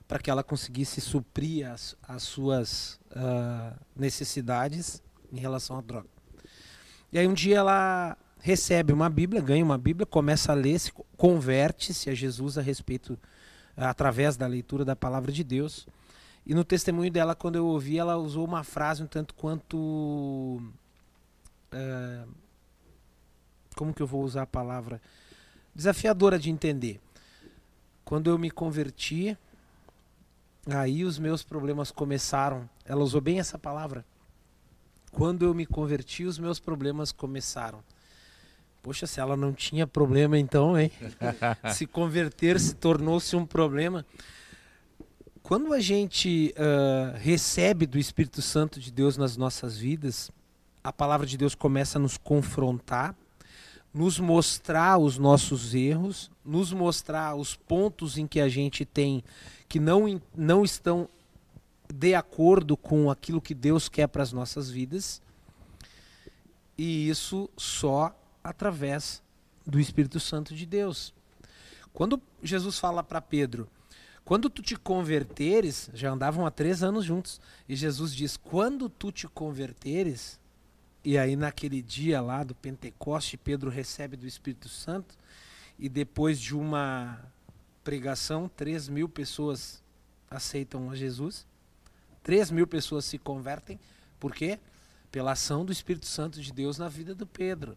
para 0.08 0.20
que 0.20 0.30
ela 0.30 0.44
conseguisse 0.44 1.02
suprir 1.02 1.68
as, 1.68 1.98
as 2.08 2.22
suas 2.22 3.00
ah, 3.16 3.74
necessidades 3.96 5.02
em 5.34 5.40
relação 5.40 5.80
à 5.80 5.82
droga. 5.82 6.08
E 7.12 7.18
aí 7.18 7.28
um 7.28 7.34
dia 7.34 7.58
ela 7.58 8.16
recebe 8.42 8.94
uma 8.94 9.10
Bíblia, 9.10 9.42
ganha 9.42 9.66
uma 9.66 9.80
Bíblia, 9.80 10.06
começa 10.06 10.52
a 10.52 10.56
ler, 10.56 10.78
se 10.78 10.92
co- 10.92 11.04
converte-se 11.18 12.12
a 12.12 12.14
Jesus 12.14 12.60
a 12.60 12.62
respeito, 12.62 13.18
através 13.76 14.38
da 14.38 14.46
leitura 14.46 14.86
da 14.86 14.96
palavra 14.96 15.32
de 15.32 15.44
Deus. 15.44 15.88
E 16.50 16.54
no 16.56 16.64
testemunho 16.64 17.12
dela, 17.12 17.36
quando 17.36 17.58
eu 17.58 17.68
ouvi, 17.68 18.00
ela 18.00 18.18
usou 18.18 18.44
uma 18.44 18.64
frase 18.64 19.04
um 19.04 19.06
tanto 19.06 19.36
quanto. 19.36 20.60
ah, 21.72 22.26
como 23.76 23.94
que 23.94 24.02
eu 24.02 24.08
vou 24.08 24.24
usar 24.24 24.42
a 24.42 24.48
palavra? 24.48 25.00
Desafiadora 25.76 26.40
de 26.40 26.50
entender. 26.50 27.00
Quando 28.04 28.32
eu 28.32 28.38
me 28.40 28.50
converti, 28.50 29.38
aí 30.66 31.04
os 31.04 31.20
meus 31.20 31.44
problemas 31.44 31.92
começaram. 31.92 32.68
Ela 32.84 33.04
usou 33.04 33.22
bem 33.22 33.40
essa 33.40 33.60
palavra. 33.60 34.04
Quando 35.12 35.46
eu 35.46 35.54
me 35.54 35.68
converti, 35.68 36.24
os 36.24 36.40
meus 36.40 36.60
problemas 36.60 37.12
começaram. 37.12 37.84
Poxa, 38.82 39.06
se 39.06 39.20
ela 39.20 39.38
não 39.38 39.54
tinha 39.54 39.86
problema 39.86 40.36
então, 40.36 40.76
hein? 40.80 40.92
se 41.76 41.86
converter 41.86 42.60
se 42.60 42.74
tornou-se 42.74 43.36
um 43.36 43.46
problema. 43.46 44.04
Quando 45.50 45.74
a 45.74 45.80
gente 45.80 46.54
ah, 46.56 47.18
recebe 47.18 47.88
do 47.88 47.98
Espírito 47.98 48.40
Santo 48.40 48.80
de 48.80 48.92
Deus 48.92 49.18
nas 49.18 49.36
nossas 49.36 49.76
vidas, 49.76 50.30
a 50.84 50.94
palavra 50.94 51.26
de 51.26 51.36
Deus 51.36 51.56
começa 51.56 51.98
a 51.98 52.00
nos 52.00 52.20
confrontar, 52.20 53.16
nos 53.92 54.20
mostrar 54.20 55.00
os 55.00 55.18
nossos 55.18 55.74
erros, 55.74 56.30
nos 56.46 56.72
mostrar 56.72 57.34
os 57.34 57.56
pontos 57.56 58.16
em 58.16 58.28
que 58.28 58.40
a 58.40 58.48
gente 58.48 58.86
tem 58.86 59.24
que 59.68 59.80
não, 59.80 60.22
não 60.38 60.64
estão 60.64 61.10
de 61.92 62.14
acordo 62.14 62.78
com 62.78 63.10
aquilo 63.10 63.42
que 63.42 63.56
Deus 63.56 63.90
quer 63.90 64.06
para 64.06 64.22
as 64.22 64.32
nossas 64.32 64.70
vidas. 64.70 65.20
E 66.78 67.10
isso 67.10 67.50
só 67.58 68.16
através 68.44 69.20
do 69.66 69.80
Espírito 69.80 70.20
Santo 70.20 70.54
de 70.54 70.68
Deus. 70.68 71.12
Quando 71.92 72.22
Jesus 72.44 72.78
fala 72.78 73.04
para 73.04 73.20
Pedro, 73.20 73.68
quando 74.30 74.48
tu 74.48 74.62
te 74.62 74.76
converteres, 74.76 75.90
já 75.92 76.12
andavam 76.12 76.46
há 76.46 76.52
três 76.52 76.84
anos 76.84 77.04
juntos, 77.04 77.42
e 77.68 77.76
Jesus 77.76 78.14
diz: 78.14 78.38
quando 78.38 78.88
tu 78.88 79.12
te 79.12 79.28
converteres, 79.28 80.40
e 81.04 81.18
aí 81.18 81.36
naquele 81.36 81.82
dia 81.82 82.22
lá 82.22 82.44
do 82.44 82.54
Pentecoste, 82.54 83.38
Pedro 83.38 83.72
recebe 83.72 84.16
do 84.16 84.28
Espírito 84.28 84.70
Santo, 84.70 85.18
e 85.80 85.90
depois 85.90 86.40
de 86.40 86.56
uma 86.56 87.20
pregação, 87.84 88.48
três 88.48 88.88
mil 88.88 89.10
pessoas 89.10 89.82
aceitam 90.30 90.92
a 90.92 90.96
Jesus, 90.96 91.48
três 92.22 92.52
mil 92.52 92.68
pessoas 92.68 93.06
se 93.06 93.18
convertem, 93.18 93.80
por 94.20 94.36
quê? 94.36 94.60
Pela 95.12 95.32
ação 95.32 95.66
do 95.66 95.72
Espírito 95.72 96.06
Santo 96.06 96.40
de 96.40 96.54
Deus 96.54 96.78
na 96.78 96.88
vida 96.88 97.16
do 97.16 97.26
Pedro. 97.26 97.76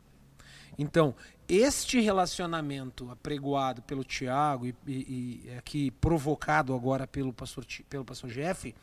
Então, 0.78 1.14
este 1.48 2.00
relacionamento 2.00 3.10
apregoado 3.10 3.82
pelo 3.82 4.04
Tiago 4.04 4.66
e, 4.66 4.74
e, 4.86 5.42
e, 5.46 5.54
aqui 5.58 5.90
provocado 5.90 6.74
agora 6.74 7.06
pelo 7.06 7.32
pastor, 7.32 7.64
pelo 7.88 8.04
pastor 8.04 8.30
Jeff, 8.30 8.74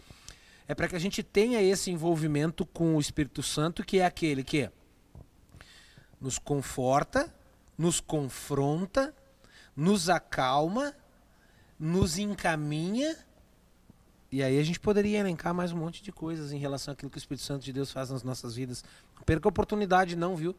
é 0.68 0.76
para 0.76 0.88
que 0.88 0.96
a 0.96 1.00
gente 1.00 1.24
tenha 1.24 1.62
esse 1.62 1.90
envolvimento 1.90 2.66
com 2.66 2.96
o 2.96 3.00
Espírito 3.00 3.42
Santo, 3.42 3.84
que 3.84 4.00
é 4.00 4.06
aquele 4.06 4.44
que 4.44 4.70
nos 6.22 6.38
conforta, 6.38 7.34
nos 7.78 8.00
confronta, 8.00 9.16
nos 9.76 10.10
acalma, 10.10 10.94
nos 11.80 12.20
encaminha. 12.20 13.18
E 14.32 14.44
aí 14.44 14.60
a 14.60 14.64
gente 14.64 14.80
poderia 14.80 15.18
elencar 15.18 15.56
mais 15.56 15.72
um 15.72 15.78
monte 15.78 16.04
de 16.04 16.12
coisas 16.12 16.52
em 16.52 16.60
relação 16.60 16.92
àquilo 16.92 17.10
que 17.10 17.18
o 17.18 17.20
Espírito 17.20 17.44
Santo 17.44 17.64
de 17.64 17.74
Deus 17.74 17.92
faz 17.92 18.12
nas 18.12 18.22
nossas 18.22 18.56
vidas. 18.56 18.84
Não 19.16 19.24
perca 19.24 19.48
a 19.48 19.50
oportunidade, 19.50 20.16
não, 20.16 20.36
viu? 20.36 20.56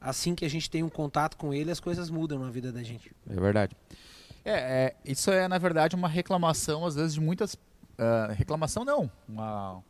Assim 0.00 0.34
que 0.34 0.44
a 0.44 0.50
gente 0.50 0.70
tem 0.70 0.82
um 0.82 0.88
contato 0.88 1.36
com 1.36 1.52
ele, 1.52 1.70
as 1.70 1.80
coisas 1.80 2.10
mudam 2.10 2.38
na 2.38 2.50
vida 2.50 2.72
da 2.72 2.82
gente. 2.82 3.10
É 3.28 3.34
verdade. 3.34 3.76
É, 4.44 4.52
é 4.52 4.96
isso 5.04 5.30
é, 5.30 5.46
na 5.48 5.58
verdade, 5.58 5.96
uma 5.96 6.08
reclamação, 6.08 6.86
às 6.86 6.94
vezes, 6.94 7.14
de 7.14 7.20
muitas. 7.20 7.54
Uh, 7.54 8.32
reclamação 8.32 8.84
não, 8.84 9.10
uma, 9.28 9.82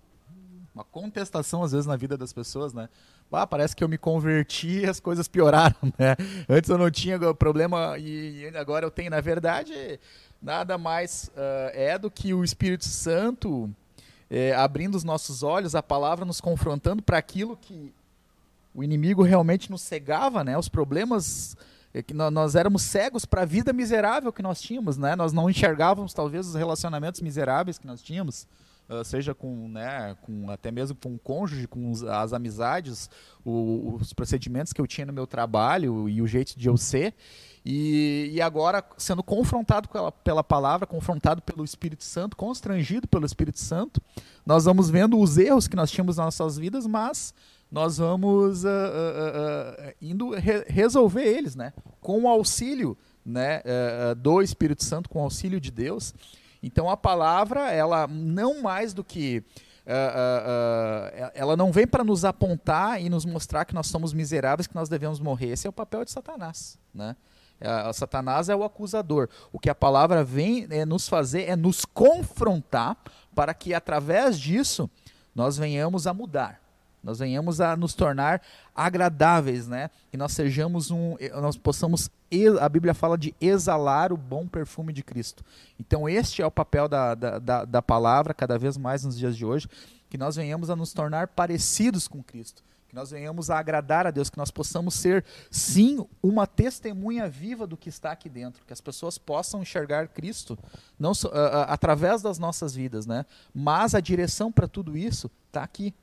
uma 0.74 0.82
contestação, 0.82 1.62
às 1.62 1.72
vezes, 1.72 1.86
na 1.86 1.94
vida 1.94 2.16
das 2.16 2.32
pessoas, 2.32 2.72
né? 2.72 2.88
Ah, 3.30 3.46
parece 3.46 3.76
que 3.76 3.84
eu 3.84 3.88
me 3.88 3.98
converti 3.98 4.80
e 4.80 4.86
as 4.86 4.98
coisas 4.98 5.28
pioraram, 5.28 5.76
né? 5.98 6.16
Antes 6.48 6.70
eu 6.70 6.78
não 6.78 6.90
tinha 6.90 7.18
problema 7.34 7.98
e 7.98 8.50
agora 8.56 8.86
eu 8.86 8.90
tenho. 8.90 9.11
Na 9.11 9.20
verdade, 9.20 10.00
nada 10.40 10.78
mais 10.78 11.30
uh, 11.34 11.70
é 11.74 11.98
do 11.98 12.11
que 12.11 12.32
o 12.32 12.42
Espírito 12.42 12.86
Santo 12.86 13.70
é, 14.30 14.54
abrindo 14.54 14.94
os 14.94 15.04
nossos 15.04 15.42
olhos, 15.42 15.74
a 15.74 15.82
palavra 15.82 16.24
nos 16.24 16.40
confrontando 16.40 17.02
para 17.02 17.18
aquilo 17.18 17.56
que 17.56 17.92
o 18.75 18.85
inimigo 18.85 19.23
realmente 19.23 19.71
nos 19.71 19.83
cegava, 19.83 20.45
né? 20.45 20.57
Os 20.57 20.69
problemas 20.69 21.57
é 21.93 22.03
que 22.03 22.12
nós 22.12 22.55
éramos 22.55 22.83
cegos 22.83 23.25
para 23.25 23.43
a 23.43 23.47
vida 23.47 23.73
miserável 23.73 24.33
que 24.33 24.43
nós 24.43 24.61
tínhamos, 24.61 24.97
né? 24.97 25.16
Nós 25.16 25.33
não 25.33 25.49
enxergávamos 25.49 26.12
talvez 26.12 26.47
os 26.47 26.55
relacionamentos 26.55 27.21
miseráveis 27.21 27.79
que 27.79 27.87
nós 27.87 28.03
tínhamos, 28.03 28.47
uh, 28.89 29.03
seja 29.05 29.35
com, 29.35 29.69
né, 29.69 30.14
com 30.23 30.51
até 30.51 30.71
mesmo 30.71 30.97
com 30.97 31.14
o 31.14 31.19
cônjuge, 31.19 31.66
com 31.66 31.91
os, 31.91 32.05
as 32.05 32.33
amizades, 32.33 33.09
o, 33.45 33.97
os 34.01 34.12
procedimentos 34.12 34.73
que 34.73 34.81
eu 34.81 34.87
tinha 34.87 35.07
no 35.07 35.12
meu 35.12 35.27
trabalho 35.27 36.09
e 36.09 36.21
o 36.21 36.27
jeito 36.27 36.59
de 36.59 36.69
eu 36.69 36.77
ser. 36.77 37.14
E, 37.64 38.31
e 38.33 38.41
agora 38.41 38.85
sendo 38.97 39.23
confrontado 39.23 39.89
pela 40.23 40.45
palavra, 40.45 40.87
confrontado 40.87 41.43
pelo 41.43 41.64
Espírito 41.64 42.05
Santo, 42.05 42.37
constrangido 42.37 43.09
pelo 43.09 43.27
Espírito 43.27 43.59
Santo, 43.59 44.01
nós 44.47 44.64
vamos 44.64 44.89
vendo 44.89 45.19
os 45.19 45.37
erros 45.37 45.66
que 45.66 45.77
nós 45.77 45.91
tínhamos 45.91 46.16
nas 46.16 46.39
nossas 46.39 46.57
vidas, 46.57 46.87
mas 46.87 47.35
nós 47.71 47.99
vamos 47.99 48.64
uh, 48.64 48.69
uh, 48.69 48.71
uh, 48.71 49.95
indo 50.01 50.31
re 50.31 50.64
resolver 50.66 51.23
eles, 51.23 51.55
né? 51.55 51.73
Com 52.01 52.23
o 52.23 52.29
auxílio 52.29 52.97
né, 53.25 53.62
do 54.16 54.41
Espírito 54.41 54.83
Santo, 54.83 55.11
com 55.11 55.19
o 55.19 55.23
auxílio 55.25 55.61
de 55.61 55.71
Deus. 55.71 56.14
Então 56.62 56.89
a 56.89 56.97
palavra, 56.97 57.71
ela 57.71 58.07
não 58.07 58.62
mais 58.62 58.95
do 58.95 59.05
que 59.05 59.45
ela 61.35 61.55
não 61.55 61.71
vem 61.71 61.87
para 61.87 62.03
nos 62.03 62.25
apontar 62.25 63.03
e 63.03 63.11
nos 63.11 63.27
mostrar 63.27 63.66
que 63.66 63.75
nós 63.75 63.89
somos 63.89 64.14
miseráveis, 64.14 64.66
que 64.66 64.75
nós 64.75 64.89
devemos 64.89 65.21
morrer. 65.21 65.49
Esse 65.49 65.66
é 65.66 65.71
o 65.71 65.73
papel 65.73 66.07
de 66.07 66.11
Satanás, 66.11 66.79
né? 66.95 67.16
Satanás 67.93 68.49
é 68.49 68.57
o 68.57 68.64
acusador. 68.64 69.29
O 69.53 69.59
que 69.59 69.69
a 69.69 69.75
palavra 69.75 70.25
vem 70.25 70.66
é 70.71 70.87
nos 70.87 71.07
fazer 71.07 71.43
é 71.43 71.57
nos 71.57 71.85
confrontar 71.85 72.97
para 73.35 73.53
que 73.53 73.75
através 73.75 74.41
disso 74.41 74.89
nós 75.35 75.59
venhamos 75.59 76.07
a 76.07 76.14
mudar 76.14 76.68
nós 77.09 77.20
venhamos 77.20 77.59
a 77.59 77.74
nos 77.74 77.94
tornar 77.94 78.42
agradáveis, 78.74 79.66
né? 79.66 79.88
E 80.12 80.16
nós 80.18 80.32
sejamos 80.32 80.90
um, 80.90 81.16
nós 81.40 81.56
possamos, 81.56 82.11
a 82.61 82.68
Bíblia 82.68 82.92
fala 82.92 83.16
de 83.16 83.34
exalar 83.40 84.12
o 84.12 84.16
bom 84.16 84.46
perfume 84.46 84.92
de 84.92 85.02
Cristo. 85.02 85.42
Então 85.80 86.06
este 86.06 86.42
é 86.42 86.46
o 86.46 86.50
papel 86.50 86.86
da, 86.86 87.14
da, 87.14 87.38
da, 87.38 87.64
da 87.64 87.80
palavra, 87.80 88.34
cada 88.34 88.59
vez 88.59 88.76
mais 88.76 89.04
nos 89.04 89.16
dias 89.16 89.34
de 89.34 89.46
hoje, 89.46 89.66
que 90.11 90.18
nós 90.18 90.36
venhamos 90.36 90.68
a 90.68 90.76
nos 90.76 90.92
tornar 90.92 91.28
parecidos 91.28 92.06
com 92.06 92.22
Cristo 92.22 92.62
que 92.88 92.94
nós 92.94 93.11
venhamos 93.11 93.50
a 93.50 93.59
agradar 93.59 94.06
a 94.06 94.11
Deus, 94.11 94.30
que 94.30 94.38
nós 94.38 94.50
possamos 94.50 94.94
ser, 94.94 95.22
sim, 95.50 96.06
uma 96.22 96.46
testemunha 96.46 97.28
viva 97.28 97.66
do 97.66 97.76
que 97.76 97.90
está 97.90 98.12
aqui 98.12 98.30
dentro, 98.30 98.64
que 98.64 98.72
as 98.72 98.80
pessoas 98.80 99.18
possam 99.18 99.61
enxergar 99.61 100.09
Cristo 100.09 100.59
não 100.98 101.12
uh, 101.12 101.26
uh, 101.26 101.68
através 101.68 102.22
das 102.22 102.38
nossas 102.38 102.74
vidas, 102.74 103.04
né? 103.04 103.26
Mas 103.54 103.94
a 103.94 104.00
direção 104.00 104.50
para 104.50 104.66
tudo 104.66 104.96
isso 104.96 105.30
está 105.48 105.62
aqui, 105.62 105.94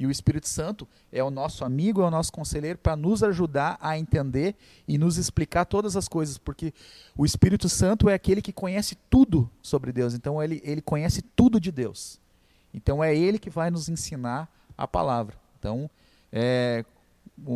e 0.00 0.06
o 0.06 0.10
Espírito 0.10 0.48
Santo 0.48 0.88
é 1.12 1.22
o 1.22 1.30
nosso 1.30 1.62
amigo, 1.62 2.00
é 2.00 2.06
o 2.06 2.10
nosso 2.10 2.32
conselheiro 2.32 2.78
para 2.78 2.96
nos 2.96 3.22
ajudar 3.22 3.76
a 3.82 3.98
entender 3.98 4.56
e 4.88 4.96
nos 4.96 5.18
explicar 5.18 5.66
todas 5.66 5.94
as 5.94 6.08
coisas, 6.08 6.38
porque 6.38 6.72
o 7.14 7.26
Espírito 7.26 7.68
Santo 7.68 8.08
é 8.08 8.14
aquele 8.14 8.40
que 8.40 8.50
conhece 8.50 8.96
tudo 9.10 9.48
sobre 9.60 9.92
Deus, 9.92 10.14
então 10.14 10.42
ele, 10.42 10.58
ele 10.64 10.80
conhece 10.80 11.20
tudo 11.20 11.60
de 11.60 11.70
Deus. 11.70 12.18
Então 12.72 13.04
é 13.04 13.14
ele 13.14 13.38
que 13.38 13.50
vai 13.50 13.70
nos 13.70 13.90
ensinar 13.90 14.48
a 14.74 14.88
palavra. 14.88 15.36
Então, 15.58 15.90
é, 16.32 16.82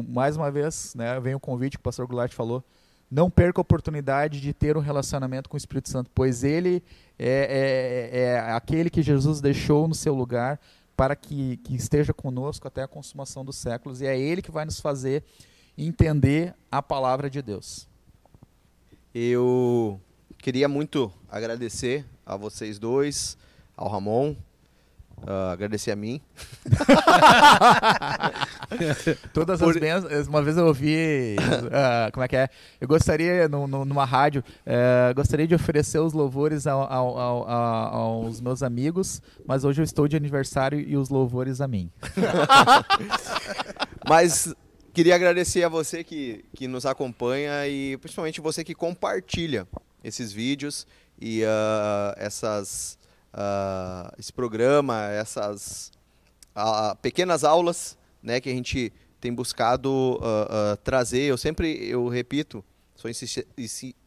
mais 0.07 0.37
uma 0.37 0.51
vez, 0.51 0.95
né, 0.95 1.19
vem 1.21 1.35
o 1.35 1.41
convite 1.41 1.79
que 1.79 1.81
o 1.81 1.85
pastor 1.85 2.07
Goulart 2.07 2.35
falou, 2.35 2.63
não 3.11 3.31
perca 3.31 3.59
a 3.59 3.63
oportunidade 3.63 4.39
de 4.39 4.53
ter 4.53 4.77
um 4.77 4.81
relacionamento 4.81 5.49
com 5.49 5.57
o 5.57 5.59
Espírito 5.59 5.89
Santo, 5.89 6.11
pois 6.15 6.45
ele 6.45 6.83
é, 7.19 8.11
é, 8.13 8.21
é 8.21 8.53
aquele 8.53 8.91
que 8.91 9.01
Jesus 9.01 9.41
deixou 9.41 9.89
no 9.89 9.95
seu 9.95 10.15
lugar 10.15 10.61
para 10.97 11.17
que, 11.17 11.57
que 11.59 11.75
esteja 11.75 12.13
conosco 12.13 12.69
até 12.69 12.83
a 12.83 12.89
consumação 12.89 13.45
dos 13.45 13.57
séculos, 13.57 14.01
e 14.01 14.07
é 14.07 14.19
Ele 14.19 14.43
que 14.43 14.51
vai 14.51 14.65
nos 14.65 14.81
fazer 14.81 15.25
entender 15.77 16.55
a 16.71 16.81
palavra 16.81 17.29
de 17.29 17.43
Deus. 17.43 17.89
Eu 19.15 20.01
queria 20.39 20.69
muito 20.69 21.13
agradecer 21.29 22.05
a 22.25 22.37
vocês 22.37 22.79
dois, 22.79 23.37
ao 23.77 23.89
Ramon, 23.89 24.37
Uh, 25.23 25.53
agradecer 25.53 25.91
a 25.91 25.97
mim. 25.97 26.21
Todas 29.33 29.63
as 29.63 29.77
bênçãos. 29.77 30.27
Uma 30.27 30.43
vez 30.43 30.57
eu 30.57 30.67
ouvi. 30.67 31.37
Uh, 31.39 32.13
como 32.13 32.25
é 32.25 32.29
que 32.29 32.37
é? 32.37 32.49
Eu 32.81 32.89
gostaria, 32.89 33.49
no, 33.49 33.67
no, 33.67 33.85
numa 33.85 34.05
rádio, 34.05 34.45
uh, 34.67 35.15
gostaria 35.15 35.47
de 35.47 35.55
oferecer 35.55 35.99
os 35.99 36.13
louvores 36.13 36.67
ao, 36.67 36.83
ao, 36.83 37.19
ao, 37.19 37.49
aos 37.49 38.41
meus 38.41 38.63
amigos, 38.63 39.23
mas 39.47 39.65
hoje 39.65 39.81
eu 39.81 39.85
estou 39.85 40.07
de 40.07 40.17
aniversário 40.17 40.81
e 40.81 40.97
os 40.97 41.09
louvores 41.09 41.61
a 41.61 41.69
mim. 41.69 41.91
mas 44.09 44.55
queria 44.93 45.15
agradecer 45.15 45.65
a 45.65 45.69
você 45.69 46.05
que, 46.05 46.45
que 46.55 46.69
nos 46.69 46.85
acompanha 46.85 47.67
e 47.67 47.97
principalmente 47.99 48.41
você 48.41 48.63
que 48.63 48.75
compartilha 48.75 49.67
esses 50.03 50.33
vídeos 50.33 50.87
e 51.21 51.43
essas 52.17 52.99
uh, 53.35 54.15
esse 54.19 54.33
programa, 54.33 55.09
essas 55.11 55.93
uh, 56.57 56.97
pequenas 57.03 57.45
aulas 57.45 57.99
né, 58.23 58.41
que 58.41 58.49
a 58.49 58.53
gente 58.53 58.93
tem 59.21 59.33
buscado 59.33 60.19
uh, 60.21 60.77
trazer. 60.83 61.23
Eu 61.23 61.37
sempre, 61.37 61.87
eu 61.89 62.09
repito, 62.09 62.65
sou 62.95 63.11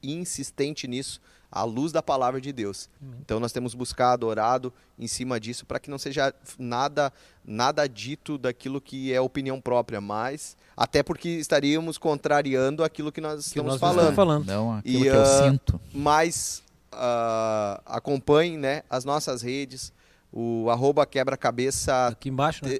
insistente 0.01 0.87
nisso, 0.87 1.19
à 1.51 1.63
luz 1.63 1.91
da 1.91 2.01
palavra 2.03 2.41
de 2.41 2.51
Deus. 2.51 2.89
Então 3.21 3.39
nós 3.39 3.51
temos 3.51 3.73
buscado, 3.73 4.27
orado 4.27 4.73
em 4.99 5.07
cima 5.07 5.39
disso 5.39 5.65
para 5.65 5.79
que 5.79 5.89
não 5.89 5.97
seja 5.97 6.33
nada 6.57 7.13
nada 7.45 7.87
dito 7.87 8.37
daquilo 8.37 8.81
que 8.81 9.13
é 9.13 9.21
opinião 9.21 9.61
própria, 9.61 10.01
mas 10.01 10.57
até 10.75 11.01
porque 11.01 11.29
estaríamos 11.29 11.97
contrariando 11.97 12.83
aquilo 12.83 13.11
que 13.11 13.21
nós 13.21 13.43
que 13.43 13.47
estamos 13.47 13.73
nós 13.73 13.79
falando. 13.79 14.13
falando. 14.13 14.45
Não, 14.45 14.73
aquilo 14.73 14.99
e, 14.99 15.01
que 15.03 15.07
eu 15.07 15.21
uh, 15.21 15.43
sinto. 15.43 15.81
Mas 15.93 16.61
uh, 16.97 17.81
acompanhem 17.85 18.57
né, 18.57 18.83
as 18.89 19.05
nossas 19.05 19.41
redes, 19.41 19.93
o 20.31 20.69
arroba 20.69 21.05
quebra-cabeça. 21.05 22.07
Aqui 22.07 22.29
embaixo, 22.29 22.65
né? 22.65 22.79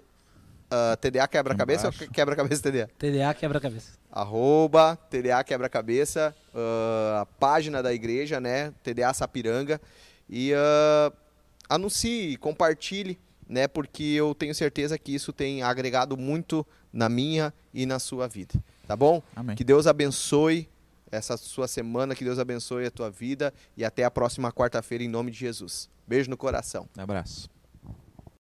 ah, 0.70 0.98
TDA 0.98 1.28
quebra-cabeça 1.28 1.88
ou 1.88 1.94
quebra-cabeça 1.94 2.62
TDA? 2.62 2.90
TDA 2.98 3.34
quebra-cabeça. 3.34 3.98
Arroba 4.12 4.98
TDA 5.10 5.44
quebra-cabeça, 5.44 6.36
ah, 6.54 7.22
a 7.22 7.26
página 7.26 7.82
da 7.82 7.94
igreja, 7.94 8.40
né? 8.40 8.74
TDA 8.84 9.14
Sapiranga. 9.14 9.82
E 10.30 10.54
ah, 10.54 11.12
anuncie, 11.70 12.38
compartilhe, 12.38 13.18
né? 13.48 13.68
Porque 13.68 14.04
eu 14.04 14.36
tenho 14.36 14.54
certeza 14.54 14.98
que 14.98 15.14
isso 15.14 15.32
tem 15.32 15.64
agregado 15.64 16.18
muito 16.18 16.66
na 16.92 17.10
minha 17.10 17.54
e 17.74 17.86
na 17.86 18.00
sua 18.00 18.28
vida. 18.28 18.56
Tá 18.88 18.96
bom? 18.96 19.22
Amém. 19.36 19.56
Que 19.56 19.64
Deus 19.64 19.88
abençoe 19.88 20.70
essa 21.12 21.38
sua 21.38 21.68
semana, 21.68 22.16
que 22.16 22.24
Deus 22.24 22.40
abençoe 22.40 22.86
a 22.86 22.92
tua 22.92 23.10
vida 23.10 23.54
e 23.76 23.84
até 23.84 24.04
a 24.04 24.12
próxima 24.12 24.52
quarta-feira 24.52 25.04
em 25.04 25.08
nome 25.08 25.32
de 25.32 25.40
Jesus. 25.40 25.90
Beijo 26.08 26.30
no 26.30 26.38
coração. 26.38 26.88
Um 26.98 27.02
abraço. 27.02 27.57